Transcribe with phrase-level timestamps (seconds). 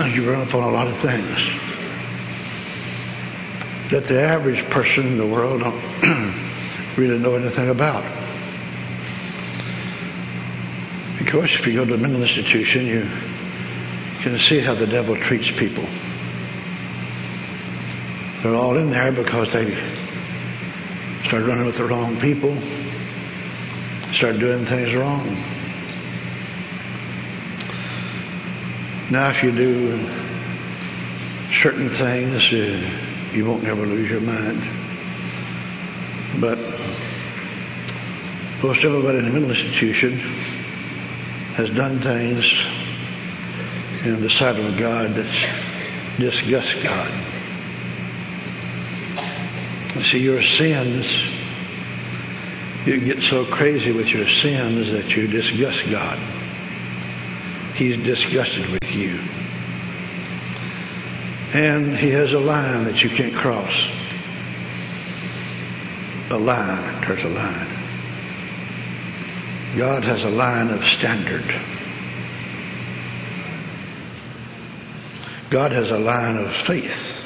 [0.14, 1.36] you run upon a lot of things
[3.90, 5.76] that the average person in the world don't
[6.96, 8.04] really know anything about.
[11.20, 13.08] Of course, if you go to a mental institution, you
[14.20, 15.84] can see how the devil treats people.
[18.42, 19.76] They're all in there because they
[21.24, 22.56] start running with the wrong people,
[24.14, 25.36] start doing things wrong.
[29.10, 30.08] Now, if you do
[31.52, 34.62] certain things, uh, you won't ever lose your mind.
[36.40, 36.58] But
[38.62, 40.12] most everybody in the mental institution
[41.56, 42.64] has done things
[44.04, 45.48] in the sight of God that
[46.20, 47.12] disgusts God.
[49.96, 51.20] You see, your sins,
[52.86, 56.39] you get so crazy with your sins that you disgust God.
[57.80, 59.18] He's disgusted with you.
[61.58, 63.88] And he has a line that you can't cross.
[66.28, 67.00] A line.
[67.06, 67.68] There's a line.
[69.78, 71.54] God has a line of standard.
[75.48, 77.24] God has a line of faith.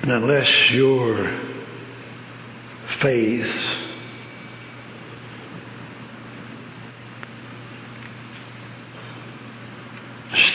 [0.00, 1.30] And unless your
[2.86, 3.85] faith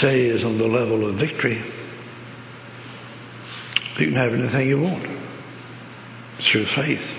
[0.01, 1.61] stays on the level of victory,
[3.99, 5.07] you can have anything you want
[6.39, 7.13] through faith.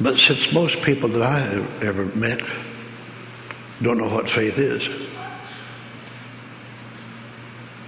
[0.00, 2.38] But since most people that I have ever met
[3.82, 4.88] don't know what faith is,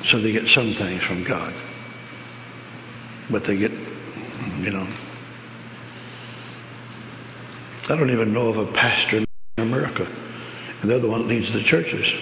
[0.05, 1.55] so they get some things from God.
[3.31, 3.71] But they get,
[4.59, 4.89] you know,
[7.89, 9.25] I don't even know of a pastor in
[9.57, 10.09] America
[10.85, 12.13] and they're the one that leads the churches.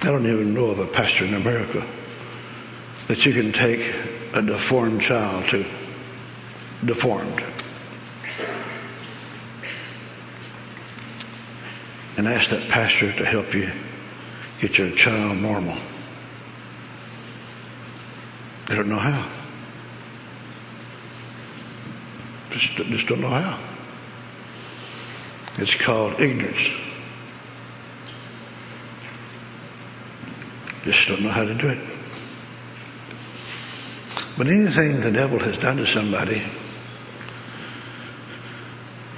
[0.00, 1.86] I don't even know of a pastor in America
[3.08, 3.94] that you can take
[4.32, 5.66] a deformed child to
[6.82, 7.44] deformed
[12.16, 13.70] and ask that pastor to help you
[14.62, 15.76] get your child normal.
[18.66, 19.30] They don't know how.
[22.48, 23.58] Just, just don't know how.
[25.58, 26.89] It's called ignorance.
[30.84, 31.78] Just don't know how to do it.
[34.38, 36.42] But anything the devil has done to somebody,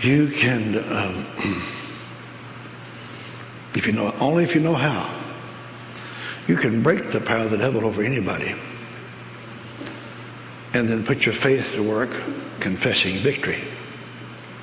[0.01, 1.27] you can, um,
[3.75, 5.09] if you know, only if you know how,
[6.49, 8.55] you can break the power of the devil over anybody.
[10.75, 12.11] And then put your faith to work
[12.59, 13.63] confessing victory.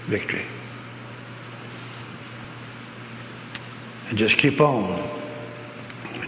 [0.08, 0.44] Victory.
[4.10, 5.19] And just keep on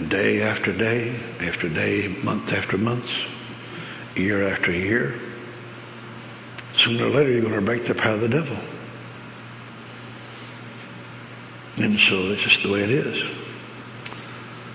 [0.10, 3.10] day after day, after day, month after month,
[4.16, 5.20] year after year,
[6.76, 8.58] sooner or later you're going to break the power of the devil.
[11.78, 13.30] And so it's just the way it is.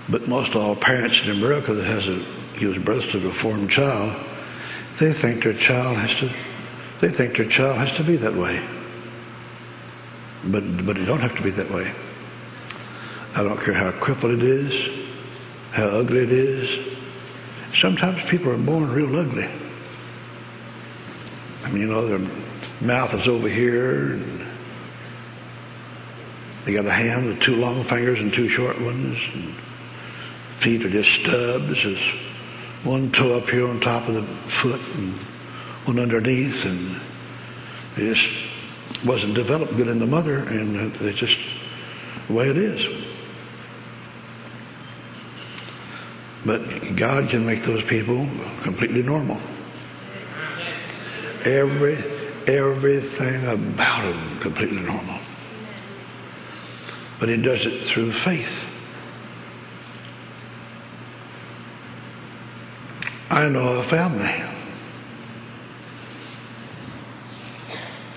[0.09, 2.23] But most all parents in America that has a
[2.57, 4.15] gives birth to a deformed child,
[4.99, 6.29] they think their child has to
[6.99, 8.59] they think their child has to be that way.
[10.45, 11.91] But but it don't have to be that way.
[13.35, 15.06] I don't care how crippled it is,
[15.71, 16.79] how ugly it is.
[17.73, 19.47] Sometimes people are born real ugly.
[21.63, 22.27] I mean, you know, their
[22.81, 24.45] mouth is over here, and
[26.65, 29.55] they got a hand with two long fingers and two short ones, and
[30.59, 31.83] feet are just stubs.
[31.83, 32.01] There's
[32.83, 35.13] one toe up here on top of the foot and
[35.85, 37.01] one underneath, and
[37.97, 38.29] it just
[39.05, 41.37] wasn't developed good in the mother, and it's just
[42.27, 43.05] the way it is.
[46.47, 48.25] But God can make those people
[48.61, 49.37] completely normal.
[51.43, 51.97] Every,
[52.47, 55.19] everything about them completely normal.
[57.19, 58.63] But he does it through faith.
[63.29, 64.41] I know a family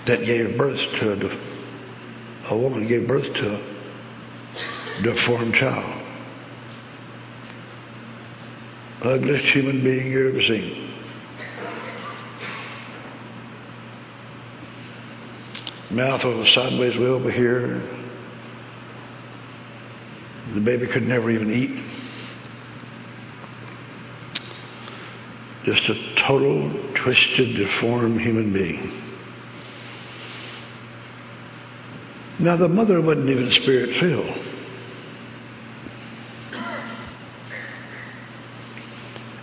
[0.05, 6.00] that gave birth to a, a woman gave birth to a deformed child.
[9.03, 10.89] Ugliest human being you ever seen.
[15.91, 17.83] Mouth over sideways way over here.
[20.55, 21.83] The baby could never even eat.
[25.65, 28.93] Just a total, twisted, deformed human being.
[32.39, 34.50] Now, the mother wasn't even spirit filled.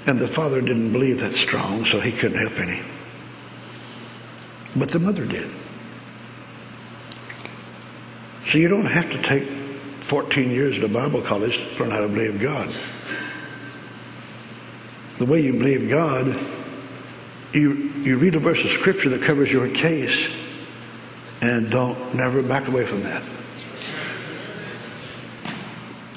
[0.07, 2.81] And the father didn't believe that strong, so he couldn't help any.
[4.75, 5.51] But the mother did.
[8.48, 9.50] So you don't have to take
[10.01, 12.74] 14 years at a Bible college to learn how to believe God.
[15.18, 16.39] The way you believe God,
[17.51, 20.31] you, you read a verse of scripture that covers your case
[21.42, 23.24] and don't never back away from that.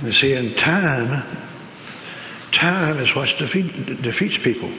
[0.05, 1.27] You see, in time,
[2.61, 4.71] time is what defeat, defeats people.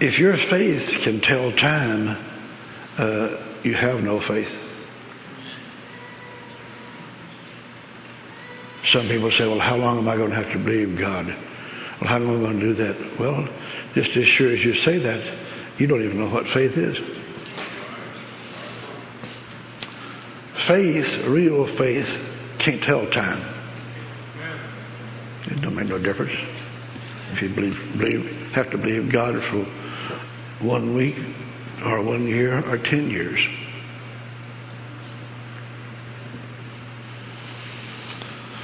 [0.00, 2.18] If your faith can tell time,
[2.98, 4.58] uh, you have no faith.
[8.84, 11.26] Some people say, well, how long am I going to have to believe God?
[11.26, 13.20] Well, how am I going to do that?
[13.20, 13.48] Well,
[13.94, 15.22] just as sure as you say that,
[15.78, 16.98] you don't even know what faith is.
[20.54, 22.18] Faith, real faith,
[22.58, 23.59] can't tell time.
[25.50, 26.36] It don't make no difference.
[27.32, 29.64] If you believe, believe, have to believe God for
[30.64, 31.16] one week
[31.84, 33.44] or one year or ten years.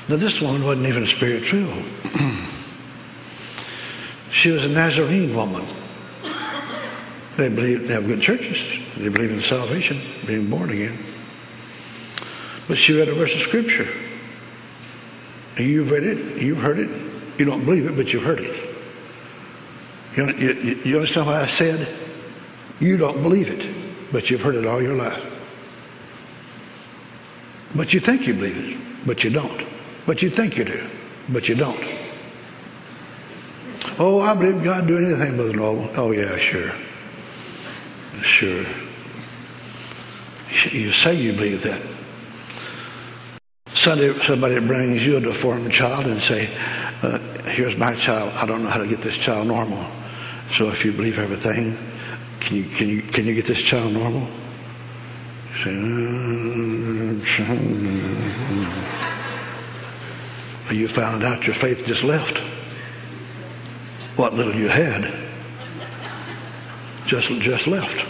[0.09, 1.44] Now this woman wasn't even spirit
[4.31, 5.67] she was a Nazarene woman.
[7.37, 8.56] They believe they have good churches.
[8.97, 10.97] They believe in salvation, being born again.
[12.69, 13.89] But she read a verse of scripture.
[15.56, 16.91] You've read it, you've heard it.
[17.38, 18.69] You don't believe it, but you've heard it.
[20.17, 21.88] You, you, you understand what I said?
[22.81, 25.23] You don't believe it, but you've heard it all your life.
[27.75, 29.62] But you think you believe it, but you don't.
[30.06, 30.88] But you think you do,
[31.29, 31.82] but you don't.
[33.99, 35.91] Oh, I believe God do anything, Brother Noble.
[35.97, 36.73] Oh, yeah, sure.
[38.23, 38.64] Sure.
[40.70, 41.95] You say you believe that.
[43.87, 46.50] Sunday, somebody brings you a deformed child and say,
[47.03, 48.33] uh, here's my child.
[48.35, 49.87] I don't know how to get this child normal.
[50.50, 51.79] So if you believe everything,
[52.41, 54.27] can you, can you, can you get this child normal?
[55.53, 55.71] You say,
[60.69, 62.39] uh, you found out your faith just left.
[64.17, 65.15] What little you had
[67.06, 68.05] just, just left.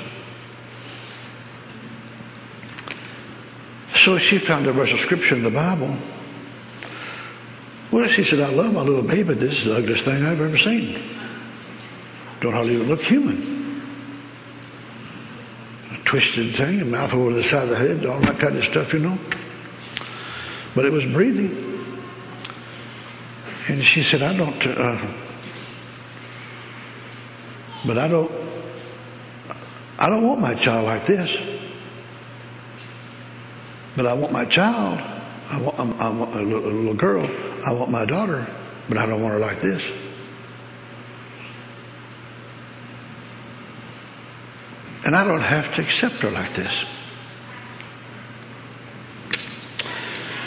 [4.06, 5.92] So she found a verse of scripture in the Bible.
[7.90, 9.34] Well, she said, I love my little baby.
[9.34, 10.96] This is the ugliest thing I've ever seen.
[12.40, 13.82] Don't hardly even look human.
[15.90, 18.64] A twisted thing, a mouth over the side of the head, all that kind of
[18.64, 19.18] stuff, you know.
[20.76, 21.90] But it was breathing.
[23.66, 25.14] And she said, I don't, uh,
[27.84, 28.32] but I don't,
[29.98, 31.55] I don't want my child like this.
[33.96, 35.00] But I want my child.
[35.48, 37.28] I want, I a little girl.
[37.64, 38.46] I want my daughter,
[38.88, 39.90] but I don't want her like this.
[45.04, 46.84] And I don't have to accept her like this.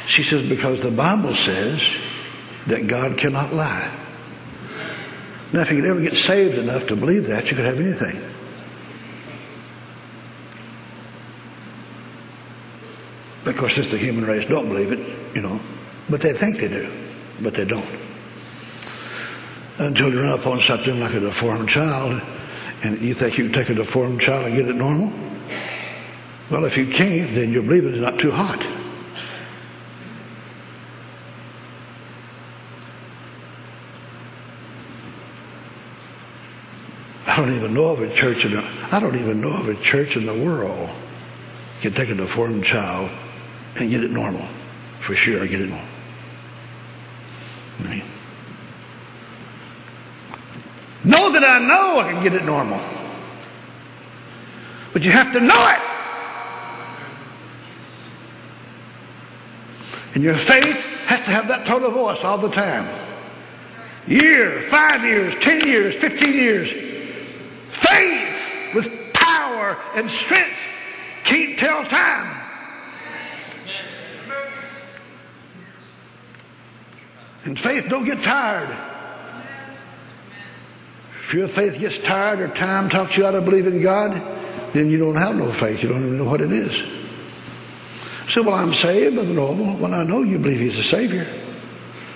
[0.06, 1.96] She says, because the Bible says
[2.68, 3.90] that God cannot lie.
[5.54, 8.29] Now, if you could ever get saved enough to believe that, you could have anything.
[13.50, 15.00] Of course, since the human race don't believe it,
[15.36, 15.60] you know,
[16.08, 16.88] but they think they do,
[17.42, 17.84] but they don't.
[19.80, 22.22] Until you run up on something like a deformed child,
[22.84, 25.12] and you think you can take a deformed child and get it normal?
[26.52, 28.64] Well, if you can't, then your believing is not too hot.
[37.26, 39.76] I don't even know of a church in the, I don't even know of a
[39.76, 40.88] church in the world
[41.82, 43.10] can take a deformed child
[43.76, 44.46] and get it normal.
[45.00, 45.88] For sure, I get it normal.
[47.90, 48.04] Mean,
[51.06, 52.80] know that I know I can get it normal.
[54.92, 55.80] But you have to know it.
[60.16, 62.88] And your faith has to have that tone of voice all the time.
[64.08, 66.72] Year, five years, ten years, fifteen years.
[67.70, 70.60] Faith with power and strength
[71.24, 72.39] can't tell time.
[77.46, 78.70] And faith don't get tired.
[81.24, 84.12] If your faith gets tired or time talks you out of believing God,
[84.74, 85.82] then you don't have no faith.
[85.84, 86.84] You don't even know what it is.
[88.30, 89.76] So, well, I'm saved, Brother Noble.
[89.78, 91.28] Well, I know you believe He's a Savior.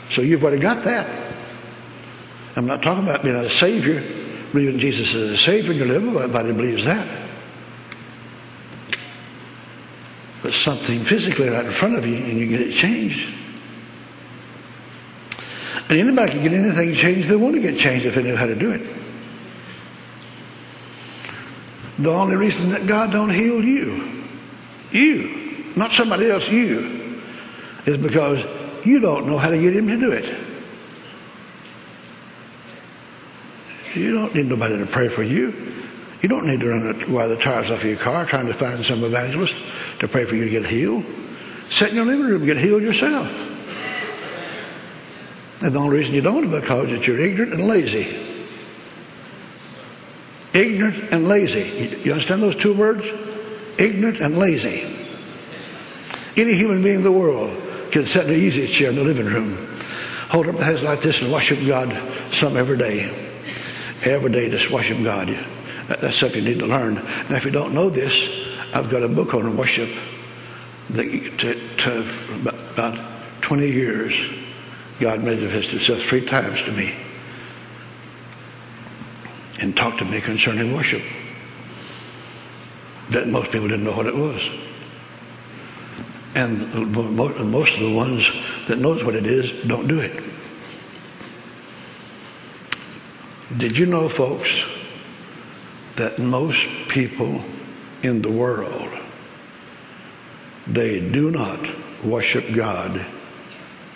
[0.10, 1.10] So you've already got that.
[2.56, 4.02] I'm not talking about being a Savior,
[4.52, 6.24] believing Jesus is a Savior in your life.
[6.24, 7.24] Everybody believes that.
[10.44, 13.34] but something physically right in front of you and you get it changed.
[15.94, 18.48] And anybody could get anything changed they want to get changed if they knew how
[18.48, 18.92] to do it.
[22.00, 24.26] The only reason that God don't heal you,
[24.92, 27.22] you, not somebody else, you,
[27.86, 28.44] is because
[28.84, 30.36] you don't know how to get him to do it.
[33.94, 35.54] You don't need nobody to pray for you.
[36.24, 38.84] You don't need to run wire the tires off of your car trying to find
[38.84, 39.54] some evangelist
[40.00, 41.06] to pray for you to get healed.
[41.70, 43.52] Sit in your living room and get healed yourself.
[45.64, 48.20] And the only reason you don't is because that you're ignorant and lazy.
[50.54, 52.00] Ignorant and lazy.
[52.04, 53.08] You understand those two words?
[53.78, 54.94] Ignorant and lazy.
[56.36, 57.58] Any human being in the world
[57.92, 59.56] can sit in the easiest chair in the living room,
[60.30, 61.98] hold up the hands like this and worship God
[62.34, 63.10] some every day.
[64.04, 65.30] Every day just worship God.
[65.88, 66.96] That's something you need to learn.
[66.96, 68.14] Now, if you don't know this,
[68.74, 69.90] I've got a book on worship
[70.90, 71.06] that
[71.38, 72.10] to, to
[72.42, 73.00] about
[73.42, 74.14] 20 years,
[75.04, 76.96] God manifested himself three times to me
[79.60, 81.04] and talked to me concerning worship.
[83.10, 84.42] That most people didn't know what it was.
[86.36, 88.32] And most of the ones
[88.70, 90.24] that knows what it is don't do it.
[93.58, 94.64] Did you know, folks,
[95.98, 97.44] that most people
[98.04, 98.90] in the world
[100.66, 101.60] they do not
[102.06, 103.06] worship God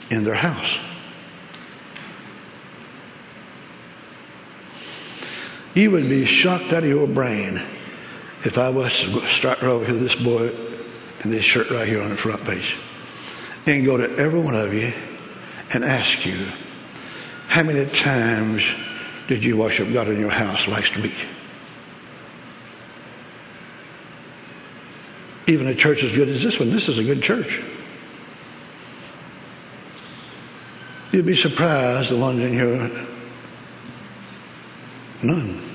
[0.10, 0.78] in their house.
[5.77, 7.62] You would be shocked out of your brain
[8.43, 10.48] if I was to start right over here this boy
[11.24, 12.77] in this shirt right here on the front page
[13.67, 14.91] and go to every one of you
[15.72, 16.48] and ask you
[17.46, 18.63] how many times
[19.27, 21.13] did you worship God in your house last week?
[25.46, 27.62] Even a church as good as this one, this is a good church.
[31.12, 33.07] You'd be surprised the ones in here,
[35.22, 35.66] none.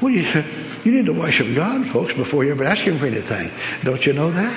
[0.00, 0.44] Well, you,
[0.84, 3.50] you need to worship God, folks, before you ever ask Him for anything.
[3.84, 4.56] Don't you know that?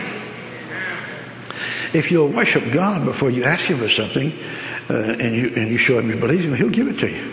[1.93, 4.31] If you'll worship God before you ask Him for something,
[4.89, 7.31] uh, and, you, and you show Him you believe Him, He'll give it to you.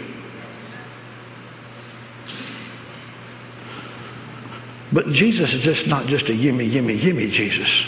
[4.93, 7.85] But Jesus is just not just a gimme, gimme, gimme Jesus.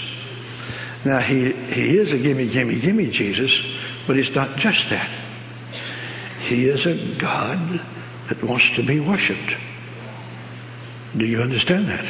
[1.05, 3.61] Now, he, he is a gimme, gimme, gimme Jesus,
[4.07, 5.11] but he's not just that.
[6.41, 7.85] He is a God
[8.29, 9.57] that wants to be worshiped.
[11.17, 12.05] Do you understand that?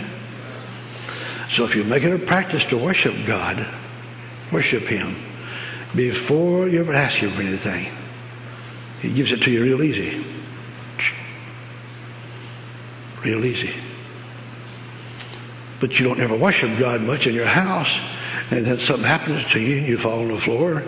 [1.49, 3.67] So if you make it a practice to worship God,
[4.51, 5.17] worship Him
[5.95, 7.93] before you ever ask Him for anything.
[9.01, 10.25] He gives it to you real easy.
[13.25, 13.75] Real easy
[15.83, 17.99] but you don't ever worship God much in your house,
[18.53, 20.85] and then something happens to you and you fall on the floor,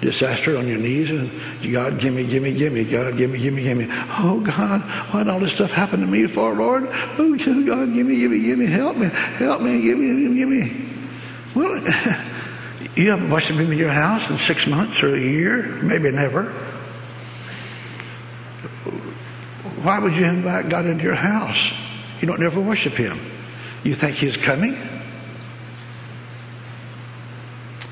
[0.00, 1.30] disaster on your knees, and
[1.72, 3.86] God, give me, give me, give me, God, give me, give me, give me.
[3.90, 6.88] Oh God, why did all this stuff happen to me for, Lord?
[7.18, 10.48] Oh God, give me, give me, give me, help me, help me, give me, give
[10.48, 10.88] me.
[11.54, 11.76] Well,
[12.96, 16.52] you haven't worshiped Him in your house in six months or a year, maybe never.
[19.82, 21.72] Why would you invite God into your house?
[22.20, 23.16] You don't never worship Him.
[23.86, 24.74] You think he's coming?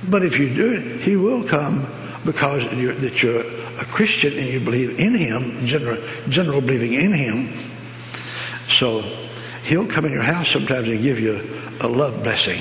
[0.09, 1.87] But if you do it, he will come
[2.25, 3.41] because you're, that you're
[3.79, 7.49] a Christian and you believe in him, general, general believing in him.
[8.69, 9.03] So
[9.65, 11.41] he'll come in your house sometimes and give you
[11.81, 12.61] a love blessing.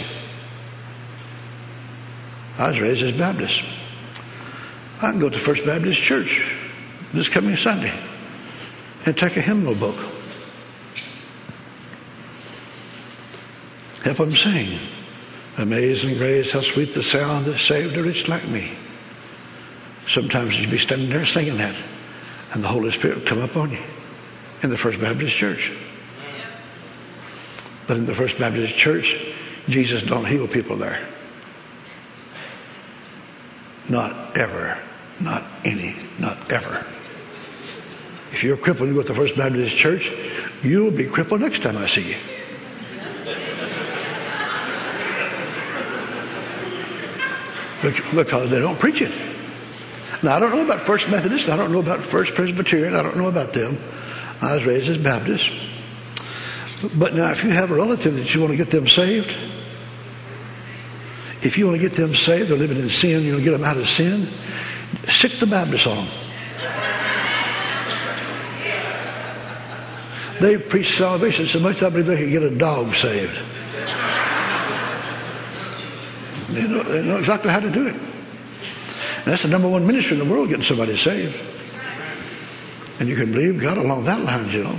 [2.58, 3.64] I was raised as Baptist.
[5.02, 6.56] I can go to First Baptist Church
[7.14, 7.94] this coming Sunday
[9.06, 9.98] and take a hymnal book.
[14.04, 14.80] Help them sing.
[15.58, 18.72] Amazing grace, how sweet the sound that saved a rich like me.
[20.08, 21.76] Sometimes you'd be standing there singing that,
[22.54, 23.80] and the Holy Spirit would come up on you
[24.64, 25.72] in the First Baptist Church.
[27.86, 29.20] But in the First Baptist Church,
[29.70, 31.06] Jesus don't heal people there.
[33.90, 34.78] Not ever.
[35.22, 35.96] Not any.
[36.20, 36.86] Not ever.
[38.32, 40.12] If you're crippled and you go to the First Baptist Church,
[40.64, 42.16] you'll be crippled next time I see you.
[47.84, 49.12] Because they don't preach it.
[50.24, 51.50] Now, I don't know about First Methodist.
[51.50, 52.96] I don't know about First Presbyterian.
[52.96, 53.78] I don't know about them.
[54.42, 55.52] I was raised as Baptist.
[56.96, 59.36] But now, if you have a relative that you want to get them saved,
[61.42, 63.58] if you want to get them saved, they're living in sin, you want to get
[63.58, 64.30] them out of sin,
[65.06, 66.08] sick the Baptist on them.
[70.40, 73.38] They preach salvation so much I believe they could get a dog saved.
[76.54, 77.96] They know, they know exactly how to do it.
[77.96, 81.40] And that's the number one ministry in the world, getting somebody saved.
[83.00, 84.76] And you can believe God along that line, you know.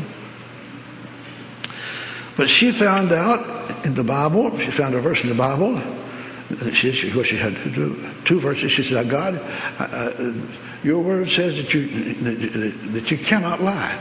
[2.36, 5.80] But she found out in the Bible, she found a verse in the Bible.
[6.72, 8.72] She, she, well, she had two, two verses.
[8.72, 9.34] She said, God,
[9.78, 10.32] uh,
[10.82, 11.86] your word says that you,
[12.92, 13.98] that you cannot lie.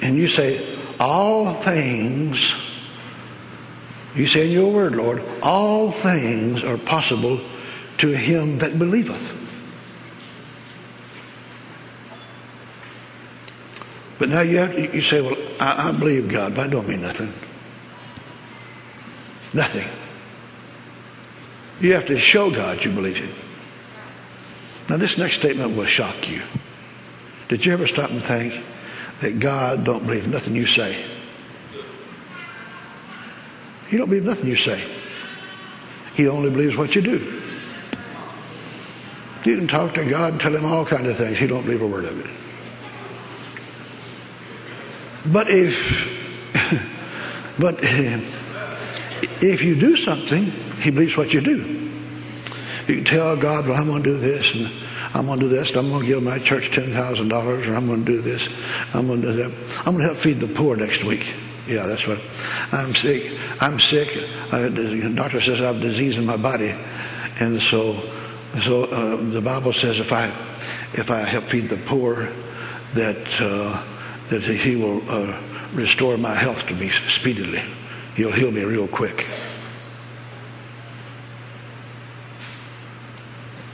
[0.00, 2.54] And you say, all things,
[4.14, 7.40] you say in your word, Lord, all things are possible
[7.98, 9.38] to him that believeth.
[14.18, 16.88] But now you have to, you say, well, I, I believe God, but I don't
[16.88, 17.32] mean nothing.
[19.52, 19.88] Nothing.
[21.80, 23.34] You have to show God you believe Him.
[24.88, 26.42] Now, this next statement will shock you.
[27.48, 28.64] Did you ever stop and think
[29.20, 31.04] that God don't believe nothing you say?
[33.92, 34.82] He don't believe nothing you say.
[36.14, 37.42] He only believes what you do.
[39.44, 41.36] You can talk to God and tell him all kinds of things.
[41.36, 42.30] He don't believe a word of it.
[45.26, 46.08] But if,
[47.58, 47.80] but
[49.42, 50.44] if you do something,
[50.80, 51.90] he believes what you do.
[52.88, 54.72] You can tell God, well, I'm going to do this, and
[55.12, 57.30] I'm going to do this, and I'm going to give my church $10,000,
[57.68, 58.48] or I'm going to do this,
[58.94, 59.52] I'm going to do that.
[59.80, 61.34] I'm going to help feed the poor next week.
[61.66, 62.20] Yeah, that's what.
[62.72, 63.38] I'm sick.
[63.60, 64.08] I'm sick.
[64.50, 66.74] I, the doctor says I have disease in my body,
[67.38, 68.02] and so,
[68.62, 70.26] so uh, the Bible says if I,
[70.94, 72.28] if I help feed the poor,
[72.94, 73.82] that uh,
[74.28, 75.40] that he will uh,
[75.72, 77.62] restore my health to me speedily.
[78.16, 79.26] He'll heal me real quick.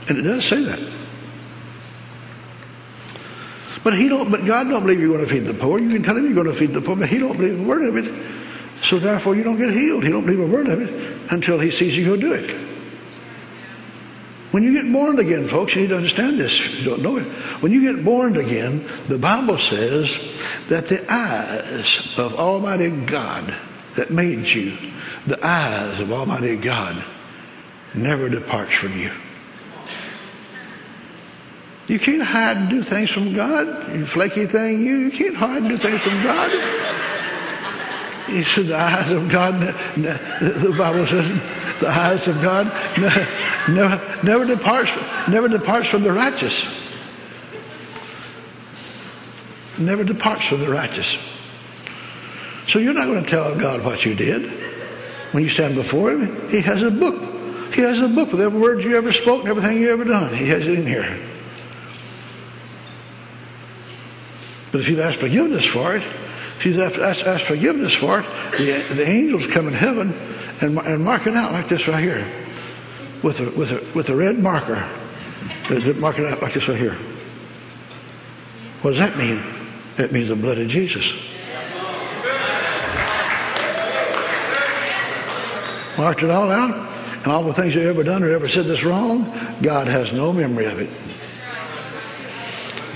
[0.07, 0.79] And it does say that.
[3.83, 4.29] But he don't.
[4.29, 5.79] But God don't believe you're going to feed the poor.
[5.79, 7.63] You can tell him you're going to feed the poor, but he don't believe a
[7.63, 8.13] word of it.
[8.83, 10.03] So therefore, you don't get healed.
[10.03, 12.55] He don't believe a word of it until he sees you go do it.
[14.51, 17.25] When you get born again, folks, you need to understand this you don't know it.
[17.61, 20.17] When you get born again, the Bible says
[20.69, 23.53] that the eyes of Almighty God
[23.95, 24.75] that made you,
[25.27, 27.03] the eyes of Almighty God,
[27.93, 29.11] never departs from you.
[31.89, 33.95] You can't hide and do things from God.
[33.95, 36.51] You flaky thing, you, you can't hide and do things from God.
[38.27, 39.59] He said, the eyes of God,
[39.95, 41.27] the Bible says,
[41.79, 42.67] the eyes of God
[43.67, 44.91] never, never departs,
[45.27, 46.63] never departs from the righteous.
[49.79, 51.17] Never departs from the righteous.
[52.67, 54.51] So you're not going to tell God what you did
[55.31, 56.49] when you stand before Him.
[56.51, 57.73] He has a book.
[57.73, 60.35] He has a book with every word you ever spoke and everything you ever done.
[60.35, 61.19] He has it in here.
[64.71, 66.03] But if you've asked forgiveness for it,
[66.57, 68.25] if you've asked, asked forgiveness for it,
[68.57, 70.13] the, the angels come in heaven
[70.61, 72.27] and, and mark it out like this right here
[73.23, 74.87] with a, with a, with a red marker.
[75.99, 76.95] Mark it out like this right here.
[78.81, 79.43] What does that mean?
[79.97, 81.13] It means the blood of Jesus.
[85.97, 88.85] Marked it all out, and all the things you've ever done or ever said that's
[88.85, 89.25] wrong,
[89.61, 90.89] God has no memory of it.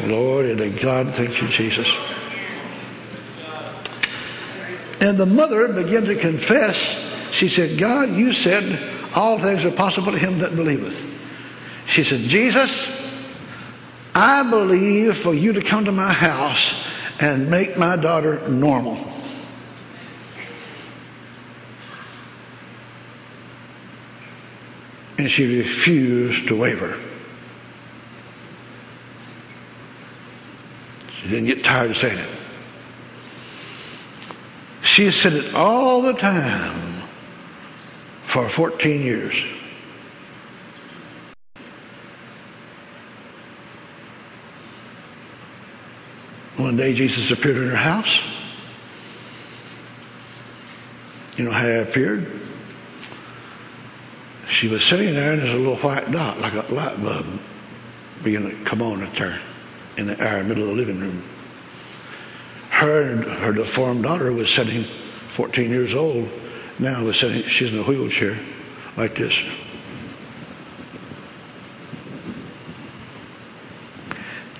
[0.08, 1.92] Lord, and God, thank you, Jesus.
[5.00, 6.78] And the mother began to confess.
[7.32, 8.80] She said, God, you said
[9.14, 10.98] all things are possible to him that believeth.
[11.86, 12.88] She said, Jesus,
[14.16, 16.74] I believe for you to come to my house
[17.20, 18.98] and make my daughter normal.
[25.18, 26.98] And she refused to waver.
[31.24, 32.30] She didn't get tired of saying it.
[34.82, 37.02] She said it all the time
[38.26, 39.42] for 14 years.
[46.58, 48.20] One day Jesus appeared in her house.
[51.38, 52.40] You know how he appeared?
[54.50, 57.26] She was sitting there and there's a little white dot like a light bulb
[58.24, 59.40] beginning to come on at her
[59.98, 61.24] in the air, middle of the living room.
[62.70, 64.86] Her and her deformed daughter was sitting
[65.30, 66.30] 14 years old
[66.80, 68.38] now was sitting, she's in a wheelchair
[68.98, 69.38] like this.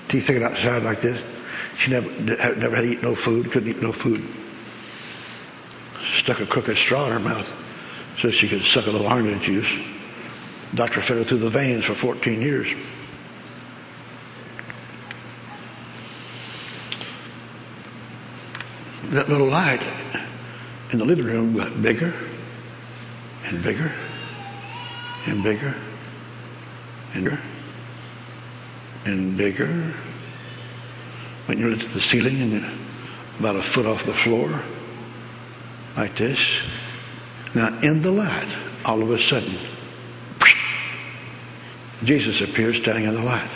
[0.08, 1.20] Teeth sticking outside like this.
[1.76, 4.24] She never, never had to eat no food, couldn't eat no food.
[6.16, 7.52] Stuck a crooked straw in her mouth
[8.20, 9.70] so she could suck a little orange juice.
[10.74, 12.68] doctor fed her through the veins for 14 years.
[19.14, 19.80] That little light
[20.90, 22.12] in the living room got bigger
[23.44, 23.92] and bigger
[25.28, 25.76] and bigger
[27.14, 27.38] and bigger
[29.04, 29.94] and bigger.
[31.46, 32.64] When you look at the ceiling and
[33.38, 34.60] about a foot off the floor,
[35.96, 36.40] like this.
[37.54, 38.48] Now, in the light,
[38.84, 39.56] all of a sudden,
[42.02, 43.50] Jesus appears standing in the light.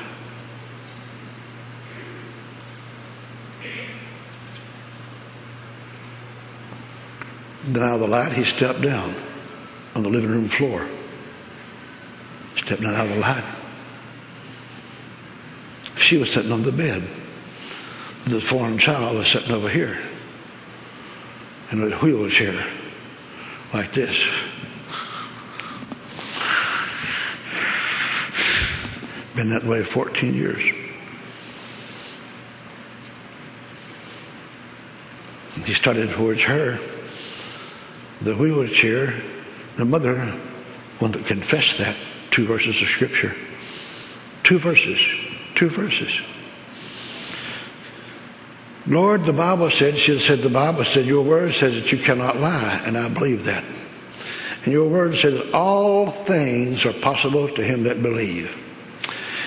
[7.68, 9.14] Then out of the light, he stepped down
[9.94, 10.88] on the living room floor.
[12.56, 13.44] Stepped down out of the light.
[15.96, 17.02] She was sitting on the bed.
[18.24, 19.98] The foreign child was sitting over here
[21.70, 22.66] in a wheelchair
[23.74, 24.16] like this.
[29.36, 30.64] Been that way 14 years.
[35.66, 36.78] He started towards her.
[38.22, 39.14] The wheelchair,
[39.76, 40.34] the mother
[41.00, 41.96] wanted to confess that.
[42.30, 43.34] Two verses of scripture.
[44.42, 44.98] Two verses.
[45.54, 46.20] Two verses.
[48.86, 52.38] Lord, the Bible said, she said, the Bible said, your word says that you cannot
[52.38, 53.64] lie, and I believe that.
[54.64, 58.50] And your word says all things are possible to him that believe.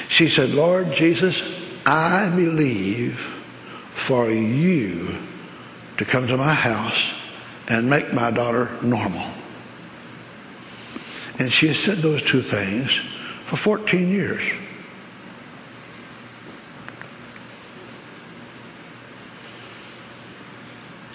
[0.10, 1.42] She said, Lord Jesus,
[1.86, 3.20] I believe
[3.94, 5.18] for you
[5.98, 7.14] to come to my house
[7.68, 9.26] and make my daughter normal.
[11.40, 12.94] And she has said those two things
[13.46, 14.42] for 14 years.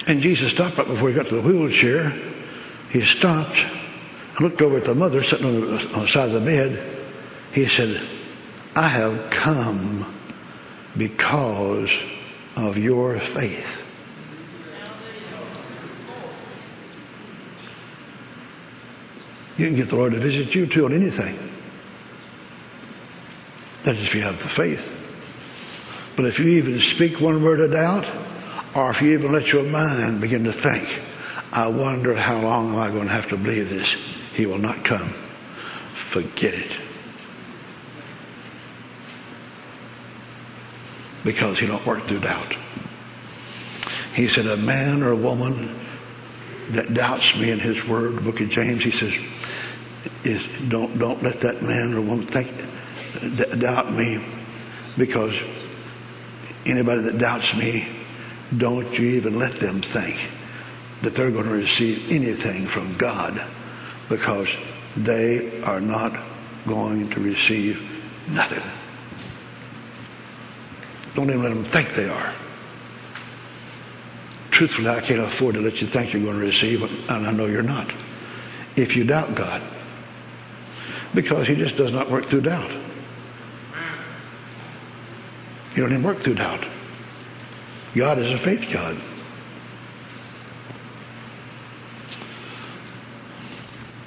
[0.07, 2.13] And Jesus stopped right before he got to the wheelchair.
[2.89, 6.33] He stopped and looked over at the mother sitting on the, on the side of
[6.33, 6.97] the bed.
[7.51, 8.01] He said,
[8.75, 10.05] I have come
[10.95, 11.97] because
[12.55, 13.86] of your faith.
[19.57, 21.37] You can get the Lord to visit you too on anything.
[23.83, 24.93] That's if you have the faith.
[26.15, 28.05] But if you even speak one word of doubt,
[28.75, 30.99] or if you even let your mind begin to think,
[31.51, 33.95] I wonder how long am I going to have to believe this?
[34.33, 35.07] He will not come.
[35.93, 36.71] Forget it.
[41.23, 42.55] Because he don't work through doubt.
[44.13, 45.69] He said, a man or a woman
[46.69, 49.13] that doubts me in his word, book of James, he says,
[50.23, 52.51] is don't don't let that man or woman think
[53.59, 54.23] doubt me
[54.97, 55.35] because
[56.65, 57.87] anybody that doubts me
[58.55, 60.29] don't you even let them think
[61.01, 63.41] that they're going to receive anything from God
[64.09, 64.49] because
[64.95, 66.17] they are not
[66.65, 67.81] going to receive
[68.29, 68.63] nothing.
[71.15, 72.33] Don't even let them think they are.
[74.51, 77.45] Truthfully, I can't afford to let you think you're going to receive, and I know
[77.45, 77.91] you're not.
[78.75, 79.61] If you doubt God,
[81.13, 82.71] because He just does not work through doubt.
[85.75, 86.65] You don't even work through doubt.
[87.95, 88.97] God is a faith God.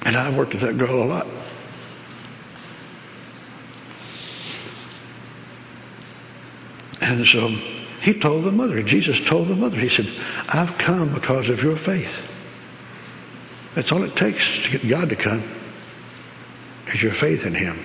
[0.03, 1.27] And I worked with that girl a lot.
[7.01, 7.47] And so
[8.01, 10.09] he told the mother, Jesus told the mother, he said,
[10.47, 12.27] I've come because of your faith.
[13.75, 15.43] That's all it takes to get God to come,
[16.93, 17.77] is your faith in him.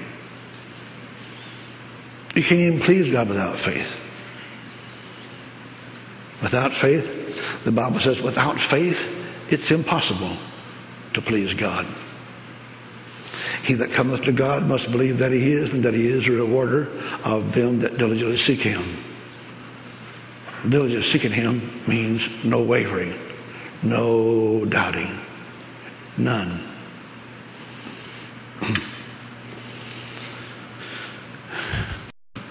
[2.35, 4.03] You can't even please God without faith.
[6.43, 9.13] Without faith, the Bible says, without faith,
[9.51, 10.37] it's impossible
[11.15, 11.87] to please God.
[13.63, 16.33] He that cometh to God must believe that he is, and that he is a
[16.33, 16.89] rewarder
[17.25, 18.83] of them that diligently seek him.
[20.69, 23.15] Diligently seeking him means no wavering,
[23.83, 25.19] no doubting,
[26.19, 26.61] none.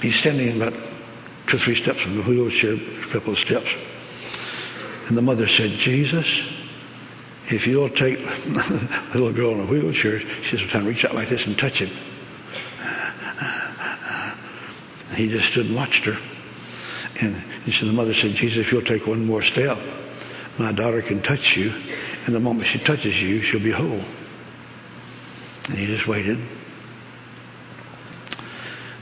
[0.05, 0.73] He's standing about
[1.47, 3.73] two or three steps from the wheelchair, a couple of steps.
[5.07, 6.43] And the mother said, Jesus,
[7.45, 11.29] if you'll take the little girl in a wheelchair, she says, to reach out like
[11.29, 11.89] this and touch him.
[15.09, 16.17] And he just stood and watched her.
[17.21, 19.79] And he said, the mother said, Jesus, if you'll take one more step,
[20.59, 21.73] my daughter can touch you.
[22.27, 24.01] And the moment she touches you, she'll be whole.
[25.67, 26.37] And he just waited.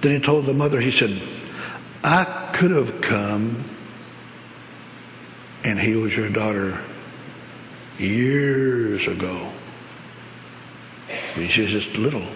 [0.03, 1.17] Then he told the mother, he said,
[2.03, 3.63] I could have come
[5.63, 6.77] and healed your daughter
[7.97, 9.49] years ago.
[11.35, 12.27] When she was just little,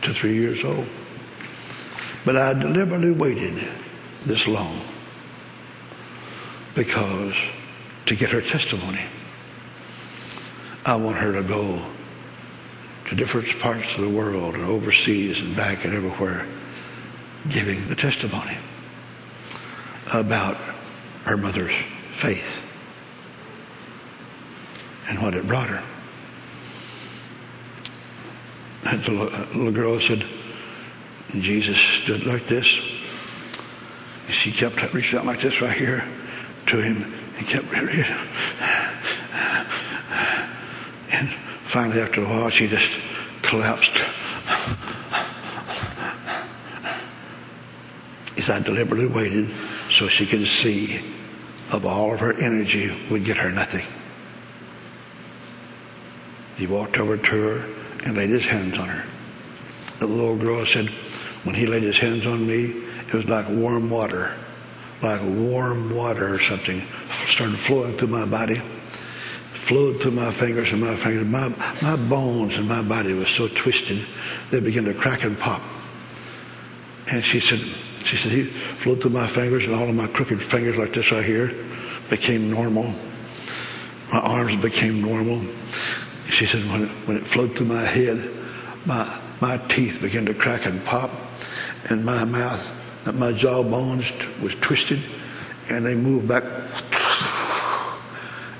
[0.00, 0.88] two, three years old.
[2.24, 3.62] But I deliberately waited
[4.22, 4.80] this long
[6.74, 7.34] because
[8.06, 9.02] to get her testimony,
[10.86, 11.84] I want her to go
[13.10, 16.46] to different parts of the world and overseas and back and everywhere
[17.48, 18.56] giving the testimony
[20.12, 20.56] about
[21.24, 21.72] her mother's
[22.12, 22.62] faith
[25.08, 25.82] and what it brought her.
[28.84, 30.24] And the uh, little girl said,
[31.30, 32.66] Jesus stood like this.
[34.28, 36.04] She kept reaching out like this right here
[36.66, 37.12] to him.
[37.36, 38.16] He kept reaching.
[41.12, 41.28] and
[41.64, 42.90] finally after a while she just
[43.42, 44.00] collapsed.
[48.48, 49.50] I deliberately waited
[49.90, 51.00] so she could see
[51.70, 53.86] of all of her energy would get her nothing.
[56.56, 57.68] He walked over to her
[58.04, 59.04] and laid his hands on her.
[59.98, 60.88] The little girl said,
[61.44, 64.34] when he laid his hands on me, it was like warm water,
[65.02, 66.82] like warm water or something
[67.28, 68.60] started flowing through my body,
[69.52, 71.26] flowed through my fingers and my fingers.
[71.26, 71.48] My,
[71.80, 74.06] my bones and my body was so twisted,
[74.50, 75.62] they began to crack and pop.
[77.10, 77.60] And she said,
[78.04, 81.10] she said, he flowed through my fingers and all of my crooked fingers like this
[81.12, 81.54] right here
[82.10, 82.92] became normal.
[84.12, 85.40] My arms became normal.
[86.28, 88.30] She said, when it, when it flowed through my head,
[88.84, 91.10] my, my teeth began to crack and pop,
[91.88, 92.62] and my mouth,
[93.14, 94.10] my jaw bones
[94.40, 95.02] was twisted,
[95.68, 96.44] and they moved back,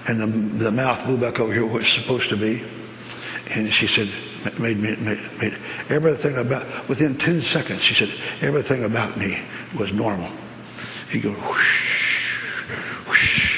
[0.09, 2.63] and the, the mouth moved back over here where it's supposed to be.
[3.51, 4.11] And she said,
[4.59, 5.57] made me, made, made
[5.89, 9.39] everything about, within 10 seconds, she said, everything about me
[9.79, 10.29] was normal.
[11.11, 12.65] He'd go, whoosh,
[13.07, 13.53] whoosh.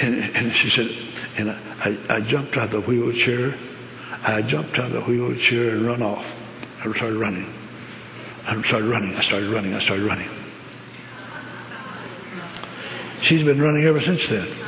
[0.00, 0.90] And, and she said,
[1.36, 3.56] and I, I jumped out of the wheelchair.
[4.24, 6.24] I jumped out of the wheelchair and run off.
[6.80, 7.52] I started running.
[8.46, 9.14] I started running.
[9.14, 9.74] I started running.
[9.74, 10.28] I started running.
[13.20, 14.61] She's been running ever since then.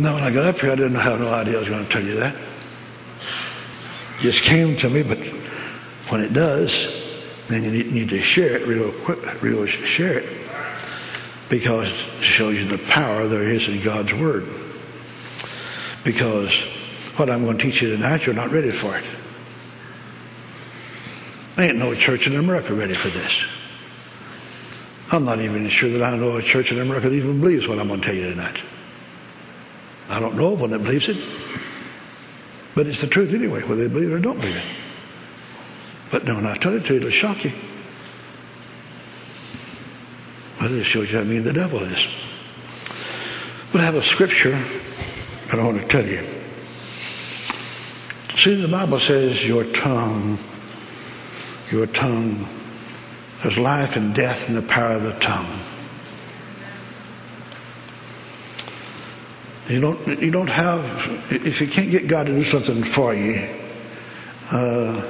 [0.00, 1.92] Now, when I got up here, I didn't have no idea I was going to
[1.92, 5.18] tell you that It just came to me, but
[6.08, 6.72] when it does,
[7.48, 10.28] then you need, to share it real quick, real share it,
[11.50, 14.46] because it shows you the power there is in God's Word.
[16.02, 16.50] Because
[17.16, 19.04] what I'm going to teach you tonight, you're not ready for it.
[21.58, 23.44] Ain't no church in America ready for this.
[25.12, 27.78] I'm not even sure that I know a church in America that even believes what
[27.78, 28.56] I'm going to tell you tonight.
[30.10, 31.16] I don't know one that believes it.
[32.74, 34.64] But it's the truth anyway, whether they believe it or don't believe it.
[36.10, 37.52] But no, when I tell it to you, it'll shock you.
[40.60, 42.06] Well, it shows you how mean the devil is.
[43.72, 44.58] But I have a scripture
[45.46, 46.26] that I want to tell you.
[48.36, 50.38] See, the Bible says your tongue,
[51.70, 52.48] your tongue,
[53.42, 55.60] there's life and death in the power of the tongue.
[59.70, 60.82] You don't, you don't have,
[61.30, 63.48] if you can't get God to do something for you,
[64.50, 65.00] uh,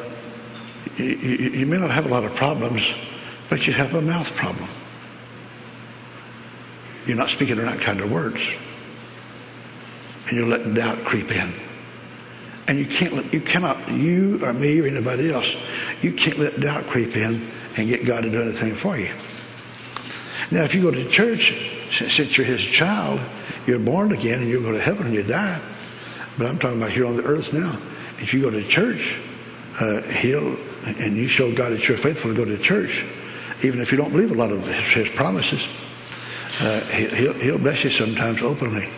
[0.99, 2.87] you, you may not have a lot of problems,
[3.49, 4.69] but you have a mouth problem.
[7.07, 8.47] You're not speaking the right kind of words.
[10.29, 11.51] And you're letting doubt creep in.
[12.69, 15.57] And you can't let, you cannot, you or me or anybody else,
[16.03, 19.11] you can't let doubt creep in and get God to do anything for you.
[20.51, 21.55] Now, if you go to church,
[21.97, 23.21] since you're his child,
[23.71, 25.61] you're born again and you go to heaven and you die.
[26.37, 27.79] But I'm talking about here on the earth now.
[28.19, 29.17] If you go to church,
[29.81, 30.57] uh, he'll,
[30.87, 33.05] and you show God that you're faithful to go to church,
[33.63, 35.69] even if you don't believe a lot of his, his promises,
[36.61, 38.89] uh, he'll, he'll bless you sometimes openly.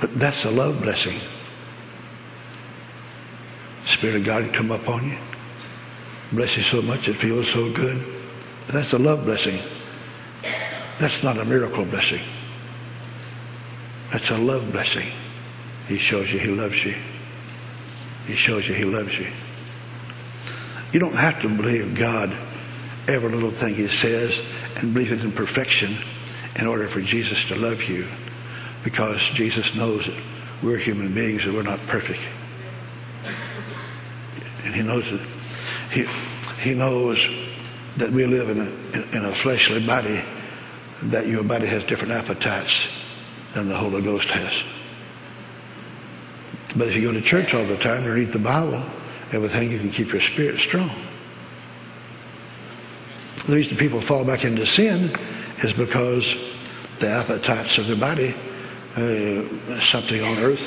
[0.00, 1.18] But that's a love blessing.
[3.84, 5.16] Spirit of God can come upon you,
[6.32, 8.04] bless you so much it feels so good.
[8.66, 9.60] That's a love blessing.
[10.98, 12.20] That's not a miracle blessing.
[14.12, 15.08] That's a love blessing.
[15.88, 16.94] He shows you he loves you.
[18.26, 19.28] He shows you he loves you.
[20.92, 22.32] You don't have to believe God
[23.08, 24.40] every little thing he says
[24.76, 25.96] and believe it in perfection
[26.56, 28.06] in order for Jesus to love you
[28.82, 30.16] because Jesus knows that
[30.62, 32.20] we're human beings and we're not perfect.
[34.64, 35.20] And he knows that
[35.92, 36.06] he,
[36.60, 37.24] he knows
[37.96, 40.20] that we live in a, in a fleshly body,
[41.04, 42.88] that your body has different appetites
[43.56, 44.52] than the Holy Ghost has.
[46.76, 48.82] But if you go to church all the time and read the Bible,
[49.32, 50.90] everything you can keep your spirit strong.
[53.46, 55.16] The reason people fall back into sin
[55.62, 56.36] is because
[56.98, 58.34] the appetites of their body,
[58.94, 60.60] uh, something on earth,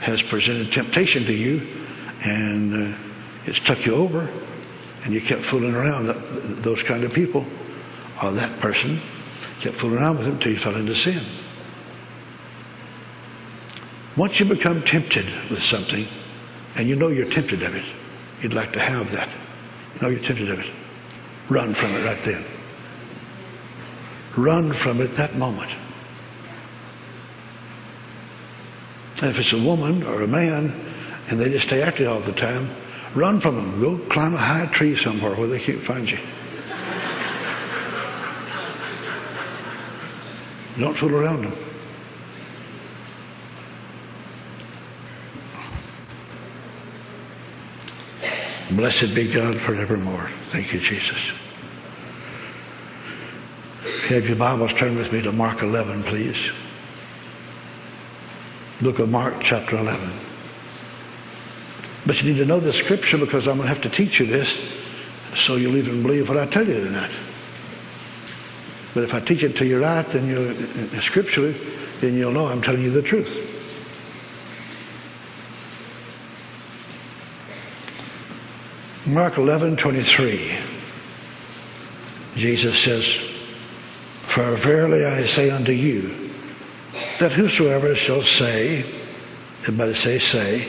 [0.00, 1.66] has presented temptation to you,
[2.22, 2.98] and uh,
[3.46, 4.30] it's took you over
[5.02, 6.06] and you kept fooling around.
[6.62, 7.44] Those kind of people
[8.22, 9.00] or that person
[9.58, 11.22] kept fooling around with them until you fell into sin.
[14.18, 16.04] Once you become tempted with something
[16.74, 17.84] and you know you're tempted of it,
[18.42, 19.28] you'd like to have that.
[19.94, 20.68] You know you're tempted of it.
[21.48, 22.44] Run from it right then.
[24.36, 25.70] Run from it that moment.
[29.22, 30.74] And if it's a woman or a man
[31.28, 32.70] and they just stay you all the time,
[33.14, 33.80] run from them.
[33.80, 36.18] Go climb a high tree somewhere where they can't find you.
[40.76, 41.67] Don't fool around them.
[48.70, 50.30] Blessed be God forevermore.
[50.42, 51.32] Thank you, Jesus.
[54.08, 56.50] Have your Bibles turn with me to Mark 11, please.
[58.82, 60.10] Look at Mark chapter 11.
[62.04, 64.26] But you need to know the scripture because I'm going to have to teach you
[64.26, 64.54] this
[65.34, 67.10] so you'll even believe what I tell you tonight.
[68.92, 71.56] But if I teach it to you right, then you uh, uh, scripturally,
[72.00, 73.47] then you'll know I'm telling you the truth.
[79.10, 80.58] Mark 11, 23.
[82.36, 83.06] Jesus says,
[84.22, 86.30] for verily I say unto you,
[87.18, 88.84] that whosoever shall say,
[89.62, 90.68] everybody say, say,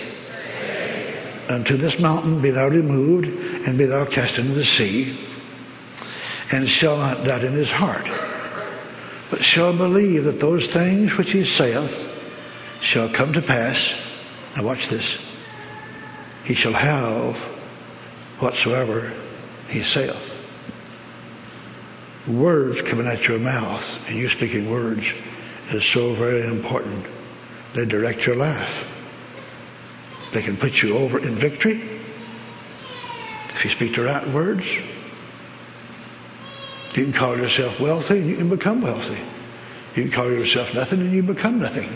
[1.50, 3.28] unto this mountain be thou removed,
[3.68, 5.20] and be thou cast into the sea,
[6.54, 8.08] and shall not doubt in his heart,
[9.30, 12.06] but shall believe that those things which he saith
[12.82, 13.94] shall come to pass.
[14.56, 15.18] Now watch this.
[16.46, 17.59] He shall have
[18.40, 19.14] whatsoever
[19.70, 20.36] he saith
[22.30, 25.12] words coming out your mouth and you speaking words
[25.72, 27.06] is so very important.
[27.74, 28.88] They direct your life.
[30.32, 31.82] They can put you over in victory
[33.50, 34.66] if you speak the right words.
[36.96, 39.20] You can call yourself wealthy and you can become wealthy.
[39.96, 41.90] You can call yourself nothing and you become nothing.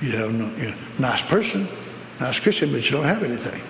[0.00, 1.68] You have no, you're a nice person,
[2.18, 3.60] nice Christian, but you don't have anything.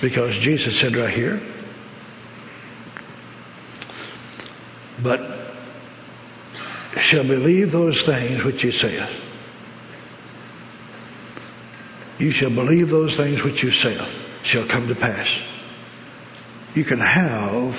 [0.00, 1.40] Because Jesus said right here,
[5.02, 5.40] but
[6.96, 9.26] shall believe those things which he saith.
[12.18, 15.40] You shall believe those things which you saith shall come to pass.
[16.74, 17.74] You can have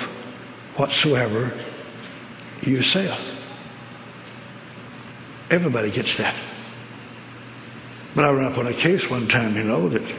[0.76, 1.52] whatsoever
[2.62, 3.36] you saith.
[5.50, 6.34] Everybody gets that.
[8.14, 10.14] But I ran up on a case one time, you know, that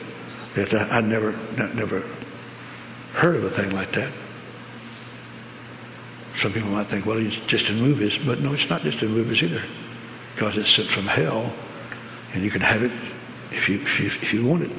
[0.56, 1.32] that I'd never
[1.74, 2.04] never
[3.14, 4.12] heard of a thing like that.
[6.42, 8.18] Some people might think, well, it's just in movies.
[8.18, 9.64] But no, it's not just in movies either.
[10.34, 11.54] Because it's sent from hell,
[12.34, 12.92] and you can have it
[13.52, 14.72] if you, if you, if you want it.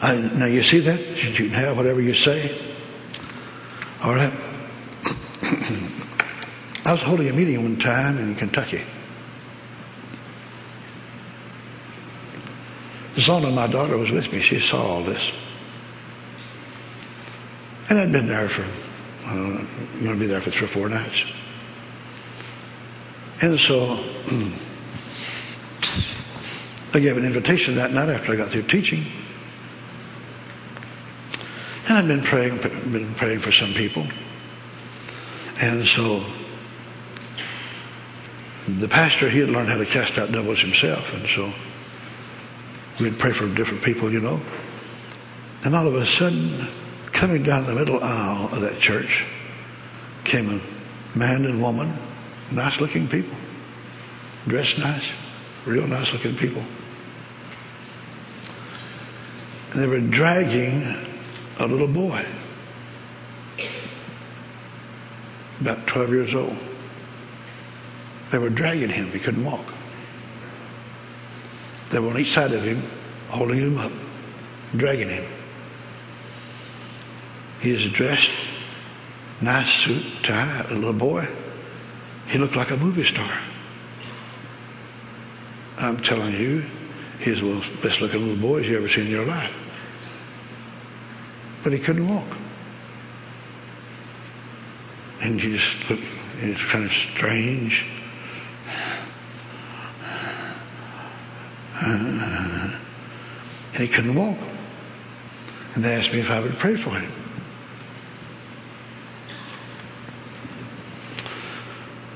[0.00, 1.00] I, now, you see that?
[1.22, 2.56] You can have whatever you say.
[4.02, 4.32] All right.
[6.84, 8.82] I was holding a meeting one time in Kentucky.
[13.16, 14.40] Zona, my daughter, was with me.
[14.40, 15.32] She saw all this.
[17.88, 18.64] And I'd been there for
[19.26, 21.24] uh, you're going to be there for three or four nights.
[23.40, 23.94] And so
[26.94, 29.04] I gave an invitation that night after I got through teaching.
[31.88, 34.06] And I've been praying, been praying for some people.
[35.60, 36.24] And so
[38.66, 41.12] the pastor, he had learned how to cast out devils himself.
[41.14, 41.52] And so
[43.00, 44.40] we'd pray for different people, you know.
[45.64, 46.68] And all of a sudden,
[47.12, 49.24] coming down the middle aisle of that church
[50.24, 51.92] came a man and woman,
[52.52, 53.36] nice looking people,
[54.46, 55.04] dressed nice,
[55.64, 56.62] real nice looking people.
[59.72, 60.96] And they were dragging
[61.58, 62.24] a little boy,
[65.60, 66.56] about 12 years old.
[68.30, 69.10] They were dragging him.
[69.10, 69.64] He couldn't walk.
[71.90, 72.82] They were on each side of him,
[73.28, 73.92] holding him up,
[74.76, 75.24] dragging him.
[77.60, 78.30] He is dressed,
[79.40, 81.28] nice suit, tie, a little boy.
[82.28, 83.30] He looked like a movie star.
[85.78, 86.64] I'm telling you,
[87.20, 89.52] he's the best looking little boy you ever seen in your life.
[91.62, 92.36] But he couldn't walk.
[95.20, 96.02] And he just looked,
[96.40, 97.86] he was kind of strange.
[101.82, 102.76] And
[103.74, 104.38] he couldn't walk.
[105.74, 107.12] And they asked me if I would pray for him.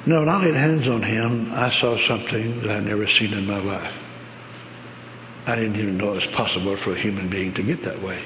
[0.06, 3.46] No, when I laid hands on him, I saw something that I'd never seen in
[3.46, 3.92] my life.
[5.46, 8.22] I didn't even know it was possible for a human being to get that way.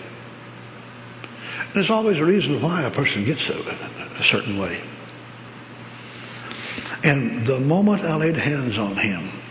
[1.58, 4.80] And there's always a reason why a person gets a, a certain way.
[7.02, 9.41] And the moment I laid hands on him,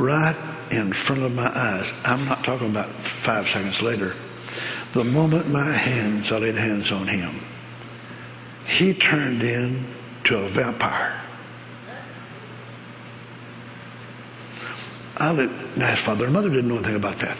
[0.00, 0.36] right
[0.70, 4.14] in front of my eyes, I'm not talking about five seconds later,
[4.92, 7.30] the moment my hands, I laid hands on him,
[8.66, 11.20] he turned into a vampire.
[15.16, 17.36] I let, now his father and mother didn't know anything about that.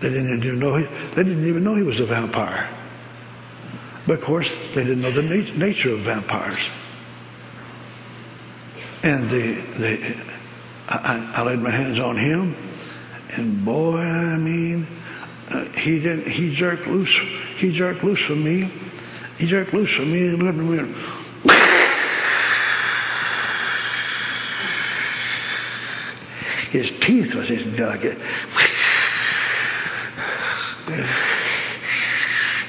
[0.00, 0.84] They didn't even know he,
[1.14, 2.68] they didn't even know he was a vampire.
[4.06, 6.68] But of course, they didn't know the nat- nature of vampires.
[9.02, 10.16] And the, the,
[10.88, 12.54] I, I, laid my hands on him,
[13.30, 14.86] and boy, I mean,
[15.50, 16.28] uh, he didn't.
[16.28, 17.16] He jerked loose.
[17.56, 18.70] He jerked loose from me.
[19.38, 20.94] He jerked loose from me and looked at me.
[26.70, 28.16] His teeth was his nugget.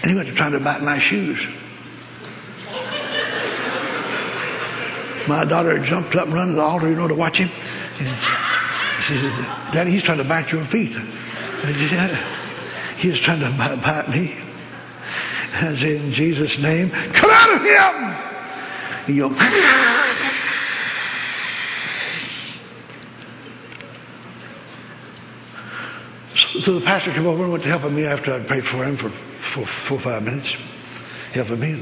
[0.02, 1.46] And he went to trying to bite my shoes.
[5.32, 7.50] My daughter jumped up and ran to the altar, you know, to watch him.
[8.00, 9.32] And she said,
[9.72, 10.92] Daddy, he's trying to bite your feet.
[12.98, 14.36] He's trying to bite, me.
[15.54, 18.04] I said, in Jesus' name, come out of him!
[19.08, 19.36] And you go,
[26.60, 28.98] So the pastor came over and went to help me after I'd prayed for him
[28.98, 30.58] for four, four or five minutes,
[31.32, 31.82] helping me.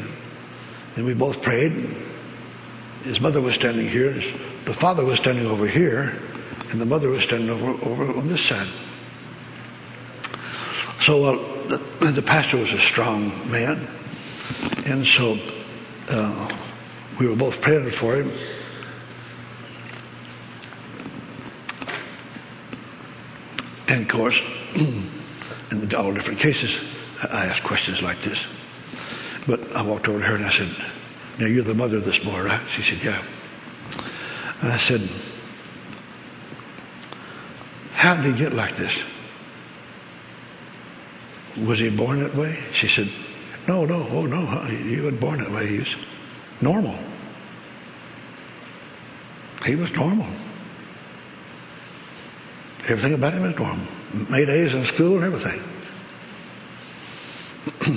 [0.95, 2.05] And we both prayed.
[3.03, 4.13] His mother was standing here.
[4.65, 6.19] The father was standing over here.
[6.71, 8.67] And the mother was standing over, over on this side.
[11.01, 13.87] So uh, the, the, pastor was a strong man.
[14.85, 15.37] And so
[16.09, 16.49] uh,
[17.19, 18.31] we were both praying for him.
[23.87, 24.39] And of course,
[24.75, 26.79] in all different cases,
[27.23, 28.45] I asked questions like this.
[29.47, 30.69] But I walked over to her and I said,
[31.39, 32.61] Now you're the mother of this boy, right?
[32.69, 33.23] She said, Yeah.
[34.61, 35.01] I said,
[37.93, 38.93] How did he get like this?
[41.63, 42.59] Was he born that way?
[42.73, 43.09] She said,
[43.69, 45.67] No, no, oh no, he wasn't born that way.
[45.67, 45.95] He was
[46.61, 46.99] normal.
[49.65, 50.27] He was normal.
[52.89, 53.85] Everything about him was normal.
[54.29, 55.61] Made A's in school and everything.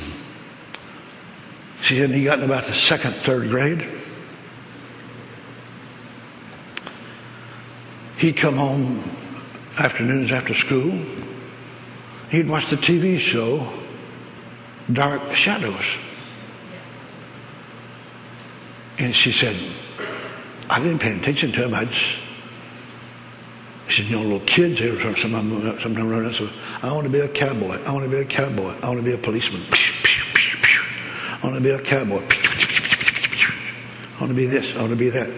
[1.82, 3.84] she said he got in about the second, third grade.
[8.18, 9.02] He'd come home
[9.78, 10.92] afternoons after school.
[12.30, 13.68] He'd watch the TV show
[14.92, 15.84] Dark Shadows.
[18.98, 19.56] And she said,
[20.70, 21.74] I didn't pay attention to him.
[21.74, 22.18] I just
[23.88, 26.40] she said, you know, little kids here, sometimes, sometimes
[26.82, 27.82] I want to be a cowboy.
[27.84, 28.74] I want to be a cowboy.
[28.82, 29.62] I want to be a policeman.
[31.42, 32.22] I want to be a cowboy.
[32.22, 34.76] I want to be this.
[34.76, 35.28] I want to be that.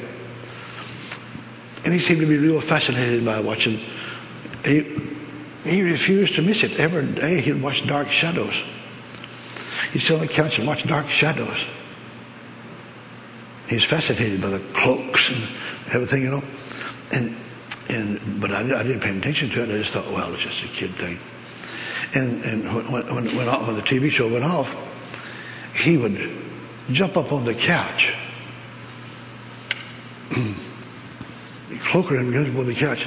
[1.85, 3.81] And he seemed to be real fascinated by watching.
[4.65, 5.01] He,
[5.65, 6.79] he refused to miss it.
[6.79, 8.63] Every day he'd watch Dark Shadows.
[9.93, 11.67] He'd sit on the couch and watch Dark Shadows.
[13.69, 15.43] He was fascinated by the cloaks and
[15.95, 16.43] everything, you know.
[17.13, 17.35] And
[17.89, 19.69] and but I, I, didn't pay attention to it.
[19.69, 21.19] I just thought, well, it's just a kid thing.
[22.15, 24.75] And and when when, when, when the TV show went off,
[25.75, 26.31] he would
[26.91, 28.15] jump up on the couch,
[31.81, 33.07] cloaker him against on the couch.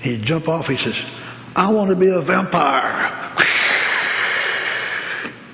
[0.00, 0.68] He'd jump off.
[0.68, 1.02] He says,
[1.54, 3.12] "I want to be a vampire,"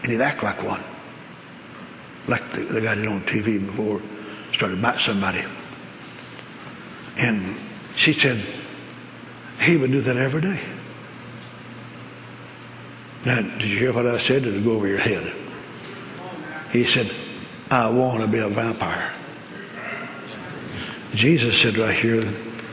[0.03, 0.83] and he'd act like one,
[2.29, 4.01] like the, the guy did on TV before
[4.53, 5.43] started to bite somebody.
[7.19, 7.57] And
[7.97, 8.43] she said,
[9.61, 10.61] he would do that every day.
[13.25, 14.43] Now, did you hear what I said?
[14.43, 15.33] Did it go over your head?
[16.73, 17.13] He said,
[17.71, 19.13] I want to be a vampire.
[21.15, 22.25] Jesus said right here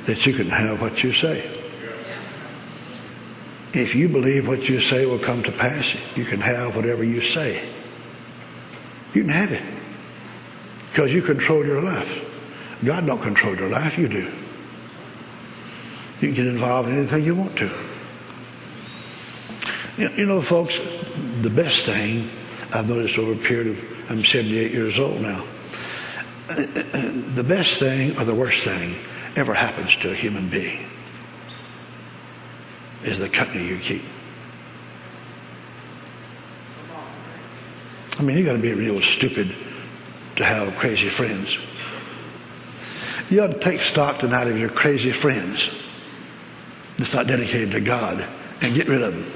[0.06, 1.46] that you can have what you say.
[3.74, 7.22] If you believe what you say will come to pass, you can have whatever you
[7.22, 7.70] say.
[9.14, 9.64] You can have it.
[10.90, 12.26] Because you control your life.
[12.84, 14.32] God don't control your life, you do.
[16.22, 17.70] You can get involved in anything you want to.
[19.98, 20.80] You know, folks,
[21.42, 22.30] the best thing
[22.72, 25.44] I've noticed over a period of, I'm 78 years old now,
[26.48, 28.96] the best thing or the worst thing
[29.36, 30.86] ever happens to a human being
[33.04, 34.04] is the company you keep.
[38.20, 39.56] I mean, you got to be real stupid
[40.36, 41.58] to have crazy friends.
[43.30, 45.70] You ought to take stock tonight of your crazy friends
[46.98, 48.26] that's not dedicated to God
[48.62, 49.32] and get rid of them.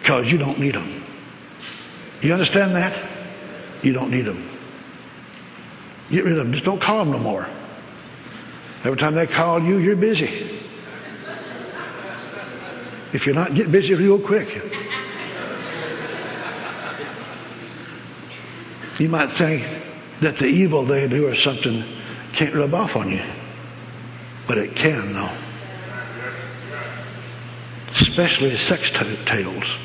[0.00, 0.91] Because you don't need them.
[2.22, 2.96] You understand that?
[3.82, 4.48] You don't need them.
[6.08, 6.52] Get rid of them.
[6.52, 7.48] Just don't call them no more.
[8.84, 10.60] Every time they call you, you're busy.
[13.12, 14.62] If you're not, get busy real quick.
[18.98, 19.66] You might think
[20.20, 21.84] that the evil they do or something
[22.32, 23.22] can't rub off on you,
[24.46, 25.30] but it can, though.
[27.90, 29.76] Especially sex t- tales.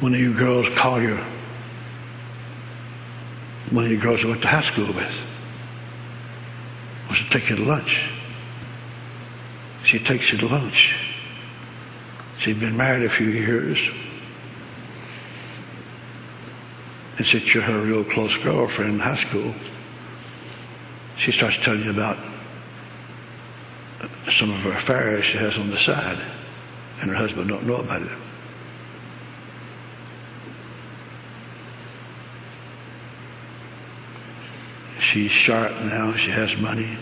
[0.00, 1.18] One of you girls call you,
[3.70, 5.14] one of you girls you went to high school with,
[7.06, 8.10] wants to take you to lunch.
[9.84, 10.96] She takes you to lunch.
[12.38, 13.90] She'd been married a few years.
[17.18, 19.54] And since you're her real close girlfriend in high school,
[21.18, 22.16] she starts telling you about
[24.32, 26.18] some of her affairs she has on the side,
[27.02, 28.10] and her husband don't know about it.
[35.10, 36.12] She's sharp now.
[36.12, 36.96] She has money.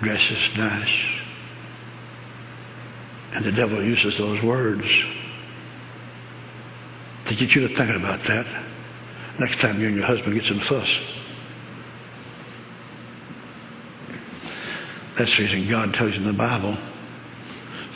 [0.00, 1.04] Dresses nice.
[3.34, 4.86] And the devil uses those words
[7.26, 8.46] to get you to thinking about that
[9.38, 11.00] next time you and your husband gets in a fuss.
[15.18, 16.78] That's the reason God tells you in the Bible.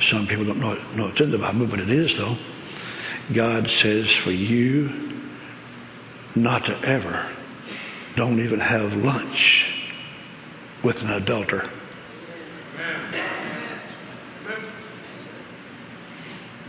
[0.02, 2.36] Some people don't know, it, know it's in the Bible, but it is though.
[3.32, 4.92] God says for you
[6.34, 7.26] not to ever,
[8.16, 9.90] don't even have lunch
[10.82, 11.68] with an adulterer.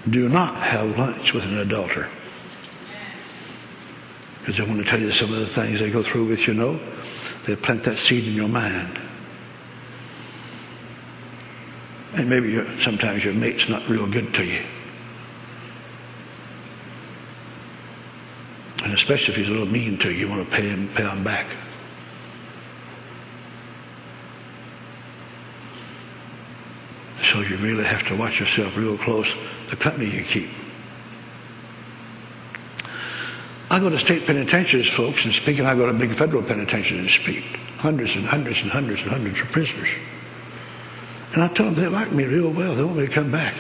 [0.10, 2.08] do not have lunch with an adulterer.
[4.40, 6.54] Because I want to tell you some of the things they go through with you
[6.54, 6.80] know.
[7.46, 9.00] They plant that seed in your mind.
[12.14, 14.64] And maybe sometimes your mate's not real good to you.
[18.88, 21.04] And especially if he's a little mean to you, you want to pay him, pay
[21.04, 21.46] him back.
[27.22, 29.30] So you really have to watch yourself real close
[29.70, 30.50] the company you keep.
[33.70, 37.02] I go to state penitentiaries, folks, and speak, and I go to big federal penitentiaries
[37.02, 37.44] and speak.
[37.80, 39.90] Hundreds and hundreds and hundreds and hundreds of prisoners.
[41.34, 42.74] And I tell them they like me real well.
[42.74, 43.54] They want me to come back.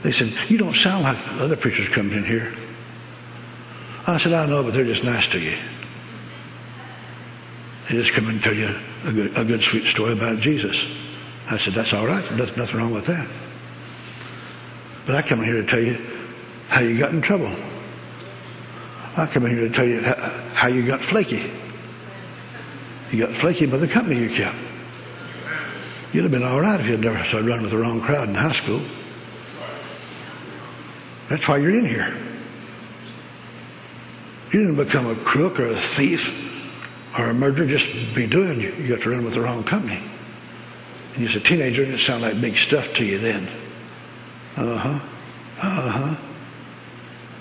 [0.00, 2.54] They said, You don't sound like other preachers coming in here.
[4.06, 5.56] I said, I know, but they're just nice to you.
[7.88, 10.86] They just come and tell you a good, a good sweet story about Jesus.
[11.50, 12.24] I said, That's all right.
[12.32, 13.28] There's nothing wrong with that.
[15.06, 15.98] But I come here to tell you
[16.68, 17.50] how you got in trouble.
[19.16, 21.50] I come here to tell you how you got flaky.
[23.10, 24.56] You got flaky by the company you kept.
[26.12, 28.34] You'd have been all right if you'd never started running with the wrong crowd in
[28.34, 28.82] high school.
[31.28, 32.25] That's why you're in here.
[34.52, 36.44] You didn't become a crook or a thief
[37.18, 38.60] or a murderer just be doing.
[38.60, 40.02] You got to run with the wrong company.
[41.14, 43.48] And you're a teenager and it sounded like big stuff to you then.
[44.56, 45.00] Uh-huh.
[45.62, 46.22] Uh-huh.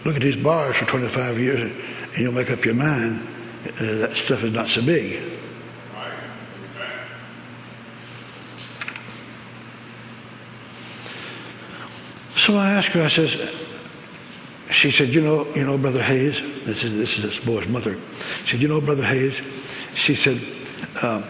[0.05, 3.27] Look at these bars for 25 years and you'll make up your mind
[3.65, 5.21] uh, that stuff is not so big.
[12.35, 13.55] So I asked her, I says,
[14.75, 17.97] she said, you know, you know, Brother Hayes, this is, this is this boy's mother.
[18.43, 19.33] She said, you know, Brother Hayes,
[19.93, 20.41] she said,
[21.01, 21.23] um,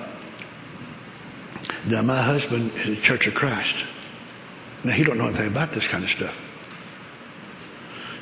[1.88, 3.76] that my husband is a Church of Christ.
[4.84, 6.36] Now, he don't know anything about this kind of stuff.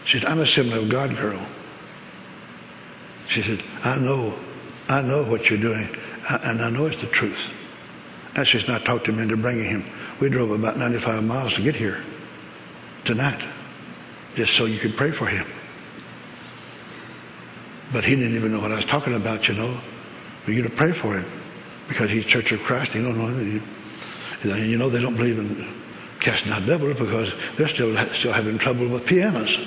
[0.05, 1.45] She said, I'm a Assembly of God girl.
[3.29, 4.33] She said, I know,
[4.89, 5.87] I know what you're doing,
[6.27, 7.49] and I know it's the truth.
[8.35, 9.85] And she's not talked him into bringing him.
[10.19, 12.03] We drove about 95 miles to get here
[13.05, 13.41] tonight,
[14.35, 15.45] just so you could pray for him.
[17.91, 19.79] But he didn't even know what I was talking about, you know,
[20.43, 21.25] for you to pray for him
[21.87, 22.93] because he's Church of Christ.
[22.93, 23.61] He don't know anything.
[24.43, 25.67] And you know, they don't believe in
[26.19, 29.57] casting out devils because they're still still having trouble with pianos.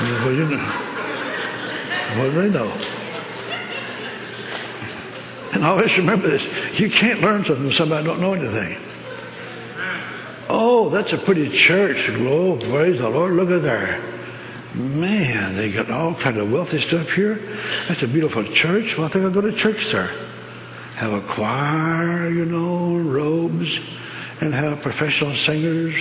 [0.00, 0.58] well, you know,
[2.16, 2.89] what do they know?
[5.52, 8.78] And always remember this: you can't learn something from somebody who don't know anything.
[10.48, 12.10] Oh, that's a pretty church.
[12.10, 13.34] Oh, praise the Lord!
[13.34, 14.00] Look at there.
[14.74, 17.40] Man, they got all kind of wealthy stuff here.
[17.88, 18.96] That's a beautiful church.
[18.96, 20.12] Well, I think I'll go to church there.
[20.94, 23.80] Have a choir, you know, robes.
[24.40, 25.94] and have professional singers.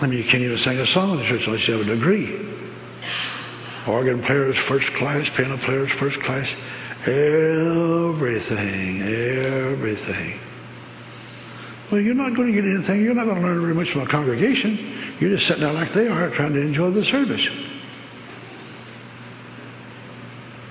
[0.00, 1.94] I mean, you can't even sing a song in the church unless you have a
[1.94, 2.48] degree.
[3.86, 5.28] Organ players, first class.
[5.28, 6.54] Piano players, first class.
[7.06, 10.38] Everything, everything.
[11.90, 13.02] Well, you're not going to get anything.
[13.02, 14.78] You're not going to learn very much from a congregation.
[15.18, 17.48] You're just sitting there like they are, trying to enjoy the service.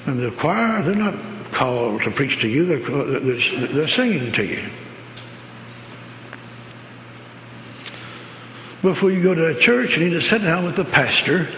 [0.06, 1.16] And the choir, they're not
[1.52, 2.66] called to preach to you.
[2.66, 2.80] They're,
[3.20, 4.70] they're, they're singing to you.
[8.82, 11.50] Before you go to a church, you need to sit down with the pastor.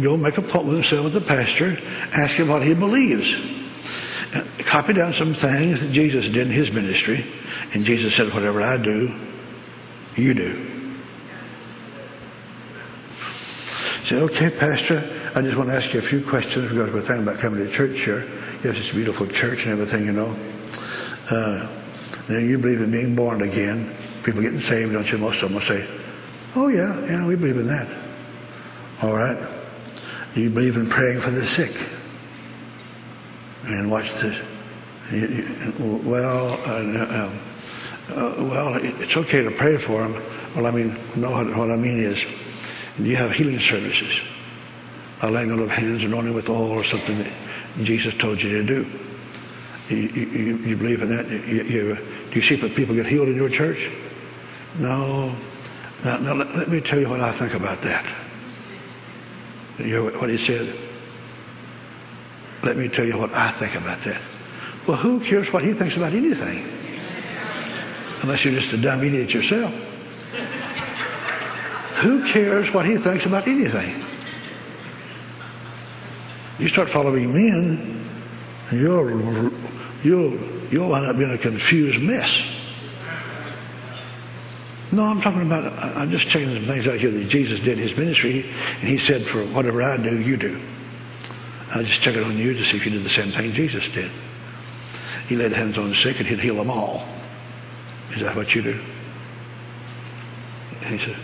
[0.00, 1.76] Go make a appointment with the pastor.
[2.12, 3.61] Ask him what he believes.
[4.64, 7.26] Copy down some things that Jesus did in his ministry.
[7.74, 9.14] And Jesus said, whatever I do,
[10.16, 10.68] you do.
[14.04, 17.22] Say, okay, Pastor, I just want to ask you a few questions because we're thinking
[17.22, 18.20] about coming to church here.
[18.62, 20.36] Have such a beautiful church and everything, you know.
[21.30, 21.68] Uh,
[22.28, 23.94] you believe in being born again.
[24.22, 25.18] People getting saved, don't you?
[25.18, 25.86] Most of them will say,
[26.54, 27.88] oh, yeah, yeah, we believe in that.
[29.02, 29.36] All right.
[30.34, 31.91] Do you believe in praying for the sick?
[33.64, 34.40] And watch this.
[35.78, 37.30] Well, uh,
[38.08, 40.22] uh, well, it's okay to pray for them.
[40.54, 42.24] Well, I mean, no, what, I mean is,
[42.96, 44.20] do you have healing services?
[45.22, 47.32] A laying on of hands, anointing with oil, or something that
[47.82, 48.90] Jesus told you to do.
[49.88, 51.28] You, you, you believe in that?
[51.30, 53.90] You, you, do you see people get healed in your church?
[54.78, 55.34] No.
[56.04, 58.04] Now, now let, let, me tell you what I think about that.
[59.78, 60.74] You hear what he said?
[62.62, 64.20] Let me tell you what I think about that.
[64.86, 66.64] Well, who cares what he thinks about anything?
[68.22, 69.72] Unless you're just a dumb idiot yourself.
[71.96, 74.04] Who cares what he thinks about anything?
[76.58, 78.08] You start following men,
[78.70, 79.52] and you'll,
[80.04, 80.38] you'll,
[80.70, 82.42] you'll wind up being a confused mess.
[84.92, 87.78] No, I'm talking about, I'm just checking some things out here that Jesus did in
[87.78, 88.46] his ministry,
[88.80, 90.60] and he said, for whatever I do, you do.
[91.74, 93.88] I just check it on you to see if you did the same thing Jesus
[93.88, 94.10] did.
[95.28, 97.06] He laid hands on the sick and he'd heal them all.
[98.10, 98.80] Is that what you do?
[100.82, 101.16] And he said,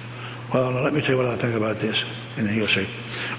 [0.53, 2.03] well, let me tell you what I think about this.
[2.37, 2.89] And then he'll say,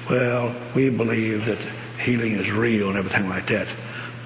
[0.10, 1.58] well, we believe that
[2.00, 3.68] healing is real and everything like that,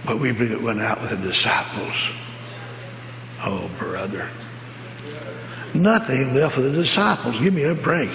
[0.05, 2.09] but we believe it went out with the disciples.
[3.45, 4.27] Oh, brother.
[5.73, 7.39] Nothing left for the disciples.
[7.39, 8.11] Give me a break.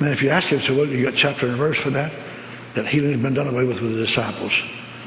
[0.00, 2.12] And if you ask him, so what, you got chapter and verse for that?
[2.74, 4.52] That healing has been done away with with the disciples.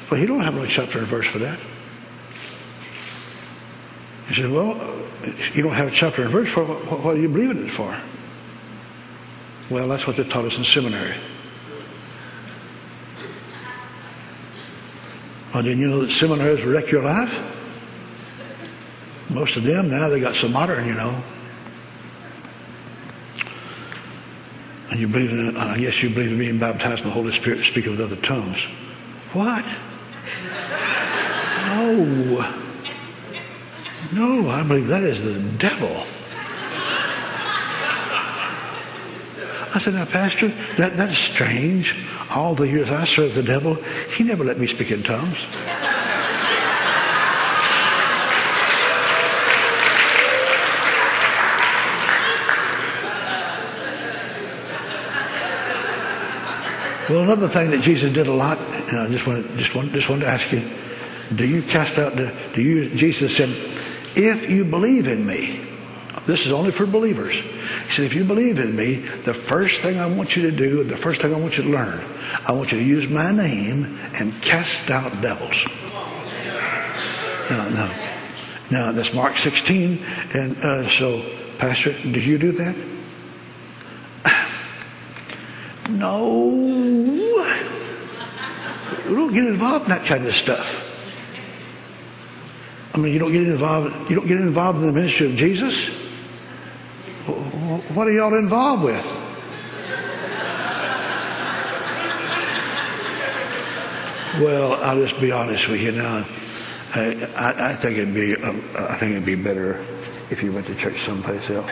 [0.10, 1.60] Well, he don't have no chapter and verse for that.
[4.28, 4.76] He says, well,
[5.54, 7.98] you don't have a chapter and verse for what, what are you believing it for?
[9.70, 11.16] Well, that's what they taught us in seminary.
[15.54, 17.48] Well, didn't you know that seminaries wreck your life?
[19.34, 21.24] Most of them now, they got so modern, you know.
[24.92, 27.32] And you believe in, I guess uh, you believe in being baptized in the Holy
[27.32, 28.62] Spirit, speaking with other tongues.
[29.32, 29.64] What?
[31.66, 32.56] No.
[34.12, 36.04] No, I believe that is the devil.
[39.74, 41.96] I said, now, Pastor, that, that's strange.
[42.30, 43.76] All the years I served the devil,
[44.14, 45.46] he never let me speak in tongues.
[57.12, 60.08] Well, another thing that Jesus did a lot, and I just want, just want, just
[60.08, 60.66] wanted to ask you,
[61.36, 63.50] do you cast out the, do you, Jesus said,
[64.16, 65.60] if you believe in me,
[66.26, 67.36] this is only for believers.
[67.36, 68.96] He said, if you believe in me,
[69.26, 71.70] the first thing I want you to do, the first thing I want you to
[71.70, 72.02] learn,
[72.48, 75.66] I want you to use my name and cast out devils.
[77.50, 77.92] No, no.
[78.72, 80.02] Now, that's Mark 16.
[80.34, 82.76] And uh, so, Pastor, do you do that?
[85.90, 86.81] No.
[89.12, 90.88] We don't get involved in that kind of stuff.
[92.96, 94.10] I mean, you don't get involved.
[94.10, 95.90] You don't get involved in the ministry of Jesus.
[97.94, 99.06] What are y'all involved with?
[104.40, 106.26] Well, I'll just be honest with you now.
[106.96, 109.86] I, I, I think it'd be I think it'd be better
[110.30, 111.70] if you went to church someplace else.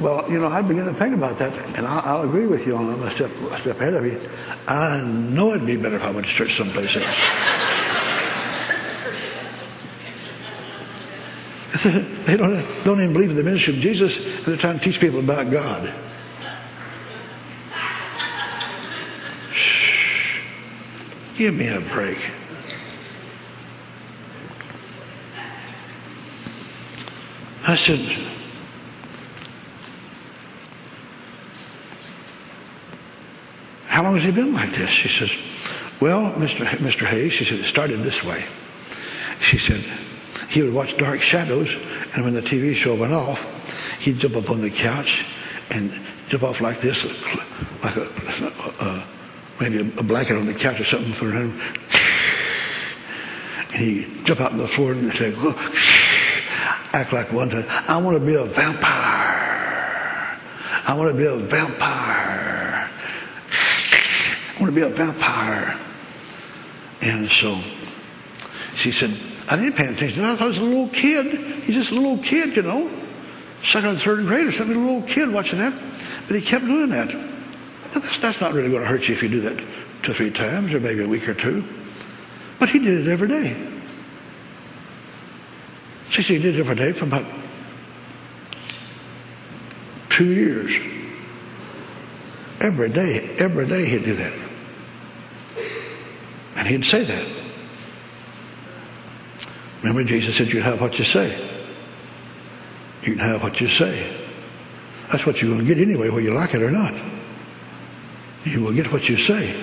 [0.00, 2.76] Well, you know, I begin to think about that, and I'll, I'll agree with you
[2.76, 4.20] on I'm a step, a step ahead of you.
[4.68, 7.16] I know it'd be better if I went to church someplace else.
[12.26, 15.00] they don't, don't even believe in the ministry of Jesus, and they're trying to teach
[15.00, 15.90] people about God.
[19.52, 20.40] Shh.
[21.38, 22.18] Give me a break.
[27.66, 27.98] I said,
[33.96, 34.90] How long has he been like this?
[34.90, 35.34] She says,
[36.02, 36.66] Well, Mr.
[36.66, 37.06] Mr.
[37.06, 38.44] Hayes, she said, it started this way.
[39.40, 39.82] She said,
[40.50, 41.74] he would watch Dark Shadows,
[42.12, 43.40] and when the TV show went off,
[43.98, 45.24] he'd jump up on the couch
[45.70, 45.90] and
[46.28, 47.06] jump off like this,
[47.82, 48.06] like a,
[48.80, 49.06] uh,
[49.62, 51.58] maybe a blanket on the couch or something for him.
[53.72, 55.34] And he'd jump out on the floor and say,
[56.92, 60.38] act like one time, I want to be a vampire.
[60.86, 62.05] I want to be a vampire.
[64.56, 65.78] I want to be a vampire.
[67.02, 67.58] And so
[68.74, 69.14] she said,
[69.48, 70.24] I didn't pay attention.
[70.24, 71.26] I thought he was a little kid.
[71.64, 72.90] He's just a little kid, you know.
[73.62, 75.80] Second or third grade or something, a little kid watching that.
[76.26, 77.08] But he kept doing that.
[77.92, 79.62] That's, that's not really going to hurt you if you do that
[80.02, 81.64] two or three times or maybe a week or two.
[82.58, 83.56] But he did it every day.
[86.10, 87.26] See, he did it every day for about
[90.08, 90.74] two years.
[92.60, 94.45] Every day, every day he'd do that.
[96.56, 97.26] And he'd say that.
[99.82, 101.38] Remember, Jesus said, You have what you say.
[103.02, 104.12] You can have what you say.
[105.12, 106.92] That's what you're going to get anyway, whether you like it or not.
[108.44, 109.54] You will get what you say.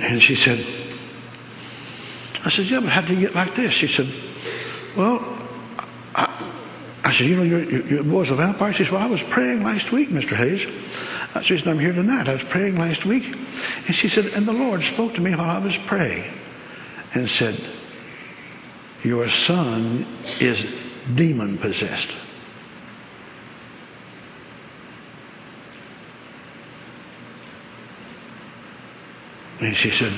[0.00, 0.64] And she said,
[2.44, 3.72] I said, yeah, but how did you get like this?
[3.72, 4.12] She said,
[4.96, 5.38] well,
[6.14, 6.52] I,
[7.02, 8.72] I said, you know, your, your boy's a vampire?
[8.72, 10.36] She said, well, I was praying last week, Mr.
[10.36, 10.66] Hayes.
[11.34, 12.28] That's the reason I'm here tonight.
[12.28, 13.36] I was praying last week.
[13.86, 16.32] And she said, and the Lord spoke to me while I was praying
[17.12, 17.60] and said,
[19.02, 20.06] your son
[20.40, 20.64] is
[21.14, 22.10] demon possessed.
[29.60, 30.12] And she said,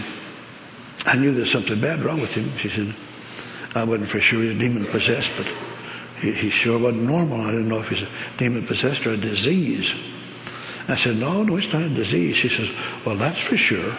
[1.06, 2.50] I knew there's something bad wrong with him.
[2.58, 2.94] She said,
[3.74, 5.46] I wasn't for sure he was demon possessed, but
[6.20, 7.40] he, he sure wasn't normal.
[7.40, 9.94] I didn't know if he's a demon possessed or a disease.
[10.88, 12.36] I said, no, no, it's not a disease.
[12.36, 12.70] She says,
[13.04, 13.96] well, that's for sure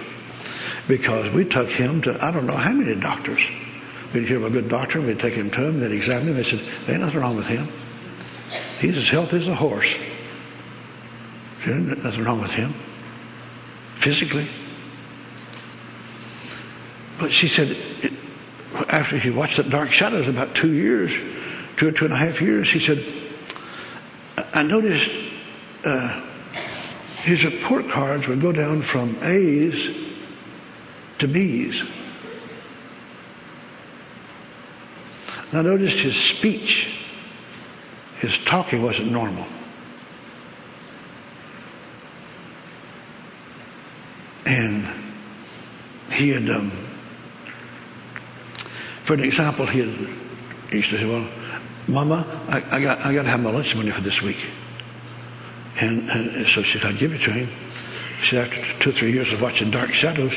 [0.87, 3.41] because we took him to, I don't know how many doctors.
[4.13, 6.43] We'd hear of a good doctor, we'd take him to him, they'd examine him, they
[6.43, 7.67] said, there ain't nothing wrong with him.
[8.79, 9.95] He's as healthy as a horse.
[11.65, 12.73] There's nothing wrong with him.
[13.95, 14.47] Physically.
[17.19, 18.13] But she said, it,
[18.87, 21.11] after he watched the Dark Shadows about two years,
[21.75, 23.03] two or two and a half years, he said,
[24.53, 25.09] I noticed
[25.83, 26.26] uh,
[27.27, 29.93] his report cards would go down from A's
[31.17, 31.83] to B's.
[35.51, 37.01] And I noticed his speech,
[38.19, 39.45] his talking wasn't normal.
[44.45, 44.87] And
[46.09, 46.71] he had, um,
[49.03, 49.89] for an example, he, had,
[50.69, 51.29] he used to say, well,
[51.89, 54.47] Mama, I, I, got, I got to have my lunch money for this week.
[55.79, 57.49] And, and so she said, I'd give it to him.
[58.21, 60.33] She said, after two or three years of watching Dark Shadows,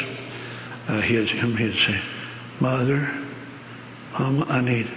[0.89, 2.01] uh, he'd, him, he'd say,
[2.61, 3.11] Mother,
[4.19, 4.89] Mama, I need,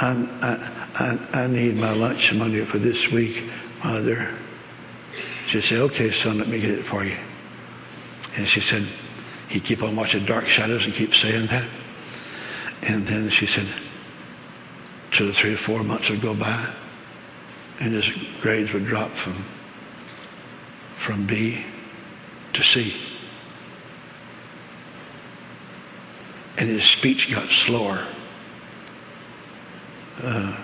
[0.00, 3.44] I, I, I, need my lunch money for this week,
[3.82, 4.34] Mother.
[5.46, 7.16] She'd say, okay, son, let me get it for you.
[8.36, 8.86] And she said,
[9.48, 11.66] he'd keep on watching Dark Shadows and keep saying that.
[12.82, 13.66] And then she said,
[15.10, 16.70] two or three or four months would go by,
[17.80, 18.10] and his
[18.42, 19.32] grades would drop from
[21.10, 21.64] from B
[22.52, 22.94] to C.
[26.56, 28.06] And his speech got slower.
[30.22, 30.56] Uh,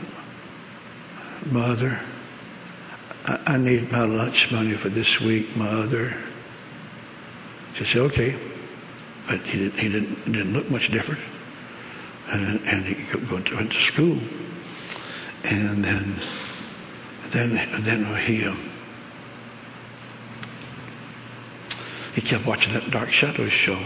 [1.51, 2.01] Mother,
[3.25, 6.17] I, I, need my lunch money for this week, Mother.
[7.75, 8.37] She said, okay.
[9.27, 11.21] But he didn't, he didn't, didn't look much different.
[12.29, 14.19] And, and he went to, went to school.
[15.43, 16.21] And then,
[17.31, 18.66] then, then he, um,
[22.17, 23.79] he kept watching that Dark Shadows show.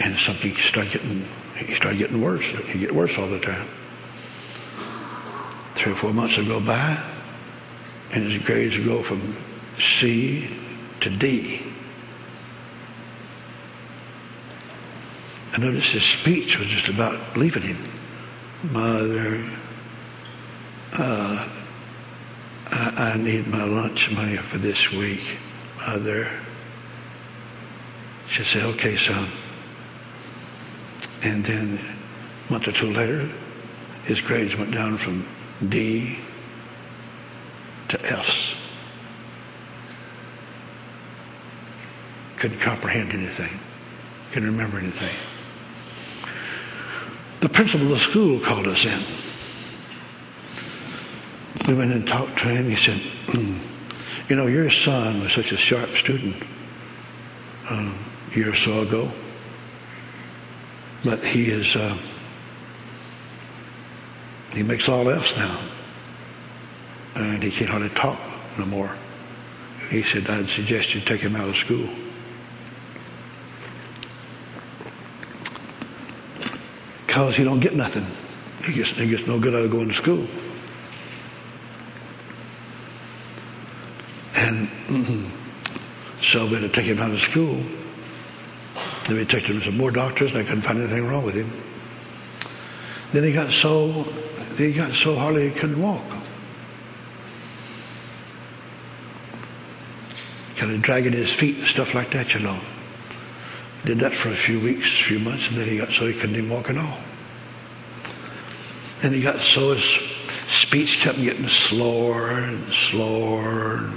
[0.00, 2.46] And something started getting, he started getting worse.
[2.46, 3.68] He get worse all the time.
[5.74, 6.98] Three or four months would go by,
[8.10, 9.36] and his grades would go from
[9.78, 10.48] C
[11.00, 11.60] to D.
[15.52, 17.76] I noticed his speech was just about leaving him.
[18.72, 19.44] Mother,
[20.94, 21.48] uh,
[22.70, 25.36] I, I need my lunch money for this week.
[25.86, 26.30] Mother,
[28.28, 29.26] she said, okay, son.
[31.22, 31.80] And then
[32.48, 33.28] a month or two later,
[34.04, 35.26] his grades went down from
[35.68, 36.18] D
[37.88, 38.54] to F's.
[42.36, 43.58] Couldn't comprehend anything.
[44.32, 45.14] Couldn't remember anything.
[47.40, 49.00] the principal of the school called us in.
[51.66, 52.66] We went and talked to him.
[52.66, 53.00] He said,
[54.28, 56.36] you know, your son was such a sharp student
[57.70, 57.94] um,
[58.34, 59.10] year or so ago,
[61.04, 61.96] but he is, uh,
[64.52, 65.60] he makes all F's now,
[67.14, 68.18] and he can't hardly talk
[68.58, 68.94] no more.
[69.90, 71.88] He said, I'd suggest you take him out of school.
[77.06, 78.06] Because he don't get nothing.
[78.64, 80.26] He gets, he gets no good out of going to school.
[84.34, 84.68] And
[86.22, 87.60] so we had to take him out of school.
[89.08, 91.34] Then we took him to some more doctors, and they couldn't find anything wrong with
[91.34, 91.50] him.
[93.12, 94.04] Then he got so
[94.58, 96.04] he got so hardly he couldn't walk.
[100.56, 102.60] Kind of dragging his feet and stuff like that, you know.
[103.86, 106.12] Did that for a few weeks, a few months, and then he got so he
[106.12, 106.98] couldn't even walk at all.
[109.02, 109.84] And he got so his
[110.48, 113.76] speech kept getting slower and slower.
[113.76, 113.94] And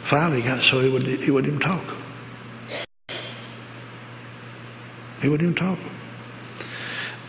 [0.00, 1.96] finally, he got so he, would, he wouldn't even talk.
[5.20, 5.78] He wouldn't even talk.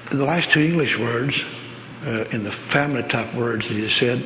[0.10, 1.44] The last two English words,
[2.06, 4.26] uh, in the family type words that he said,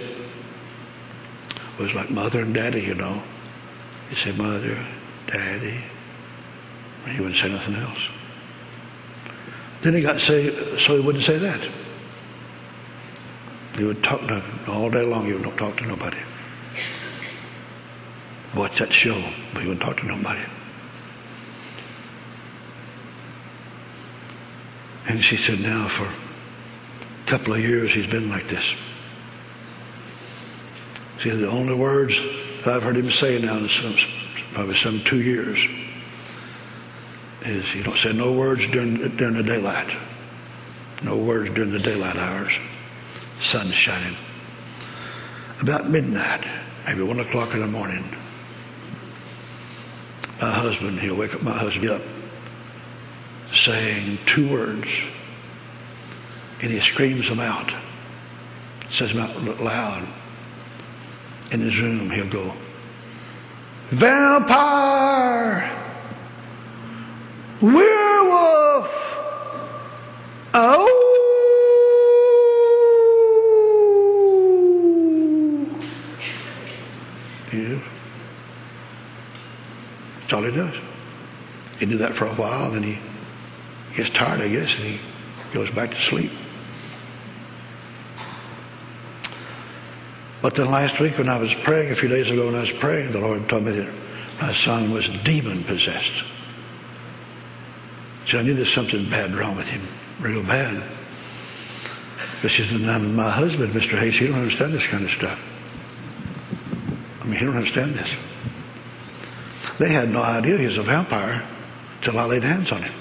[1.79, 3.21] was like mother and daddy, you know.
[4.09, 4.77] He said mother,
[5.27, 5.83] daddy.
[7.07, 8.07] He wouldn't say nothing else.
[9.81, 11.61] Then he got say, so he wouldn't say that.
[13.77, 15.25] He would talk to all day long.
[15.25, 16.17] He would not talk to nobody.
[18.55, 19.21] Watch that show,
[19.53, 20.41] but he wouldn't talk to nobody.
[25.07, 28.73] And she said, now for a couple of years he's been like this.
[31.21, 32.19] See, the only words
[32.63, 33.95] that I've heard him say now in some,
[34.53, 35.59] probably some two years
[37.43, 39.95] is he don't say no words during, during the daylight.
[41.03, 42.53] No words during the daylight hours.
[43.39, 44.17] Sun shining.
[45.61, 46.43] About midnight,
[46.87, 48.03] maybe one o'clock in the morning,
[50.41, 52.01] my husband, he'll wake up my husband up
[53.65, 54.87] saying two words
[56.61, 57.73] and he screams them out.
[58.91, 60.07] Says them out loud.
[61.51, 62.53] In his room, he'll go,
[63.89, 65.71] Vampire!
[67.61, 68.91] Werewolf!
[70.53, 71.01] Oh!
[80.21, 80.75] That's all he does.
[81.79, 82.97] He did that for a while, then he
[83.95, 84.99] gets tired, I guess, and he
[85.53, 86.31] goes back to sleep.
[90.41, 92.71] But then last week when I was praying, a few days ago when I was
[92.71, 93.93] praying, the Lord told me that
[94.41, 96.23] my son was demon possessed.
[98.27, 99.81] So I knew there's something bad wrong with him,
[100.19, 100.83] real bad.
[102.41, 103.97] But she said, my husband, Mr.
[103.97, 105.39] Hayes, he don't understand this kind of stuff.
[107.21, 108.13] I mean, he don't understand this.
[109.79, 111.43] They had no idea he was a vampire
[112.01, 112.93] till I laid hands on him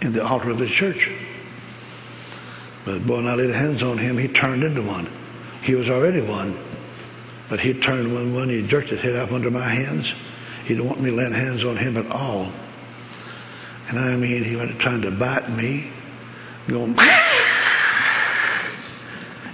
[0.00, 1.10] in the altar of the church.
[2.84, 5.08] But when I laid hands on him, he turned into one.
[5.62, 6.58] He was already one,
[7.48, 8.48] but he turned one one.
[8.48, 10.14] He jerked his head up under my hands.
[10.64, 12.50] He didn't want me laying hands on him at all.
[13.88, 15.90] And I mean, he went trying to bite me,
[16.66, 16.94] going.
[16.98, 17.48] Ah!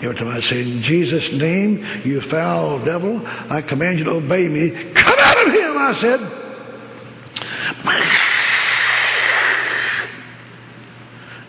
[0.03, 4.49] Every time I say, in Jesus' name, you foul devil, I command you to obey
[4.49, 4.71] me.
[4.93, 6.21] Come out of him, I said.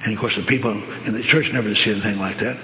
[0.05, 0.71] And of course, the people
[1.05, 2.57] in the church never see anything like that.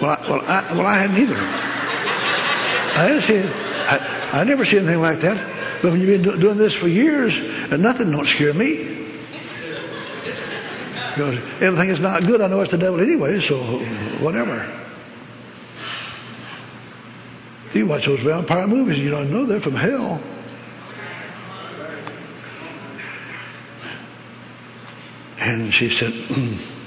[0.00, 1.36] Well, I, well, I, well, I hadn't either.
[1.36, 3.50] I didn't see it.
[3.54, 5.36] I, I never see anything like that.
[5.82, 8.96] But when you've been doing this for years, and nothing don't scare me.
[11.10, 12.40] Because everything is not good.
[12.40, 13.58] I know it's the devil anyway, so
[14.24, 14.66] whatever.
[17.74, 20.22] You watch those vampire movies, you don't know they're from hell.
[25.38, 26.77] And she said, mm.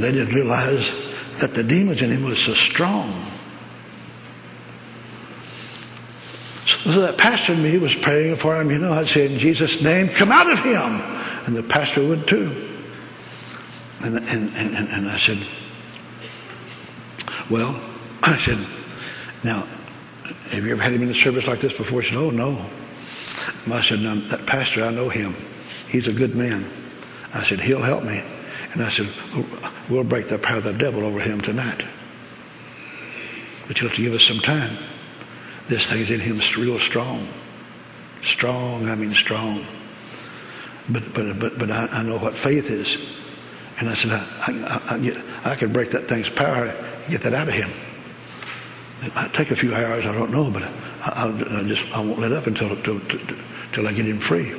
[0.00, 0.90] They didn't realize
[1.40, 3.12] that the demons in him was so strong.
[6.66, 9.82] So that pastor and me was praying for him, you know, I'd say in Jesus'
[9.82, 10.80] name, come out of him.
[11.46, 12.68] And the pastor would too.
[14.02, 15.38] And, and, and, and I said,
[17.50, 17.80] well,
[18.22, 18.58] I said,
[19.44, 19.66] now,
[20.50, 22.02] have you ever had him in a service like this before?
[22.02, 22.58] He said, oh, no.
[23.72, 25.34] I said, now, that pastor, I know him.
[25.88, 26.64] He's a good man.
[27.34, 28.22] I said, he'll help me.
[28.72, 29.08] And I said,
[29.88, 31.84] we'll break the power of the devil over him tonight.
[33.66, 34.76] But you'll have to give us some time.
[35.68, 37.26] This thing's in him real strong.
[38.22, 39.64] Strong, I mean strong.
[40.88, 42.96] but but but but I, I know what faith is.
[43.78, 44.20] And I said, I,
[44.88, 47.70] I, I, get, I could break that thing's power and get that out of him.
[49.02, 52.18] It might take a few hours, I don't know, but I, I just I won't
[52.18, 54.52] let up until, until, until I get him free.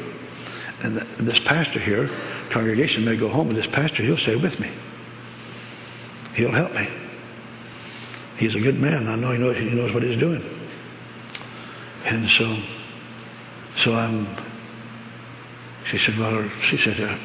[0.81, 2.09] And this pastor here,
[2.51, 4.69] congregation may go home, but this pastor, he'll stay with me.
[6.35, 6.87] He'll help me.
[8.37, 9.07] He's a good man.
[9.07, 10.43] I know he knows, he knows what he's doing.
[12.05, 12.55] And so,
[13.75, 14.27] so I'm,
[15.85, 17.17] she said, well, she said, uh,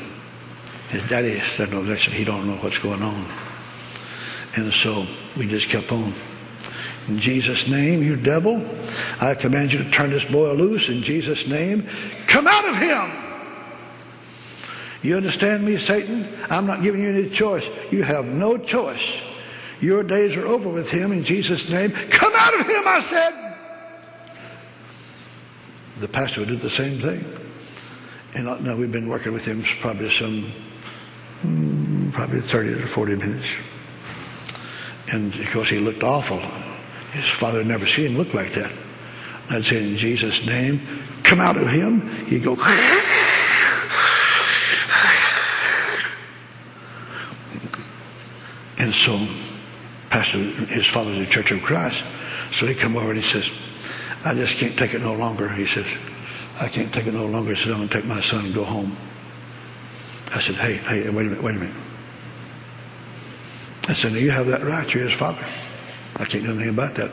[0.91, 3.27] his daddy said, no, said, he don't know what's going on.
[4.55, 5.07] And so
[5.37, 6.13] we just kept on.
[7.09, 8.67] In Jesus' name, you devil,
[9.21, 10.89] I command you to turn this boy loose.
[10.89, 11.89] In Jesus' name,
[12.27, 13.26] come out of him.
[15.07, 16.27] You understand me, Satan?
[16.51, 17.65] I'm not giving you any choice.
[17.93, 19.21] You have no choice.
[19.81, 21.93] Your days are over with him in Jesus' name.
[22.11, 23.57] Come out of him, I said.
[26.01, 27.25] The pastor did the same thing.
[28.35, 30.51] And now we've been working with him probably some,
[31.43, 33.47] hmm, probably 30 to 40 minutes.
[35.13, 36.41] And because he looked awful,
[37.13, 38.73] his father had never seen him look like that.
[39.47, 40.81] And I'd say, in Jesus' name,
[41.23, 42.09] come out of him.
[42.27, 42.57] He'd go,
[48.97, 49.19] so
[50.11, 52.03] pastor, his father's the Church of Christ.
[52.53, 53.51] So he come over and he says,
[54.25, 55.49] I just can't take it no longer.
[55.49, 55.87] He says,
[56.61, 57.55] I can't take it no longer.
[57.55, 58.97] He said, I'm going to take my son and go home.
[60.35, 61.83] I said, hey, hey, wait a minute, wait a minute.
[63.89, 64.93] I said, now you have that right.
[64.93, 65.45] You're his father.
[66.17, 67.11] I can't do anything about that.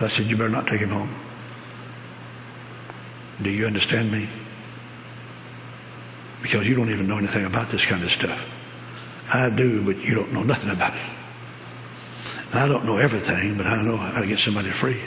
[0.00, 1.14] I said, you better not take him home.
[3.38, 4.28] Do you understand me?
[6.42, 8.55] Because you don't even know anything about this kind of stuff.
[9.32, 11.00] I do, but you don't know nothing about it.
[12.54, 15.00] I don't know everything, but I know how to get somebody free.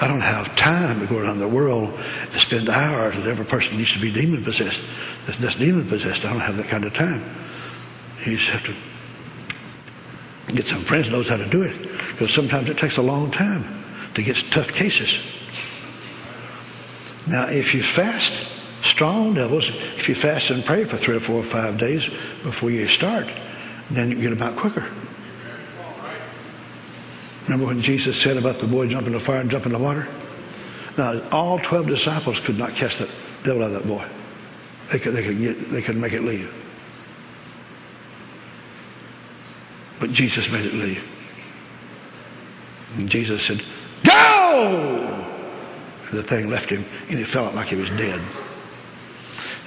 [0.00, 1.92] I don't have time to go around the world
[2.30, 4.80] to spend hours with every person who needs to be demon possessed.
[5.26, 6.24] That's, that's demon possessed.
[6.24, 7.22] I don't have that kind of time.
[8.24, 8.74] You just have to
[10.54, 11.76] get some friends who knows how to do it
[12.12, 13.64] because sometimes it takes a long time
[14.14, 15.18] to get tough cases.
[17.26, 18.32] Now, if you fast,
[18.82, 22.08] strong devils, if you fast and pray for three or four or five days
[22.42, 23.26] before you start,
[23.90, 24.86] then you get them out quicker.
[27.44, 30.06] Remember when Jesus said about the boy jumping the fire and jumping the water?
[30.98, 33.08] Now, all 12 disciples could not cast that
[33.44, 34.04] devil out of that boy.
[34.92, 36.52] They could, they could get, they couldn't make it leave.
[40.00, 41.02] But Jesus made it leave.
[42.96, 43.62] And Jesus said,
[44.04, 45.28] Go!
[46.08, 48.20] And the thing left him, and he felt like he was dead.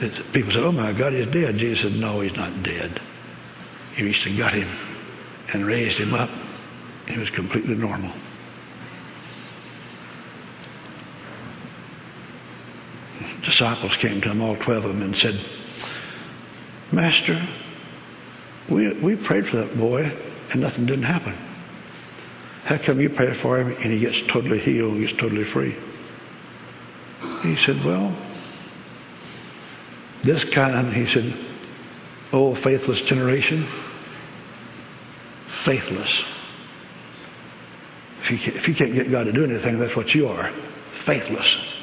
[0.02, 1.58] People said, Oh my God, he's dead.
[1.58, 3.00] Jesus said, No, he's not dead.
[3.96, 4.68] He reached and got him
[5.54, 6.30] and raised him up.
[7.08, 8.12] He was completely normal.
[13.44, 15.40] Disciples came to him, all 12 of them, and said,
[16.92, 17.40] Master,
[18.70, 20.12] we, we prayed for that boy
[20.52, 21.36] and nothing didn't happen.
[22.66, 25.76] How come you pray for him and he gets totally healed and gets totally free?
[27.44, 28.16] He said, Well,
[30.24, 31.34] this kind, he said,
[32.32, 33.66] oh, faithless generation,
[35.48, 36.24] faithless.
[38.22, 40.52] If you, if you can't get God to do anything, that's what you are
[40.92, 41.76] faithless.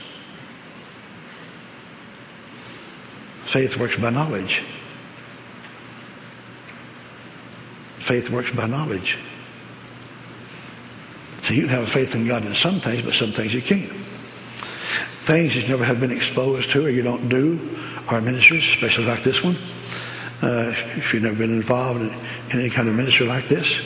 [3.45, 4.63] Faith works by knowledge.
[7.97, 9.19] Faith works by knowledge.
[11.43, 13.91] So you can have faith in God in some things, but some things you can't.
[15.23, 17.59] Things you never have been exposed to or you don't do
[18.13, 19.57] are ministries, especially like this one.
[20.41, 22.11] Uh, if you've never been involved in,
[22.51, 23.81] in any kind of ministry like this,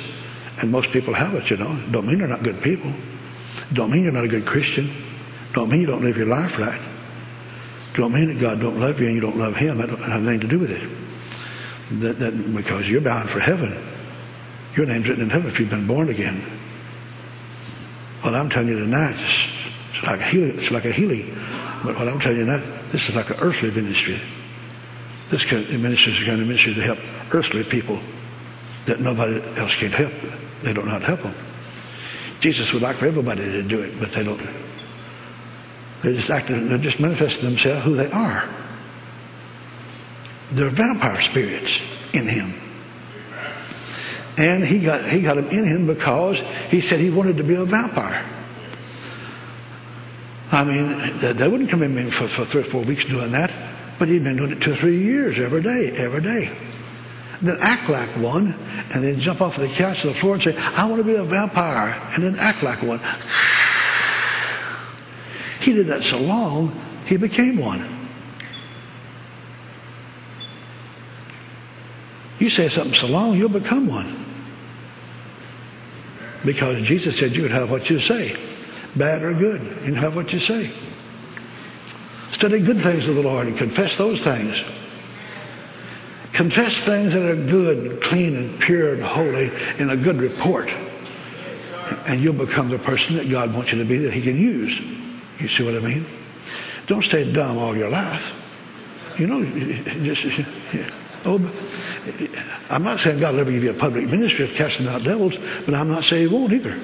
[0.61, 2.93] and most people have it, you know, don't mean they're not good people.
[3.73, 4.91] Don't mean you're not a good Christian.
[5.55, 6.81] Don't mean you don't live your life right.
[7.95, 9.79] Don't mean that God don't love you and you don't love Him.
[9.79, 12.01] That don't have anything to do with it.
[12.01, 13.73] That, that because you're bound for heaven.
[14.77, 16.41] Your name's written in heaven if you've been born again.
[18.23, 19.49] What I'm telling you tonight, it's,
[19.91, 20.59] it's like a healing.
[20.59, 21.35] It's like a healing.
[21.85, 24.21] But what I'm telling you tonight, this is like an earthly ministry.
[25.31, 26.99] This kind of ministry is kind of ministry to help
[27.33, 27.99] earthly people
[28.85, 30.13] that nobody else can help.
[30.63, 31.35] They don't know how to help them.
[32.41, 34.41] Jesus would like for everybody to do it, but they don't.
[36.03, 38.49] They just act, they're just manifesting themselves who they are.
[40.51, 41.81] They're vampire spirits
[42.13, 42.53] in him.
[44.37, 47.55] And he got, he got them in him because he said he wanted to be
[47.55, 48.25] a vampire.
[50.53, 53.51] I mean, they wouldn't come in for, for three or four weeks doing that,
[53.99, 56.51] but he'd been doing it two or three years every day, every day.
[57.41, 58.55] Then act like one,
[58.93, 61.15] and then jump off the couch to the floor and say, I want to be
[61.15, 63.01] a vampire, and then act like one.
[65.61, 67.89] He did that so long he became one.
[72.39, 74.25] You say something so long, you'll become one.
[76.45, 78.37] Because Jesus said you would have what you say,
[78.97, 79.61] bad or good.
[79.85, 80.73] Can have what you say.
[82.33, 84.63] Study good things of the Lord and confess those things.
[86.33, 90.71] Confess things that are good and clean and pure and holy in a good report.
[92.07, 94.81] And you'll become the person that God wants you to be that he can use.
[95.39, 96.07] You see what I mean?
[96.87, 98.35] Don't stay dumb all your life.
[99.19, 99.45] You know,
[100.03, 100.25] just,
[101.27, 101.53] oh,
[102.71, 105.37] I'm not saying God will ever give you a public ministry of casting out devils,
[105.67, 106.79] but I'm not saying he won't either.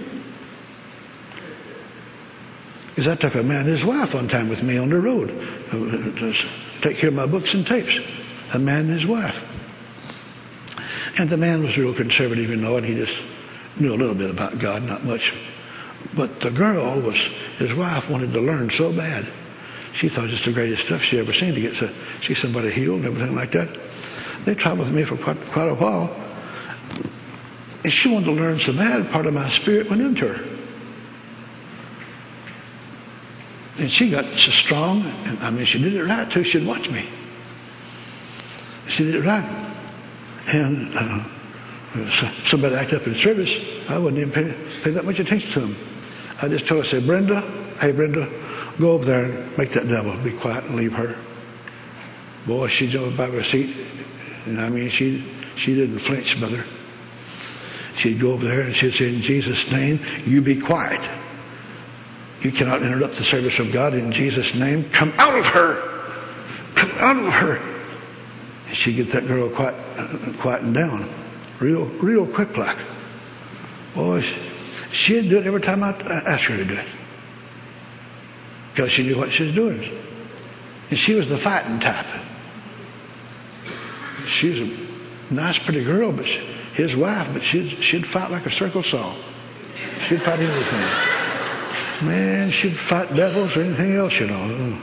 [2.98, 5.30] Because I took a man and his wife one time with me on the road
[5.72, 6.48] uh, uh, to
[6.80, 7.96] take care of my books and tapes.
[8.54, 9.38] A man and his wife.
[11.16, 13.16] And the man was real conservative, you know, and he just
[13.78, 15.32] knew a little bit about God, not much.
[16.16, 17.14] But the girl was,
[17.58, 19.28] his wife wanted to learn so bad.
[19.92, 23.04] She thought it's the greatest stuff she ever seen to get to see somebody healed
[23.04, 23.68] and everything like that.
[24.44, 26.16] They traveled with me for quite, quite a while.
[27.84, 30.57] And she wanted to learn so bad, part of my spirit went into her.
[33.78, 36.42] And she got so strong, and I mean, she did it right too.
[36.42, 37.06] She'd watch me.
[38.88, 39.72] She did it right.
[40.48, 42.10] And uh,
[42.44, 43.54] somebody acted up in service,
[43.88, 45.76] I wouldn't even pay, pay that much attention to them.
[46.42, 47.40] I just told her, I said, Brenda,
[47.80, 48.28] hey, Brenda,
[48.80, 51.16] go over there and make that devil be quiet and leave her.
[52.46, 53.76] Boy, she jumped by her seat.
[54.46, 55.24] And I mean, she,
[55.56, 56.64] she didn't flinch, brother.
[57.96, 61.00] She'd go over there and she'd say, in Jesus' name, you be quiet.
[62.40, 64.88] You cannot interrupt the service of God in Jesus' name.
[64.90, 65.82] Come out of her.
[66.74, 67.56] Come out of her.
[68.66, 71.08] And she'd get that girl quiet, uh, quieting down
[71.58, 72.76] real, real quick like.
[73.94, 74.20] Boy,
[74.92, 75.90] she'd do it every time I
[76.26, 76.86] asked her to do it.
[78.72, 79.82] Because she knew what she was doing.
[80.90, 82.06] And she was the fighting type.
[84.26, 86.38] She was a nice, pretty girl, but she,
[86.74, 89.16] his wife, but she'd, she'd fight like a circle saw.
[90.06, 91.27] She'd fight anything.
[92.02, 94.78] Man, she'd fight devils or anything else, you know.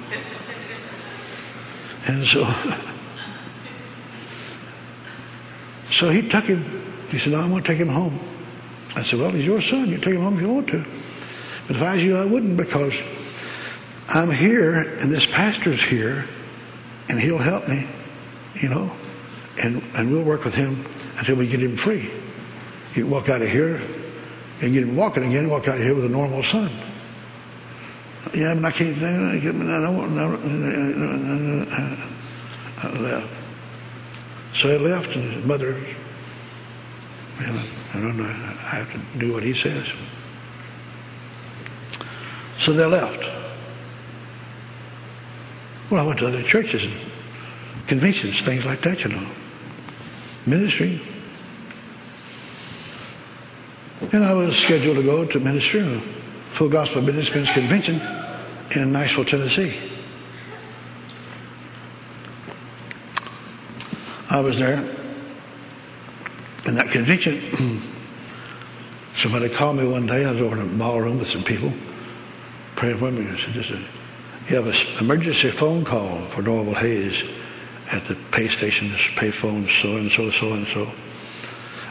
[2.07, 2.45] And so,
[5.91, 6.63] so he took him.
[7.09, 8.19] He said, no, I'm going to take him home.
[8.95, 9.87] I said, well, he's your son.
[9.87, 10.85] You take him home if you want to.
[11.67, 12.93] But if I you, I wouldn't because
[14.09, 16.25] I'm here and this pastor's here
[17.09, 17.87] and he'll help me,
[18.55, 18.91] you know,
[19.61, 20.85] and, and we'll work with him
[21.17, 22.09] until we get him free.
[22.93, 23.81] You can walk out of here
[24.61, 26.69] and get him walking again, walk out of here with a normal son.
[28.33, 30.11] Yeah, but I can't think I don't want
[32.77, 33.33] I left.
[34.53, 35.95] So I left, and his mother, you
[37.39, 39.87] I don't know, I have to do what he says.
[42.57, 43.23] So they left.
[45.89, 46.93] Well, I went to other churches and
[47.87, 49.27] conventions, things like that, you know.
[50.45, 51.01] Ministry.
[54.11, 56.01] And I was scheduled to go to ministry,
[56.51, 58.01] Full Gospel Ministries Convention
[58.71, 59.77] in Nashville, Tennessee.
[64.29, 64.79] I was there
[66.65, 67.41] in that convention.
[69.15, 70.25] Somebody called me one day.
[70.25, 71.71] I was over in a ballroom with some people
[72.75, 73.29] praying for me.
[73.29, 77.23] I said, just you have an emergency phone call for Norval Hayes
[77.91, 78.91] at the pay station.
[78.91, 80.91] This pay phone so and so, so and so.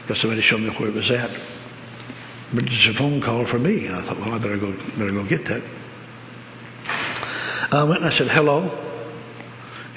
[0.07, 1.31] Got somebody showed me where it was at.
[2.51, 3.89] Emergency phone call for me.
[3.89, 5.63] I thought, well, I better go, better go get that.
[7.71, 8.71] I went and I said, hello.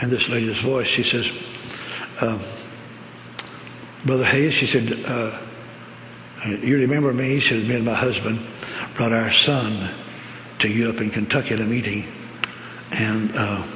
[0.00, 1.30] And this lady's voice, she says,
[2.20, 2.38] uh,
[4.04, 5.38] Brother Hayes, she said, uh,
[6.46, 7.40] you remember me?
[7.40, 8.40] She said, me and my husband
[8.94, 9.90] brought our son
[10.60, 12.06] to you up in Kentucky at a meeting.
[12.92, 13.66] And, uh,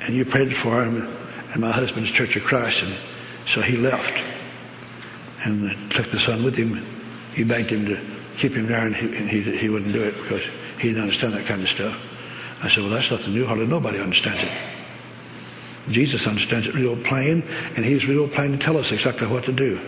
[0.00, 1.06] and you prayed for him
[1.52, 2.82] and my husband's Church of Christ.
[2.82, 2.94] And
[3.46, 4.12] so he left
[5.44, 6.84] and took the son with him.
[7.34, 8.00] He begged him to
[8.36, 10.42] keep him there and he, and he, he wouldn't do it because
[10.78, 12.00] he didn't understand that kind of stuff.
[12.62, 13.44] I said, well, that's nothing new.
[13.44, 14.50] Hardly nobody understands it.
[15.90, 17.42] Jesus understands it real plain,
[17.74, 19.78] and he's real plain to tell us exactly what to do.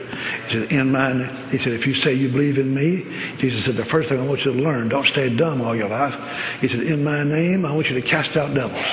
[0.48, 1.12] He said, in my,
[1.52, 3.06] he said, if you say you believe in me,
[3.38, 5.88] Jesus said, the first thing I want you to learn, don't stay dumb all your
[5.88, 6.16] life.
[6.60, 8.84] He said, in my name, I want you to cast out devils.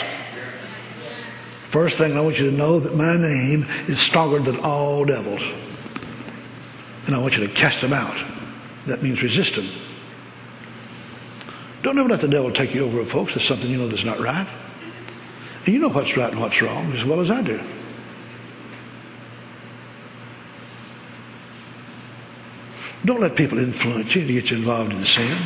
[1.64, 5.41] First thing I want you to know that my name is stronger than all devils.
[7.08, 8.16] And I want you to cast them out.
[8.86, 9.68] That means resist them.
[11.82, 13.36] Don't ever let the devil take you over, folks.
[13.36, 14.48] It's something you know that's not right.
[15.66, 17.60] And you know what's right and what's wrong as well as I do.
[23.03, 25.38] Don't let people influence you to get you involved in sin.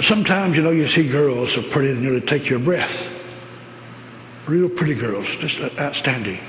[0.00, 3.06] Sometimes, you know, you see girls so pretty that nearly take your breath.
[4.46, 6.40] Real pretty girls, just outstanding.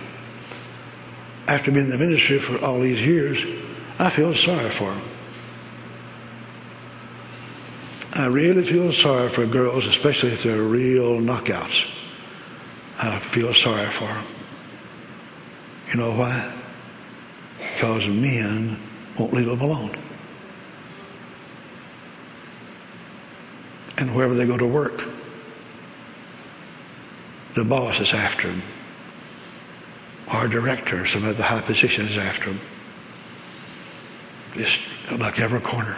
[1.48, 3.44] After being in the ministry for all these years,
[4.02, 5.02] I feel sorry for them.
[8.14, 11.88] I really feel sorry for girls, especially if they're real knockouts.
[12.98, 14.26] I feel sorry for them.
[15.90, 16.52] You know why?
[17.60, 18.80] Because men
[19.20, 19.96] won't leave them alone.
[24.00, 25.04] And wherever they go to work,
[27.54, 28.64] the boss is after them.
[30.28, 32.60] Our director, some of the high positions after them.
[34.54, 34.80] Just
[35.12, 35.98] like every corner.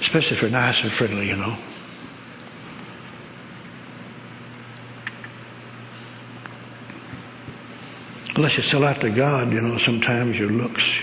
[0.00, 1.56] Especially if they're nice and friendly, you know.
[8.36, 10.98] Unless you sell out to God, you know, sometimes your looks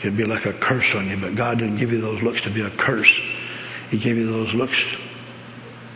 [0.00, 2.50] can be like a curse on you, but God didn't give you those looks to
[2.50, 3.18] be a curse.
[3.90, 4.84] He gave you those looks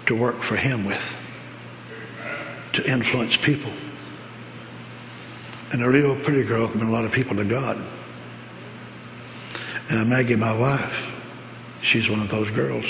[0.07, 1.17] to work for Him with,
[2.73, 3.71] to influence people.
[5.71, 7.79] And a real pretty girl can bring a lot of people to God.
[9.91, 11.11] And Maggie, my wife,
[11.81, 12.85] she's one of those girls.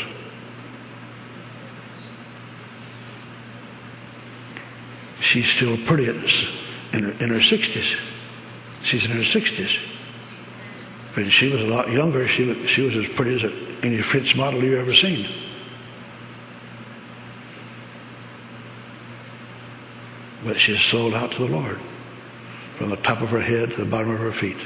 [5.21, 7.99] She's still pretty in her, in her 60s.
[8.83, 9.79] She's in her 60s.
[11.15, 13.53] When she was a lot younger, she was, she was as pretty as
[13.83, 15.29] any French model you ever seen.
[20.45, 21.79] But she's sold out to the Lord
[22.77, 24.57] from the top of her head to the bottom of her feet.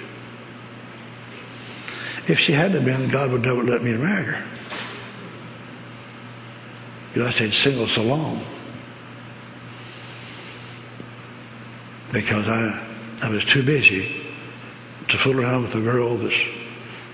[2.29, 4.45] If she hadn't been, God would never let me marry her.
[7.13, 8.41] Because I stayed single so long.
[12.13, 12.89] Because I,
[13.23, 14.25] I was too busy
[15.09, 16.41] to fool around with a girl that's,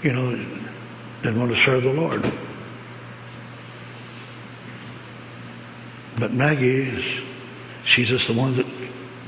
[0.02, 0.36] you know,
[1.22, 2.32] didn't want to serve the Lord.
[6.18, 7.04] But Maggie is,
[7.84, 8.66] she's just the one that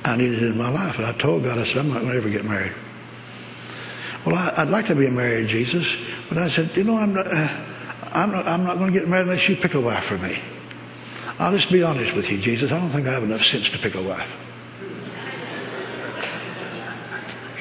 [0.05, 0.99] I needed in my life.
[0.99, 2.73] And I told God, I said, I'm not going to ever get married.
[4.25, 5.97] Well, I, would like to be married, Jesus.
[6.29, 7.49] But I said, you know, I'm not, uh,
[8.13, 10.39] I'm not, I'm not going to get married unless you pick a wife for me.
[11.39, 12.71] I'll just be honest with you, Jesus.
[12.71, 14.31] I don't think I have enough sense to pick a wife.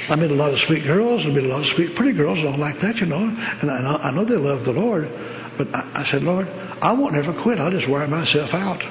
[0.10, 1.26] I met a lot of sweet girls.
[1.26, 3.24] I met a lot of sweet, pretty girls, all like that, you know.
[3.62, 5.10] And I, I know they love the Lord.
[5.58, 6.50] But I, I said, Lord,
[6.82, 7.60] I won't ever quit.
[7.60, 8.84] I'll just wear myself out.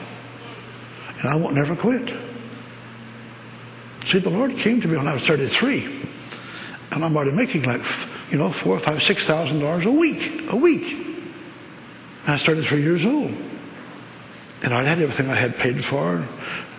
[1.20, 2.15] And I won't never quit.
[4.05, 6.08] See, the Lord came to me when I was 33.
[6.99, 7.81] And I'm already making like,
[8.29, 10.51] you know, four, five, six thousand dollars a week.
[10.51, 10.95] A week.
[12.25, 13.33] And I started three years old.
[14.65, 16.19] And I had everything I had paid for,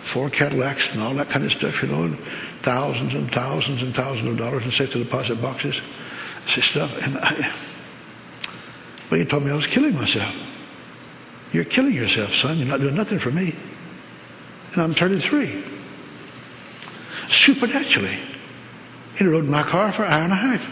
[0.00, 2.18] four Cadillacs and all that kind of stuff, you know, and
[2.60, 5.80] thousands and thousands and thousands of dollars in safety deposit boxes,
[6.44, 6.94] stuff.
[7.00, 7.50] And I,
[9.10, 10.34] well, he told me I was killing myself.
[11.50, 12.58] You're killing yourself, son.
[12.58, 13.54] You're not doing nothing for me.
[14.74, 15.64] And I'm 33.
[17.26, 18.18] Supernaturally.
[19.20, 20.62] He rode in my car for an hour and a half.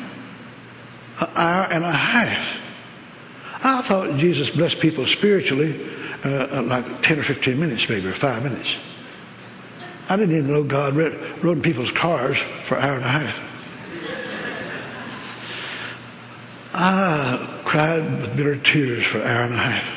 [1.20, 2.58] An hour and a half.
[3.62, 5.78] I thought Jesus blessed people spiritually
[6.24, 8.76] uh, like 10 or 15 minutes, maybe, or five minutes.
[10.08, 13.38] I didn't even know God rode, in people's cars for an hour and a half.
[16.72, 19.94] I cried with bitter tears for an hour and a half.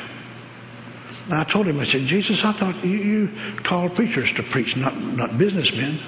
[1.30, 3.30] I told him, I said, Jesus, I thought you, you
[3.62, 5.98] called preachers to preach, not, not businessmen.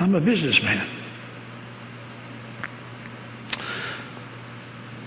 [0.00, 0.84] I'm a businessman.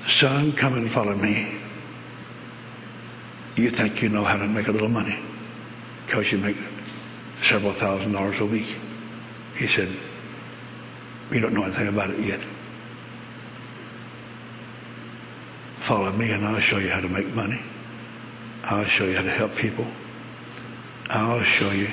[0.08, 1.60] Son, come and follow me.
[3.56, 5.18] You think you know how to make a little money
[6.06, 6.58] because you make
[7.42, 8.78] several thousand dollars a week.
[9.56, 9.90] He said,
[11.32, 12.42] You don't know anything about it yet.
[15.78, 17.62] Follow me and I'll show you how to make money.
[18.64, 19.86] I'll show you how to help people.
[21.10, 21.88] I'll show you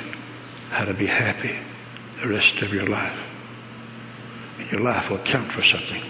[0.71, 1.55] how to be happy
[2.21, 3.19] the rest of your life.
[4.59, 6.03] And your life will count for something.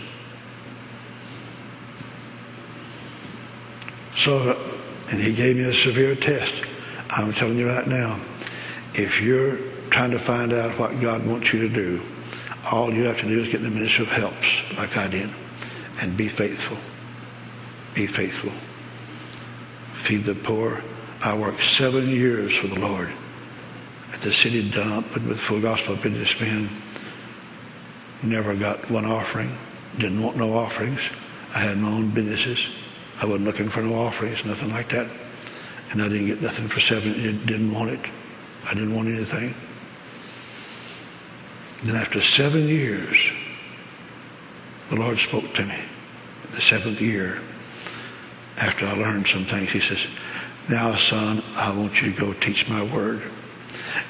[4.16, 4.58] So,
[5.10, 6.54] and he gave me a severe test.
[7.10, 8.20] I'm telling you right now,
[8.94, 9.56] if you're
[9.90, 12.00] trying to find out what God wants you to do,
[12.70, 15.30] all you have to do is get the ministry of helps, like I did,
[16.00, 16.78] and be faithful.
[17.94, 18.52] Be faithful.
[19.94, 20.82] Feed the poor.
[21.20, 23.10] I worked seven years for the Lord
[24.12, 26.68] at the city dump and with full gospel businessmen.
[28.22, 29.50] Never got one offering.
[29.96, 31.00] Didn't want no offerings.
[31.54, 32.66] I had my own businesses.
[33.22, 35.06] I wasn't looking for no offerings, nothing like that.
[35.92, 37.12] And I didn't get nothing for seven.
[37.12, 38.00] I Didn't want it.
[38.64, 39.54] I didn't want anything.
[41.84, 43.16] Then after seven years,
[44.90, 45.78] the Lord spoke to me.
[46.50, 47.40] The seventh year,
[48.56, 50.04] after I learned some things, he says,
[50.68, 53.22] now, son, I want you to go teach my word.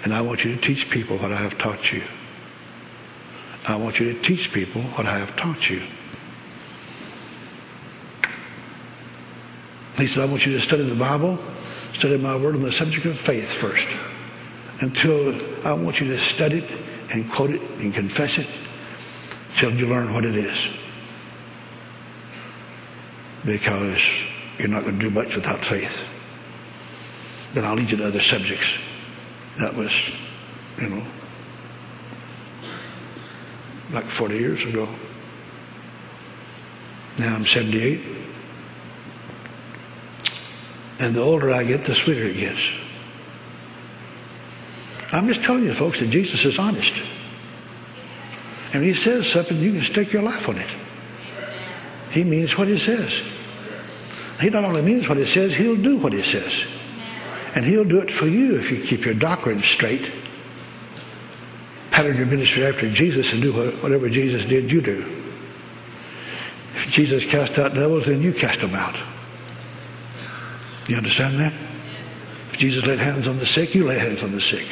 [0.04, 2.02] And I want you to teach people what I have taught you.
[3.68, 5.82] I want you to teach people what I have taught you.
[9.96, 11.38] He said, I want you to study the Bible,
[11.92, 13.86] study my word on the subject of faith first.
[14.80, 15.34] Until
[15.66, 16.70] I want you to study it
[17.10, 18.46] and quote it and confess it
[19.56, 20.68] till you learn what it is.
[23.44, 24.00] Because
[24.58, 26.02] you're not going to do much without faith.
[27.52, 28.78] Then I'll lead you to other subjects.
[29.58, 29.92] That was,
[30.80, 31.06] you know,
[33.92, 34.88] like 40 years ago.
[37.18, 38.21] Now I'm 78.
[40.98, 42.70] And the older I get, the sweeter it gets.
[45.12, 46.94] I'm just telling you, folks, that Jesus is honest.
[48.72, 50.68] And he says something, you can stake your life on it.
[52.10, 53.20] He means what he says.
[54.40, 56.64] He not only means what he says, he'll do what he says.
[57.54, 60.10] And he'll do it for you if you keep your doctrine straight.
[61.90, 65.00] Pattern your ministry after Jesus and do whatever Jesus did, you do.
[66.74, 68.98] If Jesus cast out devils, then you cast them out.
[70.88, 71.52] You understand that?
[72.50, 74.66] If Jesus laid hands on the sick, you lay hands on the sick.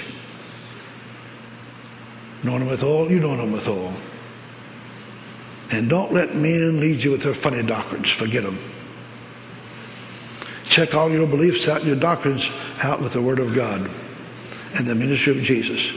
[2.42, 3.92] Knowing them with all, you know them with all.
[5.70, 8.10] And don't let men lead you with their funny doctrines.
[8.10, 8.58] Forget them.
[10.64, 12.48] Check all your beliefs out and your doctrines
[12.82, 13.90] out with the Word of God
[14.76, 15.92] and the ministry of Jesus.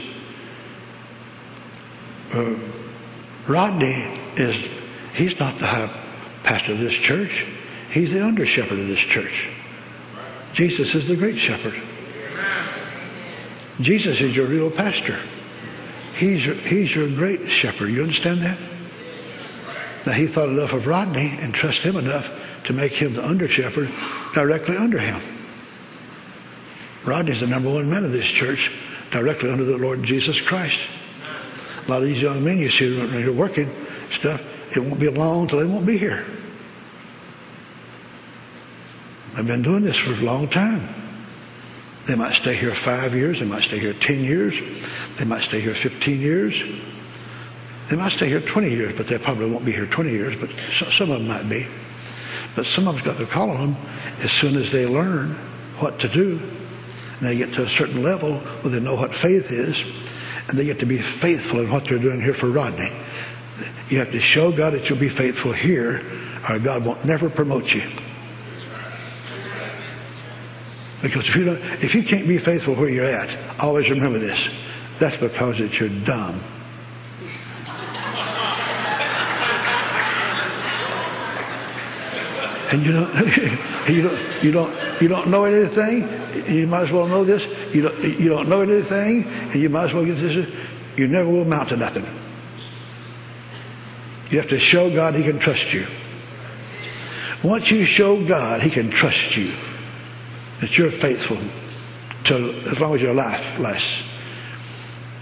[2.32, 2.58] Uh,
[3.46, 4.68] Rodney is,
[5.14, 5.88] he's not the high
[6.42, 7.46] pastor of this church.
[7.90, 9.48] He's the under shepherd of this church.
[10.54, 11.74] Jesus is the great shepherd.
[13.80, 15.18] Jesus is your real pastor.
[16.16, 17.88] He's your, he's your great shepherd.
[17.88, 18.58] You understand that?
[20.06, 22.30] Now he thought enough of Rodney and trust him enough
[22.64, 23.90] to make him the under shepherd
[24.32, 25.20] directly under him.
[27.04, 28.72] Rodney's the number one man of this church,
[29.10, 30.78] directly under the Lord Jesus Christ.
[31.86, 33.68] A lot of these young men you see when working
[34.10, 34.40] stuff,
[34.74, 36.24] it won't be long until they won't be here.
[39.36, 40.88] I've been doing this for a long time.
[42.06, 43.40] They might stay here five years.
[43.40, 44.54] They might stay here 10 years.
[45.18, 46.62] They might stay here 15 years.
[47.90, 50.50] They might stay here 20 years, but they probably won't be here 20 years, but
[50.70, 51.66] some of them might be.
[52.54, 53.76] But some of them's got the call on them
[54.20, 55.32] as soon as they learn
[55.78, 56.40] what to do
[57.18, 59.82] and they get to a certain level where they know what faith is
[60.48, 62.92] and they get to be faithful in what they're doing here for Rodney.
[63.88, 66.02] You have to show God that you'll be faithful here
[66.48, 67.82] or God won't never promote you.
[71.04, 71.50] Because if you,
[71.82, 74.48] if you can't be faithful where you're at, always remember this.
[74.98, 76.34] That's because that you're dumb.
[82.72, 83.14] And you don't,
[83.90, 86.08] you don't, you don't, you don't know anything.
[86.50, 87.46] You might as well know this.
[87.74, 90.48] You don't, you don't know anything, and you might as well get this.
[90.96, 92.06] You never will amount to nothing.
[94.30, 95.86] You have to show God He can trust you.
[97.42, 99.52] Once you show God He can trust you,
[100.60, 101.38] that you're faithful
[102.24, 104.02] to as long as your life lasts,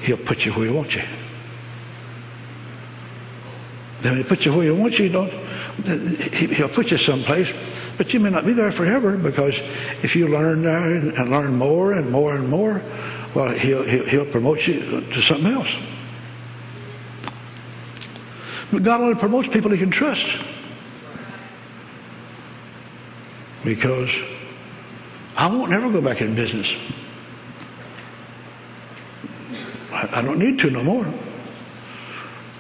[0.01, 1.03] He'll put you where He wants you.
[4.01, 5.33] Then He puts you where He wants you, don't
[6.35, 7.53] He'll put you someplace,
[7.97, 9.59] but you may not be there forever because
[10.03, 12.83] if you learn there and learn more and more and more,
[13.35, 15.77] well, he'll, he'll promote you to something else.
[18.71, 20.27] But God only promotes people he can trust.
[23.65, 24.11] Because
[25.43, 26.73] I won't never go back in business.
[29.91, 31.05] I, I don't need to no more.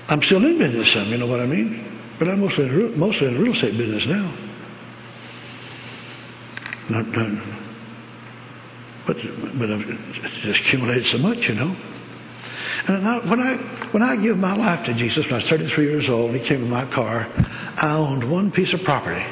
[0.09, 2.01] I'm still in business some, you know what I mean?
[2.19, 4.29] But I'm mostly in, mostly in real estate business now.
[6.91, 7.41] Not, not,
[9.07, 9.17] but
[9.61, 11.77] but I've just accumulated so much, you know.
[12.89, 13.57] And I, when I
[13.93, 16.45] when I give my life to Jesus, when I was 33 years old, and He
[16.45, 17.29] came in my car,
[17.77, 19.25] I owned one piece of property.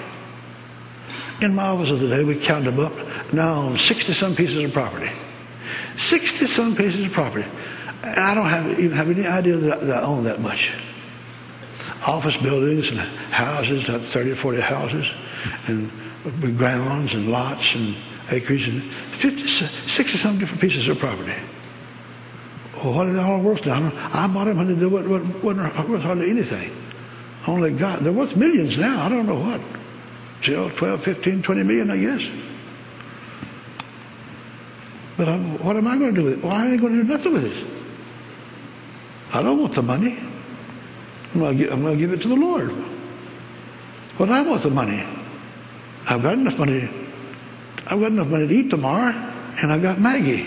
[1.40, 2.92] In my office of the day, we counted them up.
[3.32, 5.10] Now I own 60 some pieces of property.
[5.96, 7.46] 60 some pieces of property.
[8.02, 10.72] I don't have, even have any idea that, that I own that much.
[12.06, 15.10] Office buildings and houses, 30 or 40 houses,
[15.66, 15.90] and
[16.58, 17.96] grounds and lots and
[18.30, 19.46] acres and 50,
[19.88, 21.32] 60 some different pieces of property.
[22.76, 23.92] Well, what are they all worth now?
[24.12, 26.70] I bought them when they wasn't, wasn't worth hardly anything.
[27.46, 29.04] Only God, they're worth millions now.
[29.04, 29.60] I don't know what.
[30.42, 32.28] 12, 12 15, 20 million, I guess.
[35.16, 36.42] But I'm, what am I going to do with it?
[36.44, 37.66] Well, I ain't going to do nothing with it.
[39.32, 40.18] I don't want the money.
[41.34, 42.70] I'm going give, I'm going to give it to the Lord.
[44.16, 45.04] What do I want the money?
[46.06, 46.88] I've got enough money.
[47.86, 49.12] I've got enough money to eat tomorrow,
[49.62, 50.46] and I've got Maggie.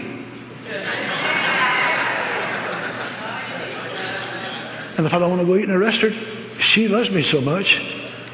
[4.95, 6.15] And if I don't want to go eat in a restaurant,
[6.60, 7.82] she loves me so much,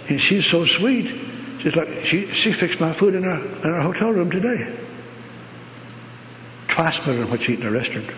[0.10, 1.29] and she's so sweet.
[1.60, 4.76] Just like she, she fixed my food in our, in our hotel room today.
[6.70, 8.10] Twice better than what she eat in a restaurant.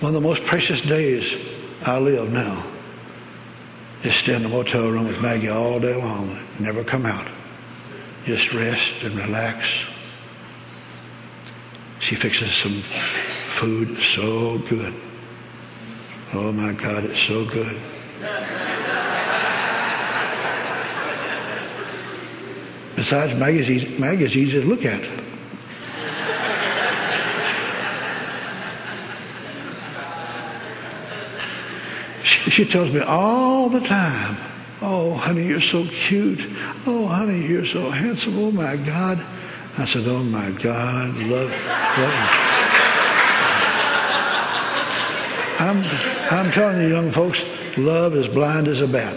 [0.00, 1.30] One of the most precious days
[1.82, 2.64] I live now
[4.02, 7.26] is stay in the motel room with Maggie all day long, never come out.
[8.24, 9.84] Just rest and relax.
[11.98, 14.94] She fixes some food so good.
[16.32, 17.76] Oh my God, it's so good.
[22.96, 25.00] Besides, Maggie's easy to look at.
[32.22, 34.36] She, she tells me all the time,
[34.82, 36.40] Oh, honey, you're so cute.
[36.86, 38.38] Oh, honey, you're so handsome.
[38.38, 39.24] Oh, my God.
[39.78, 42.56] I said, Oh, my God, love, love.
[45.58, 45.82] I'm,
[46.30, 47.40] I'm telling you, young folks,
[47.78, 49.16] love is blind as a bat.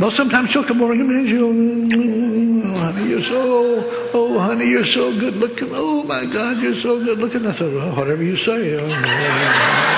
[0.00, 4.86] No, sometimes she'll come over and she'll, oh, mm, honey, you're so, oh, honey, you're
[4.86, 5.68] so good looking.
[5.72, 7.44] Oh, my God, you're so good looking.
[7.44, 8.80] I said, well, whatever you say.
[8.80, 9.89] Oh,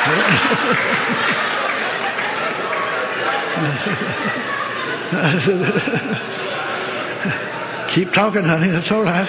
[7.88, 8.68] Keep talking, honey.
[8.68, 9.28] That's all right.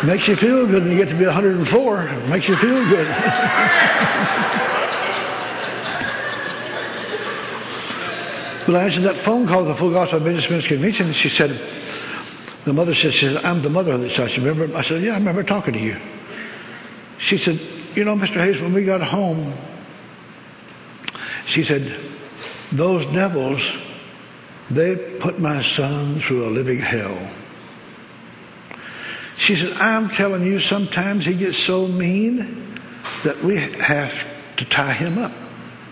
[0.06, 2.04] Makes you feel good when you get to be 104.
[2.28, 3.06] Makes you feel good.
[8.66, 11.52] But I answered that phone call at the Full Gospel Businessmen's Convention, and she said,
[12.66, 14.36] the mother said, she said, I'm the mother of the church.
[14.38, 14.76] Remember?
[14.76, 15.96] I said, yeah, I remember talking to you.
[17.16, 17.60] She said,
[17.94, 18.44] you know, Mr.
[18.44, 19.54] Hayes, when we got home,
[21.46, 21.96] she said,
[22.72, 23.62] those devils,
[24.68, 27.16] they put my son through a living hell.
[29.36, 32.80] She said, I'm telling you, sometimes he gets so mean
[33.22, 34.26] that we have
[34.56, 35.32] to tie him up,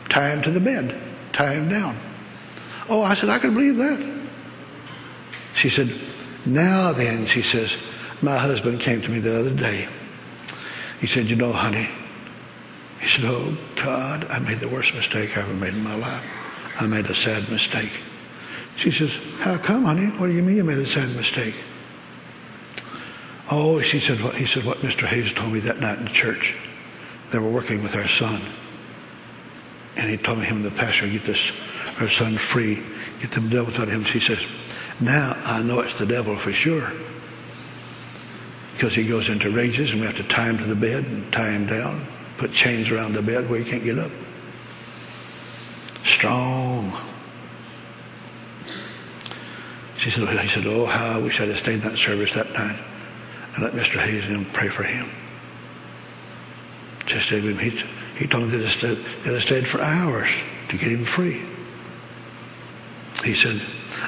[0.08, 1.00] tie him to the bed,
[1.32, 1.96] tie him down.
[2.88, 4.24] Oh, I said, I can believe that.
[5.54, 5.96] She said,
[6.46, 7.74] now then, she says,
[8.22, 9.88] my husband came to me the other day.
[11.00, 11.88] He said, you know, honey,
[13.00, 16.24] he said, oh, God, I made the worst mistake I ever made in my life.
[16.80, 17.90] I made a sad mistake.
[18.76, 20.06] She says, how come, honey?
[20.06, 21.54] What do you mean you made a sad mistake?
[23.50, 25.06] Oh, she said, what, he said, what Mr.
[25.06, 26.54] Hayes told me that night in church.
[27.30, 28.40] They were working with our son.
[29.96, 31.52] And he told me him and the pastor, get this,
[32.00, 32.82] our son free,
[33.20, 34.04] get them devils out of him.
[34.04, 34.40] She says,
[35.00, 36.92] now I know it's the devil for sure.
[38.74, 41.32] Because he goes into rages and we have to tie him to the bed and
[41.32, 42.06] tie him down,
[42.38, 44.10] put chains around the bed where he can't get up.
[46.02, 46.92] Strong.
[49.96, 52.52] She said, he said, oh, how I wish I'd have stayed in that service that
[52.52, 52.78] night
[53.54, 53.98] and let Mr.
[54.00, 55.08] Hayes and pray for him.
[57.06, 57.70] Just said him, he,
[58.16, 60.30] he told me that it have stayed for hours
[60.68, 61.42] to get him free.
[63.22, 63.62] He said,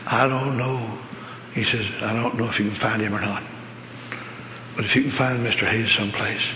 [0.07, 0.99] I don't know.
[1.55, 3.43] He says, I don't know if you can find him or not.
[4.75, 5.67] But if you can find Mr.
[5.67, 6.53] Hayes someplace.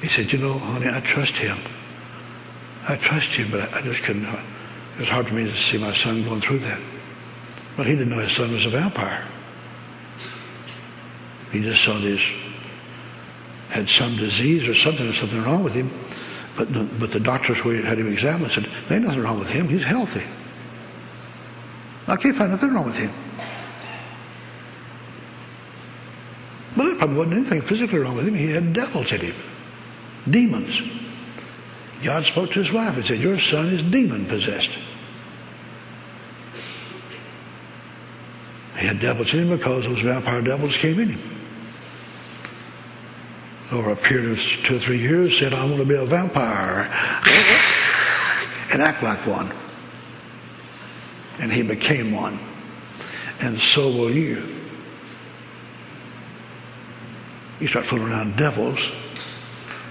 [0.00, 1.58] He said, you know, honey, I trust him.
[2.88, 4.24] I trust him, but I just couldn't.
[4.24, 6.80] It was hard for me to see my son going through that.
[7.76, 9.24] But he didn't know his son was a vampire.
[11.52, 12.20] He just saw this,
[13.68, 15.90] had some disease or something, or something wrong with him.
[16.56, 19.68] But but the doctors had him examined said, there ain't nothing wrong with him.
[19.68, 20.24] He's healthy.
[22.06, 23.10] I can't find nothing wrong with him.
[26.76, 28.34] Well, there probably wasn't anything physically wrong with him.
[28.34, 29.34] He had devils in him,
[30.28, 30.82] demons.
[32.02, 34.70] God spoke to his wife and said, Your son is demon possessed.
[38.78, 41.20] He had devils in him because those vampire devils came in him.
[43.70, 46.82] Over a period of two or three years, said, I want to be a vampire
[48.72, 49.50] and act like one.
[51.40, 52.38] And he became one.
[53.40, 54.46] And so will you.
[57.60, 58.90] You start fooling around devils,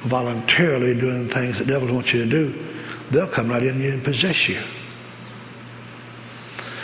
[0.01, 2.65] voluntarily doing things that devils want you to do,
[3.09, 4.61] they'll come right in you and possess you.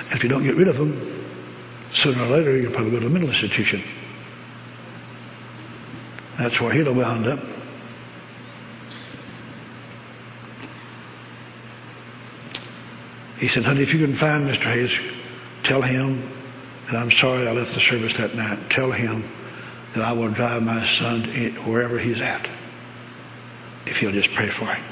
[0.05, 1.25] And if you don't get rid of them,
[1.89, 3.81] sooner or later you'll probably go to a mental institution.
[6.37, 7.56] That's where have wound up.
[13.37, 14.63] He said, honey, if you can find Mr.
[14.63, 14.97] Hayes,
[15.61, 16.21] tell him
[16.87, 18.57] that I'm sorry I left the service that night.
[18.69, 19.23] Tell him
[19.93, 21.23] that I will drive my son
[21.65, 22.47] wherever he's at
[23.85, 24.83] if he'll just pray for him.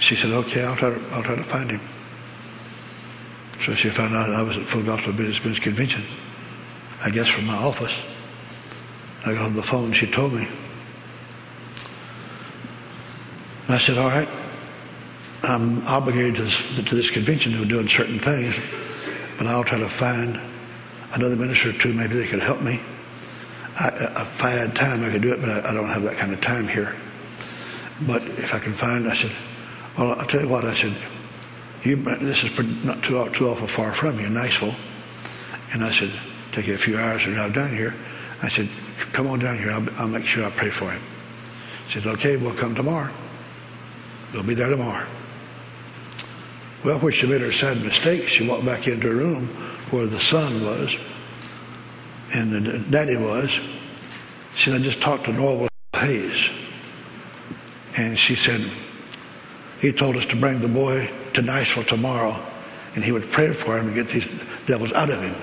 [0.00, 1.80] She said, okay, I'll try to, I'll try to find him.
[3.60, 6.04] So she found out I was at Full Gospel Businessmen's Convention,
[7.00, 7.98] I guess from my office.
[9.24, 10.46] I got on the phone, she told me.
[13.68, 14.28] I said, all right,
[15.42, 18.56] I'm obligated to this, to this convention to doing certain things,
[19.38, 20.38] but I'll try to find
[21.12, 21.94] another minister or two.
[21.94, 22.80] Maybe they could help me.
[23.78, 26.16] I, if I had time, I could do it, but I, I don't have that
[26.16, 26.94] kind of time here.
[28.06, 29.32] But if I can find, I said,
[29.98, 30.94] well, I'll tell you what, I said,
[31.84, 34.74] you, this is not too, too awful far from you, Nashville.
[35.72, 36.10] And I said,
[36.52, 37.94] take you a few hours to drive down here.
[38.42, 38.68] I said,
[39.12, 39.70] come on down here.
[39.70, 41.02] I'll, I'll make sure I pray for him.
[41.86, 43.12] He said, okay, we'll come tomorrow.
[44.34, 45.06] We'll be there tomorrow.
[46.84, 49.46] Well, where she made her sad mistake, she walked back into her room
[49.90, 50.96] where the son was
[52.34, 53.48] and the daddy was.
[54.56, 56.50] She said, I just talked to Norval Hayes.
[57.96, 58.68] And she said,
[59.80, 62.36] he told us to bring the boy to Nashville tomorrow
[62.96, 64.28] and he would pray for him and get these
[64.66, 65.34] devils out of him.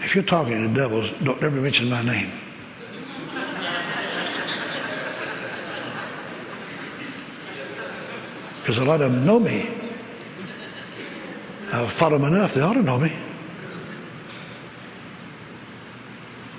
[0.00, 2.30] If you're talking to devils, don't ever mention my name.
[8.66, 9.68] Because a lot of them know me.
[11.72, 13.12] I've followed them enough; they ought to know me.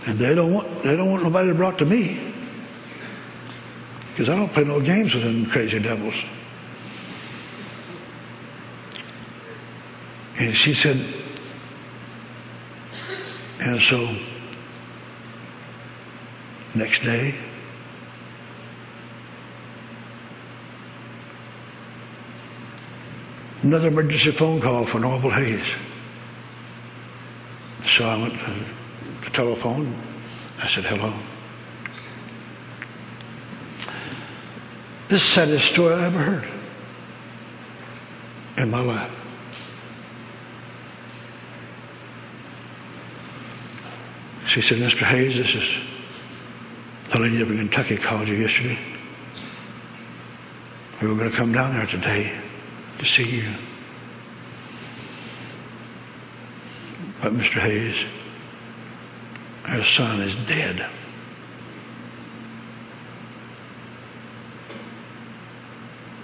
[0.06, 2.34] And they don't want they don't want nobody brought to me
[4.12, 6.16] because I don't play no games with them crazy devils.
[10.40, 11.06] And she said,
[13.60, 14.16] and so
[16.74, 17.36] next day
[23.64, 25.66] Another emergency phone call for Norval Hayes.
[27.88, 28.56] So I went to uh,
[29.24, 29.96] the telephone.
[30.62, 31.14] I said, hello.
[35.10, 36.48] This is the saddest story I ever heard
[38.58, 39.12] in my life.
[44.46, 45.06] She said, Mr.
[45.06, 45.78] Hayes, this is
[47.12, 48.78] the lady up Kentucky called you yesterday.
[51.02, 52.34] We were going to come down there today
[53.00, 53.50] to see you.
[57.22, 57.60] But Mr.
[57.60, 57.96] Hayes,
[59.66, 60.86] our son is dead.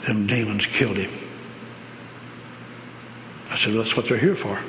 [0.06, 1.12] Them demons killed him.
[3.50, 4.60] I said, that's what they're here for.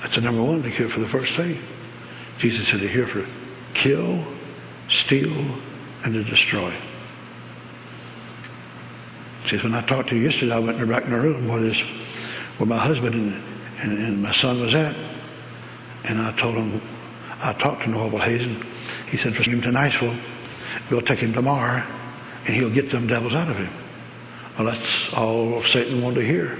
[0.00, 0.62] That's the number one.
[0.62, 1.58] They're here for the first thing.
[2.38, 3.26] Jesus said they're here for
[3.74, 4.24] kill,
[4.88, 5.32] steal,
[6.04, 6.74] and to destroy.
[9.46, 11.46] Says, when I talked to you yesterday, I went in the back in the room
[11.46, 11.80] where this,
[12.58, 13.42] where my husband and,
[13.78, 14.96] and, and my son was at.
[16.04, 16.80] And I told him,
[17.40, 18.64] I talked to Norval Hazen.
[19.08, 20.16] He said, for him to Nashville,
[20.90, 21.84] we'll take him tomorrow
[22.44, 23.72] and he'll get them devils out of him.
[24.58, 26.58] Well, that's all Satan wanted to hear.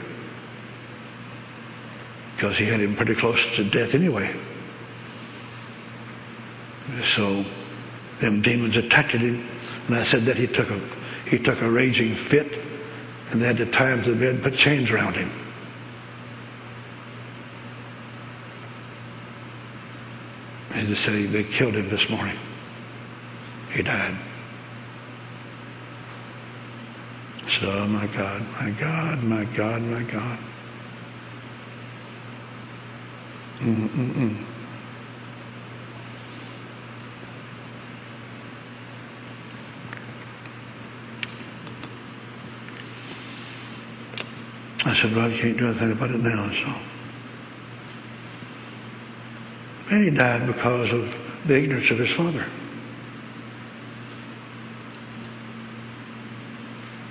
[2.36, 4.32] Because he had him pretty close to death anyway.
[7.16, 7.44] So
[8.20, 9.48] them demons attacked him.
[9.88, 10.80] And I said that he took a
[11.28, 12.65] he took a raging fit
[13.30, 15.30] and they had to tie him to the bed and put chains around him.
[20.72, 22.36] And they said they killed him this morning.
[23.72, 24.14] He died.
[27.62, 30.38] Oh my God, my God, my God, my God.
[33.60, 34.55] Mm-mm-mm.
[45.14, 46.74] Said, you can't do anything about it now, so.
[49.90, 51.14] And he died because of
[51.46, 52.44] the ignorance of his father.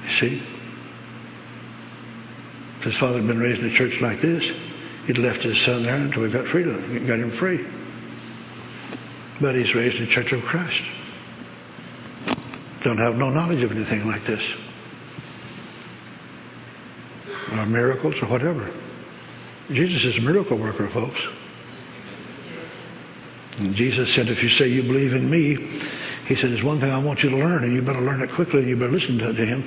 [0.04, 0.44] You see?
[2.80, 4.52] If his father had been raised in a church like this,
[5.08, 6.76] he'd left his son there until we got freedom,
[7.08, 7.66] got him free.
[9.40, 10.84] But he's raised in the Church of Christ.
[12.82, 14.44] Don't have no knowledge of anything like this
[17.66, 18.70] or miracles or whatever.
[19.72, 21.20] Jesus is a miracle worker, folks.
[23.58, 25.56] And Jesus said, if you say you believe in me,
[26.28, 28.32] he said, there's one thing I want you to learn, and you better learn it
[28.32, 29.64] quickly, and you better listen to, to him.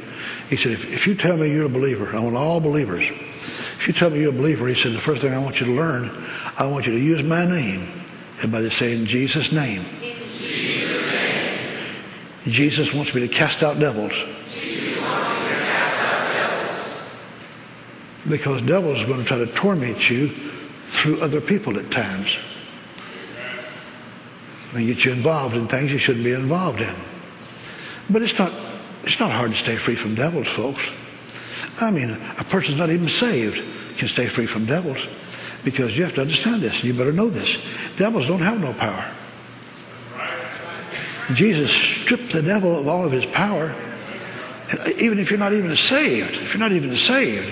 [0.50, 3.08] He said, if, if you tell me you're a believer, I want all believers.
[3.08, 5.66] If you tell me you're a believer, he said, the first thing I want you
[5.66, 6.10] to learn,
[6.56, 7.88] I want you to use my name.
[8.38, 9.82] Everybody say, in Jesus' name.
[10.02, 12.52] In Jesus, name.
[12.52, 14.12] Jesus wants me to cast out devils.
[18.28, 20.30] Because devils are going to try to torment you
[20.84, 22.36] through other people at times
[24.74, 26.94] and get you involved in things you shouldn't be involved in.
[28.10, 28.52] But it's not,
[29.02, 30.82] it's not hard to stay free from devils, folks.
[31.80, 33.62] I mean, a person's not even saved
[33.96, 35.06] can stay free from devils
[35.64, 36.82] because you have to understand this.
[36.84, 37.58] You better know this.
[37.96, 39.04] Devils don't have no power.
[41.34, 43.74] Jesus stripped the devil of all of his power.
[44.98, 47.50] Even if you're not even saved, if you're not even saved,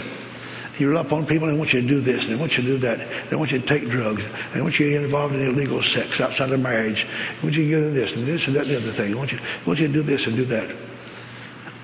[0.78, 2.62] you rely upon people and they want you to do this and they want you
[2.62, 3.30] to do that.
[3.30, 4.22] They want you to take drugs.
[4.52, 7.06] They want you to get involved in illegal sex outside of marriage.
[7.40, 9.12] They want you to get this and this and that and the other thing.
[9.12, 10.74] They want you, they want you to do this and do that.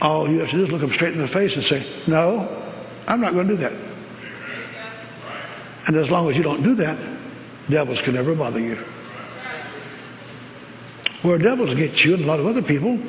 [0.00, 2.48] All you have to do is look them straight in the face and say, no,
[3.06, 3.72] I'm not going to do that.
[5.86, 6.98] And as long as you don't do that,
[7.68, 8.76] devils can never bother you.
[11.22, 13.00] Where devils get you and a lot of other people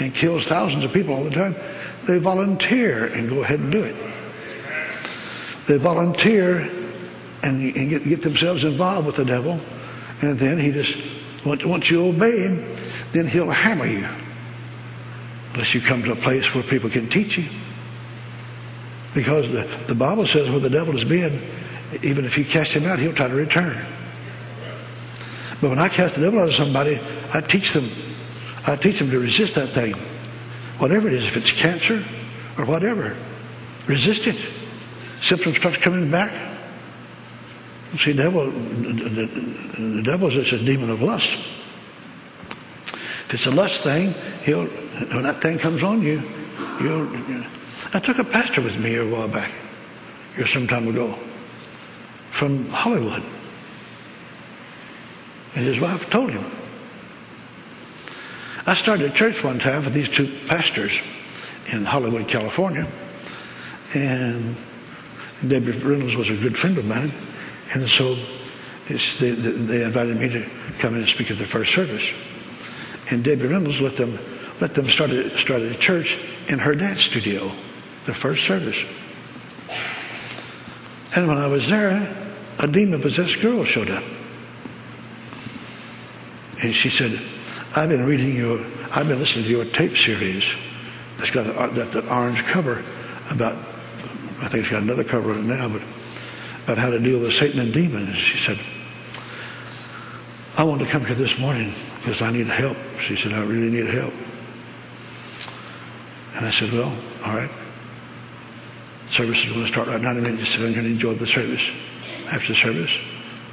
[0.00, 1.56] and kills thousands of people all the time,
[2.06, 4.13] they volunteer and go ahead and do it.
[5.66, 6.60] They volunteer
[7.42, 9.60] and, and get, get themselves involved with the devil.
[10.20, 10.96] And then he just,
[11.44, 12.76] once you obey him,
[13.12, 14.06] then he'll hammer you.
[15.52, 17.44] Unless you come to a place where people can teach you.
[19.14, 21.40] Because the, the Bible says where the devil has been,
[22.02, 23.76] even if you cast him out, he'll try to return.
[25.60, 27.00] But when I cast the devil out of somebody,
[27.32, 27.88] I teach them.
[28.66, 29.94] I teach them to resist that thing.
[30.78, 32.04] Whatever it is, if it's cancer
[32.58, 33.16] or whatever,
[33.86, 34.36] resist it
[35.24, 36.30] symptoms starts coming back.
[37.98, 39.26] See, devil, the,
[39.78, 41.38] the devil is just a demon of lust.
[42.90, 44.14] If it's a lust thing,
[44.44, 46.22] he'll when that thing comes on you,
[46.80, 47.08] you'll.
[47.92, 49.50] I took a pastor with me a while back,
[50.36, 51.18] here some time ago,
[52.30, 53.22] from Hollywood,
[55.54, 56.44] and his wife told him.
[58.66, 60.98] I started a church one time for these two pastors
[61.72, 62.86] in Hollywood, California,
[63.94, 64.56] and
[65.46, 67.12] Debbie Reynolds was a good friend of mine,
[67.72, 68.16] and so
[68.88, 70.48] they, they invited me to
[70.78, 72.08] come in and speak at the first service.
[73.10, 74.18] And Debbie Reynolds let them
[74.60, 76.16] let them start a, start a church
[76.48, 77.50] in her dance studio,
[78.06, 78.82] the first service.
[81.16, 82.16] And when I was there,
[82.58, 84.04] a demon-possessed girl showed up.
[86.62, 87.20] And she said,
[87.74, 90.54] I've been reading your, I've been listening to your tape series
[91.18, 92.84] that's got that, that orange cover
[93.30, 93.56] about
[94.40, 95.82] I think it's got another cover on it now, but
[96.64, 98.16] about how to deal with Satan and demons.
[98.16, 98.58] She said,
[100.56, 102.76] I want to come here this morning because I need help.
[103.00, 104.14] She said, I really need help.
[106.34, 106.92] And I said, well,
[107.24, 107.50] all right.
[109.08, 110.10] Service is going to start right now.
[110.10, 111.70] And then just said, I'm going to enjoy the service.
[112.32, 112.96] After the service,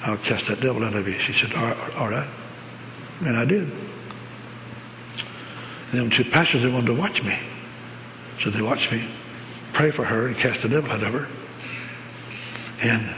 [0.03, 1.19] I'll cast that devil out of you.
[1.19, 1.95] She said, all right.
[1.97, 2.29] All right.
[3.21, 3.63] And I did.
[5.91, 7.37] And then two pastors, they wanted to watch me.
[8.39, 9.07] So they watched me
[9.73, 11.27] pray for her and cast the devil out of her.
[12.83, 13.15] And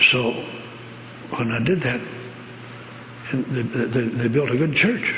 [0.00, 0.32] so
[1.30, 2.00] when I did that,
[3.32, 5.14] they, they, they built a good church.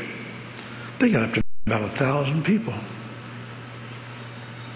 [0.99, 2.75] They got up to about a thousand people.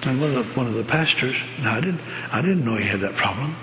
[0.04, 2.00] And one of the, one of the pastors, now I didn't,
[2.32, 3.54] I didn't know he had that problem.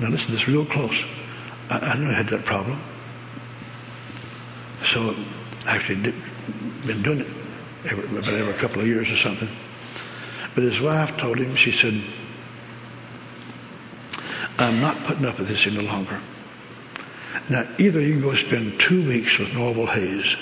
[0.00, 1.04] Now listen to this real close.
[1.70, 2.78] I, I knew he had that problem.
[4.84, 5.14] So
[5.66, 6.14] I actually
[6.86, 7.26] been doing it
[7.84, 9.48] every, about every couple of years or something.
[10.54, 12.00] But his wife told him, she said,
[14.58, 16.20] I'm not putting up with this any longer.
[17.48, 20.36] Now, either you go spend two weeks with Norval Hayes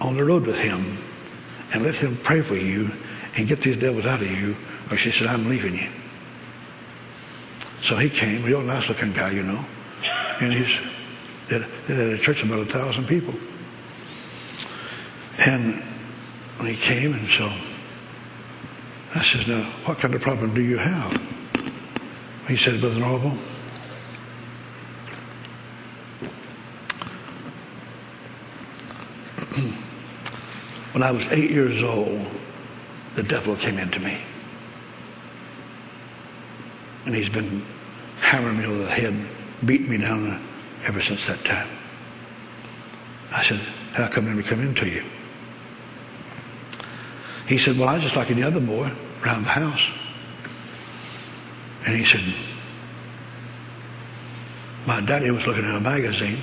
[0.00, 0.98] on the road with him
[1.72, 2.90] and let him pray for you
[3.36, 4.56] and get these devils out of you,
[4.90, 5.88] or she said, I'm leaving you.
[7.82, 9.64] So he came, real nice looking guy, you know,
[10.40, 10.80] and he's
[11.48, 13.34] they had a church of about a thousand people.
[15.46, 15.82] And
[16.62, 17.52] he came, and so
[19.14, 21.20] I said, now, what kind of problem do you have?
[22.48, 23.30] He said, Brother Norval,
[30.92, 32.26] when I was eight years old,
[33.14, 34.18] the devil came into me.
[37.04, 37.64] And he's been
[38.20, 39.14] hammering me over the head,
[39.64, 40.42] beating me down
[40.84, 41.68] ever since that time.
[43.32, 43.60] I said,
[43.92, 45.02] how come let me come into you?
[47.46, 48.90] He said, well, I just like any other boy
[49.22, 49.88] around the house.
[51.86, 52.22] And he said,
[54.86, 56.38] my daddy was looking at a magazine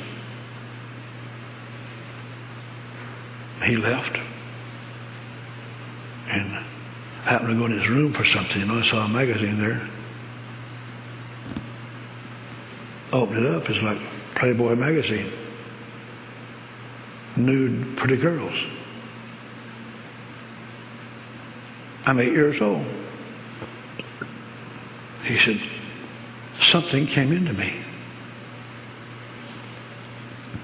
[3.63, 4.17] he left.
[6.29, 6.65] And
[7.25, 9.59] I happened to go in his room for something, you know, I saw a magazine
[9.59, 9.81] there.
[13.11, 13.99] Opened it up, it's like
[14.35, 15.31] Playboy magazine.
[17.37, 18.65] Nude, pretty girls.
[22.05, 22.85] I'm eight years old.
[25.23, 25.59] He said,
[26.59, 27.73] something came into me.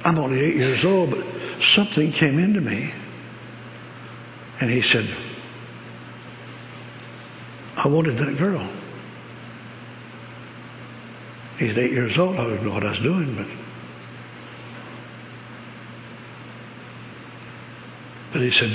[0.04, 1.26] I'm only eight years old, but
[1.62, 2.92] something came into me.
[4.60, 5.08] And he said,
[7.78, 8.68] I wanted that girl.
[11.58, 12.38] He's eight years old.
[12.38, 13.48] I didn't know what I was doing, but
[18.32, 18.72] but he said,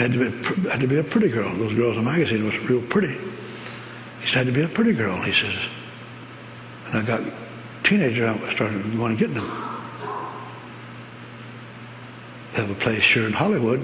[0.00, 1.54] had to be had to be a pretty girl.
[1.54, 3.18] Those girls in the magazine was real pretty.
[4.20, 5.20] He said, had to be a pretty girl.
[5.20, 5.54] He says,
[6.86, 7.20] and I got
[7.84, 8.34] teenagers.
[8.42, 9.44] I started going to get them.
[12.52, 13.82] They have a place here in Hollywood.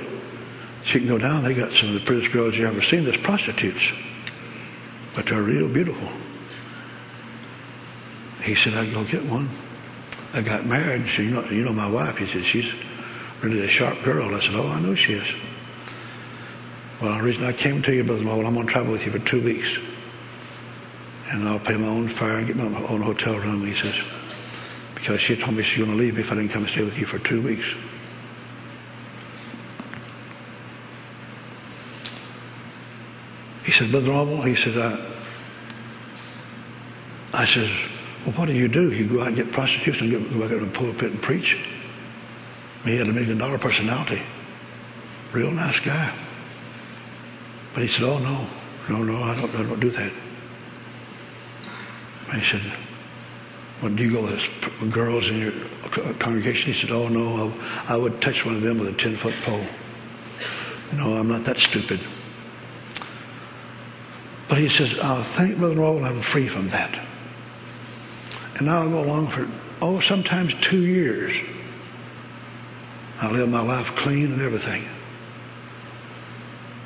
[0.86, 1.42] You can go down.
[1.42, 3.04] They got some of the prettiest girls you ever seen.
[3.04, 3.92] There's prostitutes,
[5.14, 6.08] but they're real beautiful.
[8.42, 9.50] He said, I go get one.
[10.32, 11.10] I got married.
[11.14, 12.16] So you know, you know my wife.
[12.16, 12.72] He said, she's
[13.42, 14.34] really a sharp girl.
[14.34, 15.26] I said, oh, I know she is.
[17.00, 19.12] Well, the reason I came to you, Brother Norval, I'm going to travel with you
[19.12, 19.78] for two weeks.
[21.30, 23.66] And I'll pay my own fare and get my own hotel room.
[23.66, 23.94] He says,
[24.94, 26.84] because she told me she's going to leave me if I didn't come and stay
[26.84, 27.66] with you for two weeks.
[33.64, 35.12] He said, Brother Norval, he said, I,
[37.34, 37.68] I says,
[38.24, 38.92] well, what do you do?
[38.92, 41.58] You go out and get prostitutes and get, go back in the pulpit and preach?
[42.84, 44.22] He had a million dollar personality.
[45.32, 46.25] Real nice guy.
[47.76, 48.46] But he said, oh, no,
[48.88, 50.10] no, no, I don't, I don't do that.
[52.32, 52.62] I said,
[53.82, 55.52] well, do you go with girls in your
[55.84, 56.72] uh, congregation?
[56.72, 57.52] He said, oh, no,
[57.86, 59.62] I, I would touch one of them with a 10-foot pole.
[60.96, 62.00] No, I'm not that stupid.
[64.48, 66.98] But he says, oh, thank Brother Norval, I'm free from that.
[68.54, 69.46] And now I'll go along for,
[69.82, 71.36] oh, sometimes two years.
[73.20, 74.88] I live my life clean and everything.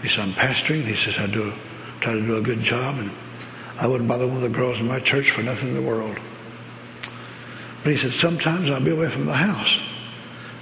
[0.03, 0.83] He said, I'm pastoring.
[0.83, 1.53] He says, I do
[2.01, 3.11] try to do a good job, and
[3.79, 6.19] I wouldn't bother one of the girls in my church for nothing in the world.
[7.83, 9.79] But he said, sometimes I'll be away from the house.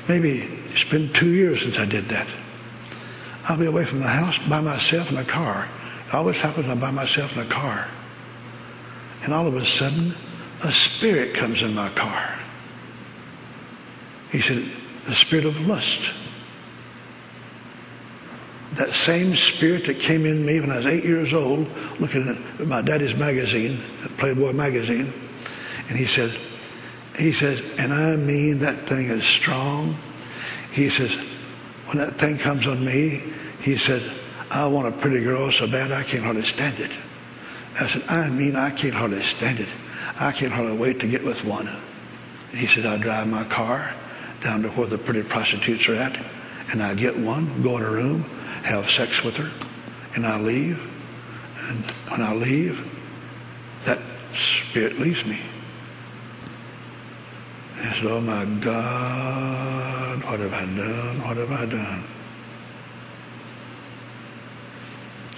[0.09, 2.27] Maybe it's been two years since I did that.
[3.44, 5.69] I'll be away from the house by myself in a car.
[6.09, 7.86] It always happens I'm by myself in a car.
[9.23, 10.15] And all of a sudden,
[10.62, 12.39] a spirit comes in my car.
[14.31, 14.70] He said,
[15.06, 16.12] the spirit of lust
[18.74, 21.66] that same spirit that came in me when I was eight years old,
[21.98, 23.78] looking at my daddy's magazine,
[24.18, 25.12] Playboy magazine,
[25.88, 26.36] and he said,
[27.18, 29.96] he says, and I mean that thing is strong.
[30.70, 31.12] He says,
[31.86, 33.22] when that thing comes on me,
[33.62, 34.02] he said,
[34.50, 36.92] I want a pretty girl so bad I can't hardly stand it.
[37.80, 39.68] I said, I mean I can't hardly stand it.
[40.20, 41.68] I can't hardly wait to get with one.
[42.52, 43.94] He said, I drive my car
[44.42, 46.18] down to where the pretty prostitutes are at,
[46.70, 48.24] and I get one, go in a room,
[48.68, 49.50] have sex with her,
[50.14, 50.78] and I leave.
[51.60, 52.86] And when I leave,
[53.84, 53.98] that
[54.70, 55.40] spirit leaves me.
[57.78, 61.16] And I said, Oh my God, what have I done?
[61.26, 62.04] What have I done?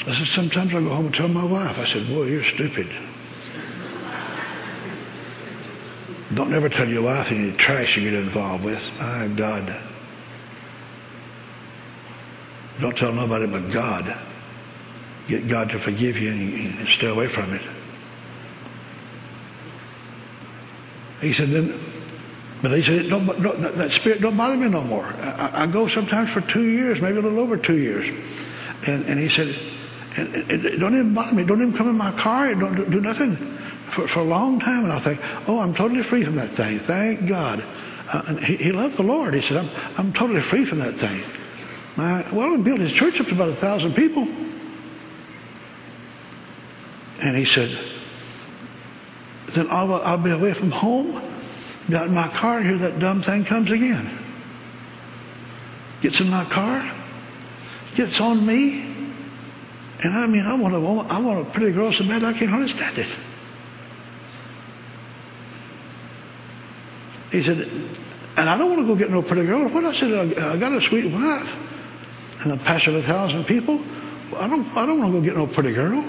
[0.06, 2.88] I said, sometimes I go home and tell my wife, I said, boy, you're stupid.
[6.32, 8.90] Don't ever tell your wife any trash you get involved with.
[8.98, 9.89] My God.
[12.80, 14.16] Don't tell nobody but God.
[15.28, 17.62] Get God to forgive you and stay away from it.
[21.20, 21.78] He said, then,
[22.62, 25.04] but he said, don't, don't, that spirit don't bother me no more.
[25.04, 28.08] I, I, go sometimes for two years, maybe a little over two years.
[28.86, 29.54] And, and he said,
[30.16, 31.44] and, it don't even bother me.
[31.44, 32.54] Don't even come in my car.
[32.54, 33.36] Don't do nothing
[33.90, 34.84] for, for a long time.
[34.84, 36.78] And I think, oh, I'm totally free from that thing.
[36.78, 37.62] Thank God.
[38.12, 39.34] Uh, and he, he loved the Lord.
[39.34, 41.22] He said, I'm, I'm totally free from that thing.
[41.96, 44.26] Well, he built his church up to about a thousand people.
[47.22, 47.78] And he said,
[49.48, 51.20] then I'll, I'll be away from home,
[51.90, 54.10] got in my car, and here that dumb thing comes again.
[56.02, 56.90] Gets in my car,
[57.94, 58.80] gets on me,
[60.02, 60.78] and I mean, I want a
[61.12, 63.08] I want a pretty girl so bad I can't understand it.
[67.30, 67.58] He said,
[68.36, 69.68] and I don't want to go get no pretty girl.
[69.68, 71.54] What I said, I got a sweet wife
[72.42, 73.82] and a pastor of a thousand people.
[74.36, 76.04] I don't, I don't want to go get no pretty girl.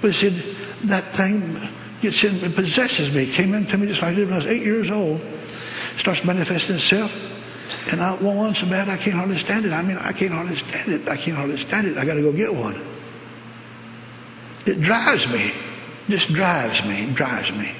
[0.00, 1.58] But he said, that thing
[2.00, 3.26] gets in and possesses me.
[3.26, 5.24] Came into me just like I did when I was eight years old.
[5.96, 7.12] Starts manifesting itself.
[7.90, 9.72] And I want one so bad I can't hardly stand it.
[9.72, 11.08] I mean, I can't hardly stand it.
[11.08, 11.96] I can't hardly stand it.
[11.96, 12.80] I got to go get one.
[14.66, 15.52] It drives me.
[16.08, 17.10] Just drives me.
[17.12, 17.72] Drives me.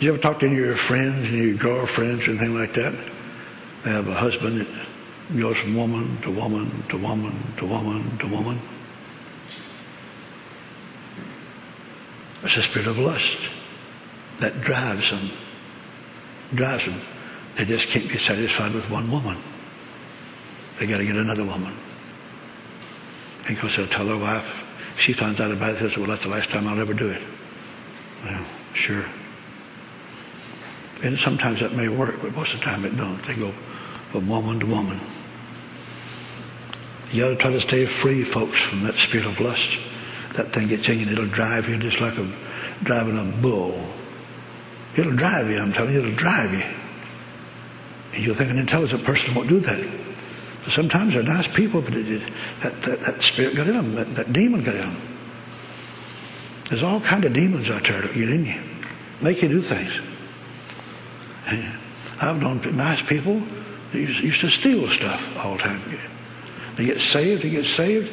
[0.00, 2.94] You ever talk to any of your friends, of your girlfriends or anything like that?
[3.82, 8.26] They have a husband that goes from woman to woman to woman to woman to
[8.28, 8.58] woman.
[12.44, 13.38] It's a spirit of lust
[14.36, 15.30] that drives them.
[16.54, 17.00] Drives them.
[17.56, 19.36] They just can't be satisfied with one woman.
[20.78, 21.74] They got to get another woman.
[23.46, 24.64] And of course, they'll tell their wife.
[24.96, 27.22] She finds out about it, they'll well, that's the last time I'll ever do it.
[28.24, 29.04] Well, sure.
[31.02, 33.22] And sometimes that may work, but most of the time it don't.
[33.24, 33.52] They go
[34.10, 34.98] from woman to woman.
[37.12, 39.78] You got to try to stay free, folks, from that spirit of lust.
[40.34, 42.30] That thing gets in you and it'll drive you just like a,
[42.82, 43.80] driving a bull.
[44.96, 46.64] It'll drive you, I'm telling you, it'll drive you.
[48.14, 49.78] And you'll think an intelligent person won't do that.
[50.64, 54.14] But sometimes they're nice people, but it, that, that, that spirit got in them, that,
[54.16, 55.00] that demon got in them.
[56.68, 58.60] There's all kind of demons out there that get in you,
[59.22, 60.00] make you do things.
[62.20, 63.42] I've known nice people
[63.92, 65.80] that used to steal stuff all the time.
[66.76, 68.12] They get saved, they get saved,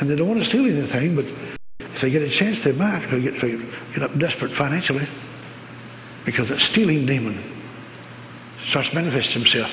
[0.00, 1.26] and they don't want to steal anything, but
[1.78, 5.06] if they get a chance, they might get, get up desperate financially
[6.24, 7.42] because that stealing demon
[8.66, 9.70] starts manifesting himself.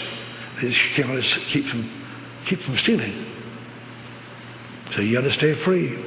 [0.61, 1.89] They just can't keep from,
[2.45, 3.25] keep from stealing.
[4.91, 5.97] So you got to stay free.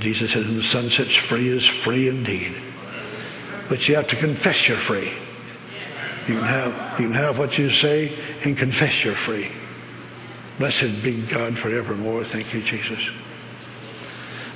[0.00, 2.54] Jesus says, "And the Son sets free is free indeed."
[3.68, 5.12] But you have to confess you're free.
[6.28, 9.50] You can have you can have what you say and confess you're free.
[10.58, 12.24] Blessed be God forevermore.
[12.24, 13.00] Thank you, Jesus.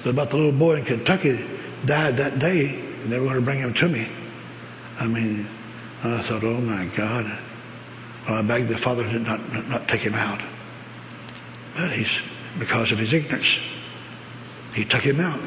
[0.05, 1.45] But about the little boy in Kentucky
[1.85, 4.07] died that day, and they were going to bring him to me.
[5.01, 5.49] I mean,
[6.05, 7.25] I thought, oh my God.
[8.29, 10.41] Well, I begged the father to not, not, not take him out.
[11.75, 12.21] But he's,
[12.59, 13.59] because of his ignorance,
[14.75, 15.41] he took him out.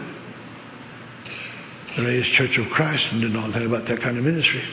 [1.96, 4.64] The raised Church of Christ and didn't know anything about that kind of ministry.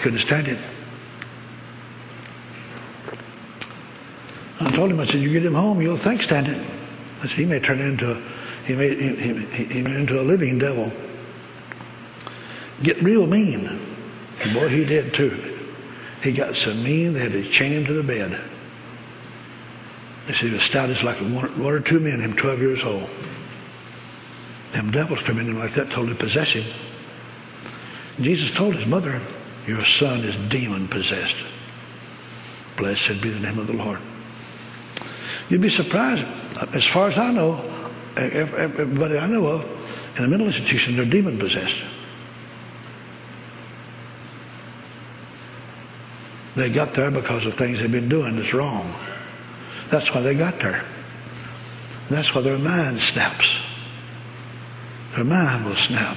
[0.00, 0.58] Couldn't stand it.
[4.60, 6.66] I told him, I said, you get him home, you'll think stand it.
[7.22, 8.22] I said, he may turn into,
[8.64, 10.90] he may, he, he, he may into a living devil
[12.82, 13.66] get real mean.
[14.42, 15.58] And boy, he did too.
[16.22, 18.40] He got so mean they had to chain him to the bed.
[20.26, 22.84] They said he was stout as like one, one or two men, him 12 years
[22.84, 23.08] old.
[24.70, 26.64] Them devils come in him like that, totally possess him.
[28.16, 29.20] And Jesus told his mother,
[29.66, 31.36] your son is demon possessed.
[32.76, 34.00] Blessed be the name of the Lord.
[35.48, 36.24] You'd be surprised.
[36.74, 37.62] As far as I know,
[38.16, 41.82] everybody I know of in a mental institution, they're demon possessed.
[46.56, 48.88] They got there because of things they've been doing that's wrong.
[49.90, 50.84] That's why they got there.
[52.08, 53.58] That's why their mind snaps.
[55.16, 56.16] Their mind will snap.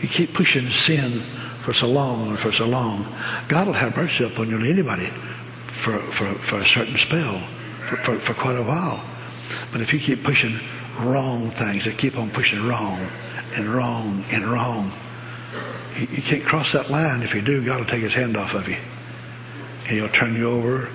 [0.00, 1.22] You keep pushing sin
[1.70, 3.06] for so long and for so long.
[3.46, 5.06] God will have mercy upon you, anybody,
[5.68, 7.38] for, for, for a certain spell,
[7.86, 9.00] for, for, for quite a while.
[9.70, 10.58] But if you keep pushing
[10.98, 12.98] wrong things, they keep on pushing wrong
[13.54, 14.90] and wrong and wrong,
[15.96, 17.22] you, you can't cross that line.
[17.22, 18.78] If you do, God will take his hand off of you
[19.86, 20.90] and he'll turn you over.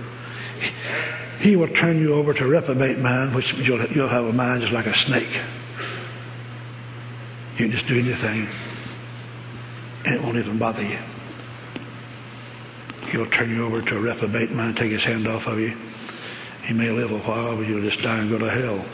[1.40, 4.74] He will turn you over to reprobate mind, which you'll, you'll have a mind just
[4.74, 5.40] like a snake.
[7.54, 8.50] You can just do anything,
[10.06, 11.00] and it won't even bother you.
[13.08, 15.76] He'll turn you over to a reprobate mind, take his hand off of you.
[16.64, 18.86] He may live a while, but you'll just die and go to hell.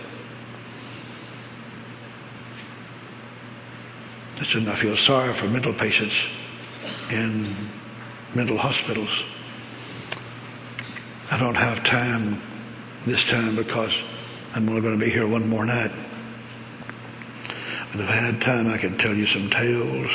[4.36, 4.78] That's enough.
[4.78, 6.16] I feel sorry for mental patients
[7.10, 7.56] in
[8.34, 9.24] mental hospitals.
[11.30, 12.42] I don't have time
[13.06, 13.94] this time because
[14.54, 15.92] I'm only going to be here one more night.
[17.92, 20.12] But if I had time, I could tell you some tales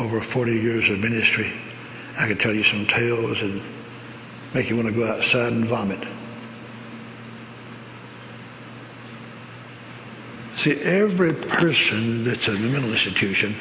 [0.00, 1.52] over 40 years of ministry.
[2.18, 3.62] I could tell you some tales and
[4.54, 6.06] make you want to go outside and vomit.
[10.56, 13.54] See, every person that's in a mental institution,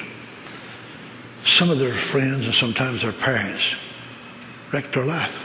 [1.44, 3.76] some of their friends and sometimes their parents
[4.72, 5.42] wrecked their life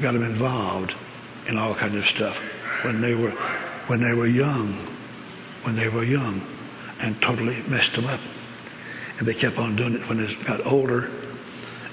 [0.00, 0.94] got them involved
[1.46, 2.36] in all kinds of stuff
[2.82, 3.30] when they were
[3.86, 4.68] when they were young,
[5.62, 6.40] when they were young,
[7.00, 8.20] and totally messed them up.
[9.18, 11.10] And they kept on doing it when they got older.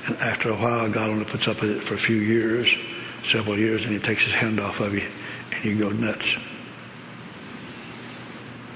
[0.07, 2.73] And after a while, God only puts up with it for a few years,
[3.23, 5.07] several years, and He takes His hand off of you,
[5.52, 6.35] and you go nuts.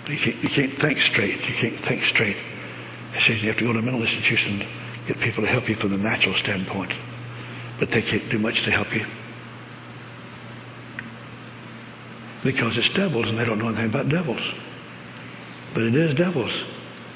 [0.08, 1.38] You can't, you can't think straight.
[1.48, 2.38] You can't think straight.
[3.16, 4.66] It says you have to go to a mental institution
[5.08, 6.92] get people to help you from the natural standpoint.
[7.80, 9.06] But they can't do much to help you.
[12.44, 14.42] Because it's devils and they don't know anything about devils.
[15.74, 16.64] But it is devils.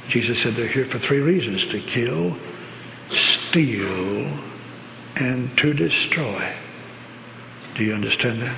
[0.10, 2.36] Jesus said they're here for three reasons to kill,
[3.12, 4.28] steal,
[5.16, 6.52] and to destroy.
[7.76, 8.58] Do you understand that?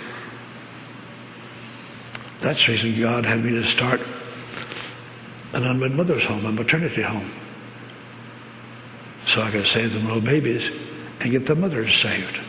[2.39, 3.99] That's the reason God had me to start
[5.51, 7.29] an unwed mother's home, a maternity home.
[9.25, 10.71] So I could save them little babies
[11.19, 12.39] and get the mothers saved.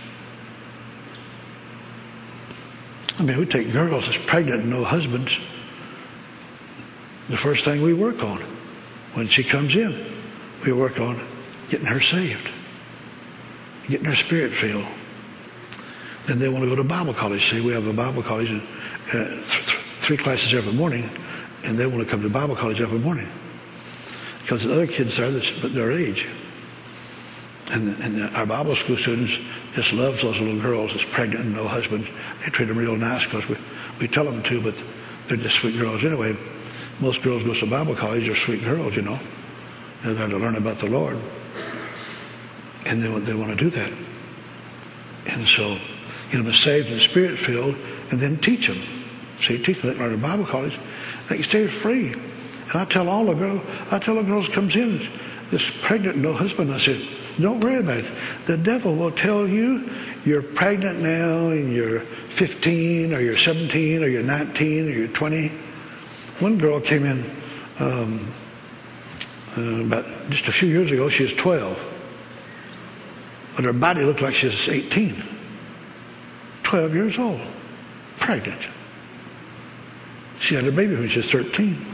[3.18, 5.36] I mean, we take girls that's pregnant and no husbands.
[7.28, 8.51] The first thing we work on
[9.14, 10.04] when she comes in,
[10.64, 11.20] we work on
[11.68, 12.48] getting her saved,
[13.88, 14.86] getting her spirit filled.
[16.26, 17.50] Then they want to go to Bible college.
[17.50, 18.62] See, we have a Bible college and
[19.08, 21.10] uh, th- th- three classes every morning,
[21.64, 23.28] and they want to come to Bible college every morning
[24.42, 26.26] because the other kids are that's their age.
[27.70, 29.38] And, and our Bible school students
[29.74, 32.06] just loves those little girls that's pregnant and no husband.
[32.44, 33.56] They treat them real nice because we,
[33.98, 34.74] we tell them to, but
[35.26, 36.36] they're just sweet girls anyway.
[37.00, 39.18] Most girls go to Bible college They're sweet girls, you know.
[40.02, 41.18] They're there to learn about the Lord.
[42.86, 43.92] And they, they want to do that.
[45.26, 45.78] And so
[46.30, 47.76] get them saved and spirit filled
[48.10, 48.82] and then teach them.
[49.40, 49.94] See, teach them.
[49.94, 50.78] They learn in Bible college.
[51.28, 52.12] They can stay free.
[52.12, 55.08] And I tell all the girls, I tell the girls comes in,
[55.50, 57.06] this pregnant, no husband, I said,
[57.40, 58.12] don't worry about it.
[58.46, 59.90] The devil will tell you
[60.24, 65.52] you're pregnant now and you're 15 or you're 17 or you're 19 or you're 20.
[66.38, 67.30] One girl came in
[67.78, 68.32] um,
[69.56, 71.08] uh, about just a few years ago.
[71.08, 71.78] She was 12.
[73.56, 75.22] But her body looked like she was 18.
[76.62, 77.40] 12 years old.
[78.18, 78.66] Pregnant.
[80.40, 81.86] She had her baby when she was 13.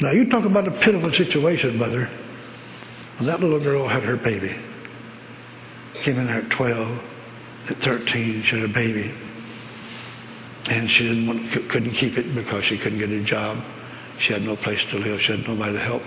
[0.00, 2.08] Now you talk about a pitiful situation, mother.
[3.16, 4.54] When that little girl had her baby,
[5.94, 7.02] came in there at 12,
[7.70, 9.12] at 13, she had a baby.
[10.70, 13.58] And she didn't want, couldn't keep it because she couldn't get a job.
[14.18, 15.20] She had no place to live.
[15.20, 16.02] She had nobody to help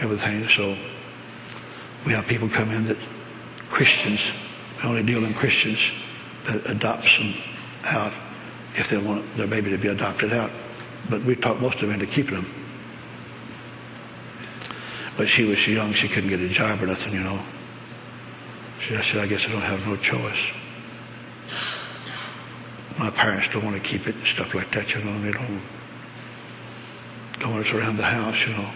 [0.00, 0.48] everything.
[0.48, 0.76] So
[2.04, 2.98] we have people come in that
[3.68, 4.20] Christians,
[4.78, 5.90] we only deal in Christians
[6.44, 7.34] that adopts them
[7.84, 8.12] out
[8.76, 10.50] if they want their baby to be adopted out.
[11.10, 12.46] But we talk most of them into keeping them.
[15.16, 15.92] But she was young.
[15.92, 17.42] She couldn't get a job or nothing, you know.
[18.80, 20.38] She said, I guess I don't have no choice.
[22.98, 25.18] My parents don't want to keep it and stuff like that, you know.
[25.20, 25.62] They don't,
[27.40, 28.70] don't want us around the house, you know.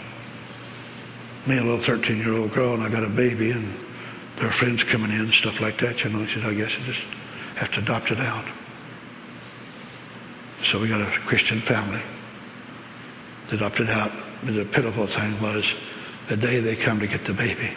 [1.47, 3.67] Me, and a little 13-year-old girl, and I got a baby, and
[4.37, 6.27] there are friends coming in and stuff like that, you know.
[6.27, 7.03] She said, I guess I just
[7.57, 8.45] have to adopt it out.
[10.65, 12.03] So we got a Christian family.
[13.49, 14.13] They adopted out.
[14.43, 15.65] The pitiful thing was
[16.29, 17.71] the day they come to get the baby.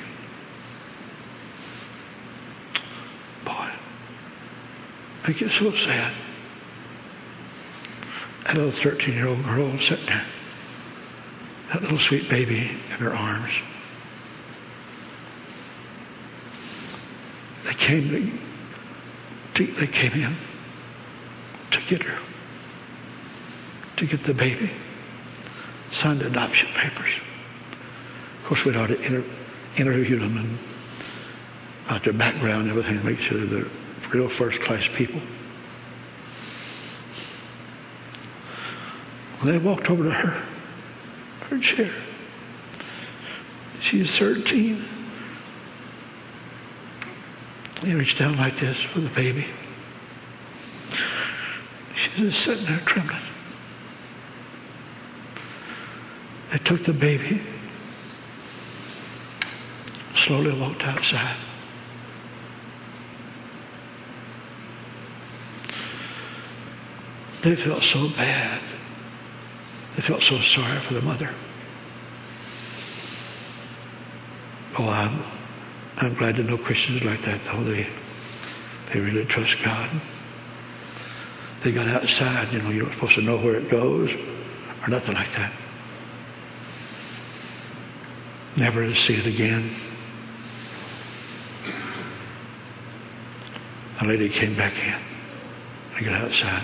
[3.46, 3.70] Boy,
[5.28, 6.14] I get so sad.
[8.46, 10.26] That little 13 year old girl sitting there,
[11.72, 13.54] that little sweet baby in her arms.
[17.66, 18.40] They came
[19.54, 20.36] to, they came in
[21.72, 22.20] to get her,
[23.98, 24.72] to get the baby,
[25.92, 27.14] signed adoption papers.
[28.40, 29.24] Of course, we'd already inter-
[29.78, 30.58] interviewed them and
[31.86, 33.68] about their background and everything make sure they're
[34.12, 35.22] real first class people.
[39.44, 40.42] They walked over to her,
[41.50, 41.94] her chair,
[43.82, 44.84] she's 13.
[47.82, 49.46] They reached down like this for the baby.
[51.96, 53.20] She's just sitting there trembling.
[56.52, 57.42] They took the baby
[60.16, 61.36] slowly walked outside.
[67.42, 68.62] They felt so bad.
[69.96, 71.30] They felt so sorry for the mother.
[74.78, 75.24] Oh, I'm,
[75.98, 77.64] I'm glad to know Christians like that, though.
[77.64, 77.88] They,
[78.92, 79.90] they really trust God.
[81.62, 85.16] They got outside, you know, you're not supposed to know where it goes or nothing
[85.16, 85.54] like that.
[88.58, 89.70] Never to see it again.
[94.02, 94.96] A lady came back in.
[95.96, 96.64] I got outside.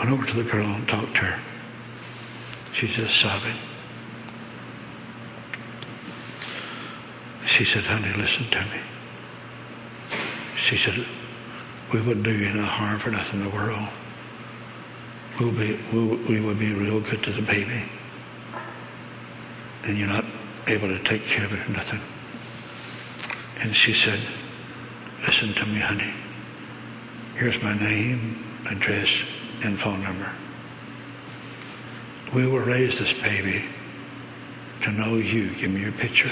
[0.00, 1.38] Went over to the girl and talked to her.
[2.72, 3.54] She's just sobbing.
[7.44, 8.80] She said, honey, listen to me.
[10.56, 11.04] She said,
[11.92, 13.86] we wouldn't do you no harm for nothing in the world.
[15.38, 17.84] we'll be, we'll, we will be real good to the baby.
[19.84, 20.24] And you're not
[20.66, 22.00] able to take care of it or nothing.
[23.60, 24.20] And she said,
[25.26, 26.14] listen to me, honey.
[27.34, 29.10] Here's my name, address,
[29.62, 30.30] and phone number.
[32.34, 33.64] We will raise this baby
[34.82, 35.54] to know you.
[35.56, 36.30] Give me your picture.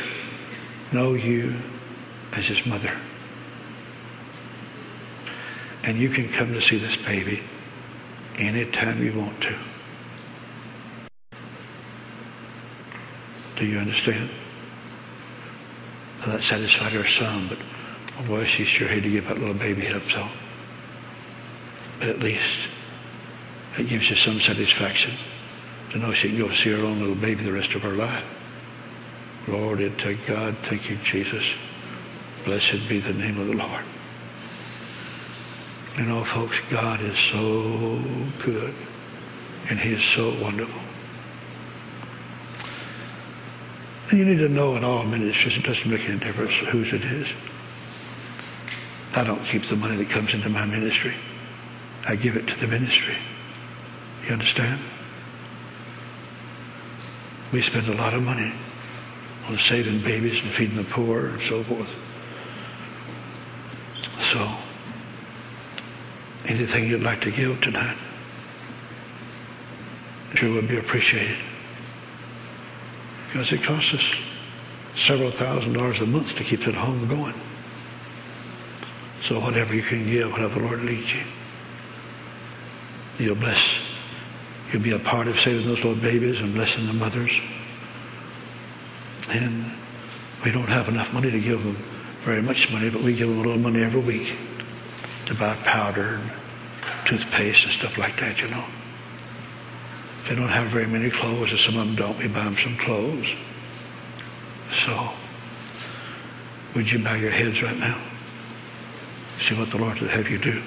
[0.92, 1.54] Know you
[2.32, 2.96] as his mother.
[5.84, 7.40] And you can come to see this baby
[8.36, 9.54] anytime you want to.
[13.56, 14.30] Do you understand?
[16.26, 17.58] That satisfied her some, but
[18.26, 20.28] boy, she sure had to give that little baby up, so.
[21.98, 22.67] But at least
[23.78, 25.14] it gives you some satisfaction
[25.90, 28.24] to know she can go see her own little baby the rest of her life.
[29.46, 30.56] Glory to God.
[30.64, 31.44] Thank you, Jesus.
[32.44, 33.84] Blessed be the name of the Lord.
[35.96, 38.02] You know, folks, God is so
[38.40, 38.74] good
[39.68, 40.82] and he is so wonderful.
[44.10, 47.04] And you need to know in all ministries, it doesn't make any difference whose it
[47.04, 47.28] is.
[49.14, 51.14] I don't keep the money that comes into my ministry.
[52.06, 53.16] I give it to the ministry.
[54.28, 54.78] You understand?
[57.50, 58.52] We spend a lot of money
[59.48, 61.88] on saving babies and feeding the poor and so forth.
[64.30, 64.54] So,
[66.44, 67.96] anything you'd like to give tonight
[70.34, 71.38] sure would be appreciated.
[73.28, 74.14] Because it costs us
[74.94, 77.34] several thousand dollars a month to keep that home going.
[79.22, 81.22] So whatever you can give, whatever the Lord leads you,
[83.18, 83.87] you'll bless.
[84.72, 87.32] You'll be a part of saving those little babies and blessing the mothers.
[89.30, 89.72] And
[90.44, 91.76] we don't have enough money to give them
[92.24, 94.36] very much money, but we give them a little money every week
[95.26, 96.32] to buy powder and
[97.06, 98.64] toothpaste and stuff like that, you know.
[100.22, 102.56] If they don't have very many clothes, and some of them don't, we buy them
[102.56, 103.34] some clothes.
[104.70, 105.10] So,
[106.74, 107.98] would you bow your heads right now?
[109.40, 110.62] See what the Lord would have you do.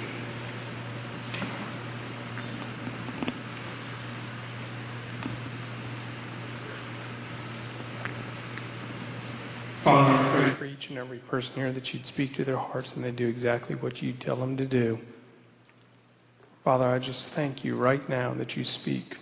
[9.84, 12.96] Father, I pray for each and every person here that you'd speak to their hearts
[12.96, 14.98] and they do exactly what you tell them to do.
[16.64, 19.18] Father, I just thank you right now that you speak.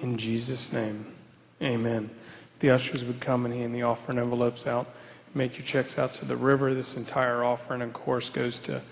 [0.00, 1.14] In Jesus' name,
[1.62, 2.10] amen.
[2.58, 4.88] The ushers would come and hand the offering envelopes out.
[5.32, 6.74] Make your checks out to the river.
[6.74, 8.82] This entire offering, of course, goes to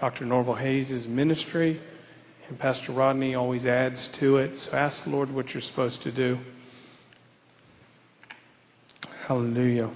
[0.00, 0.24] Dr.
[0.24, 1.80] Norval Hayes' ministry.
[2.48, 4.54] And Pastor Rodney always adds to it.
[4.54, 6.38] So ask the Lord what you're supposed to do.
[9.26, 9.90] Hallelujah.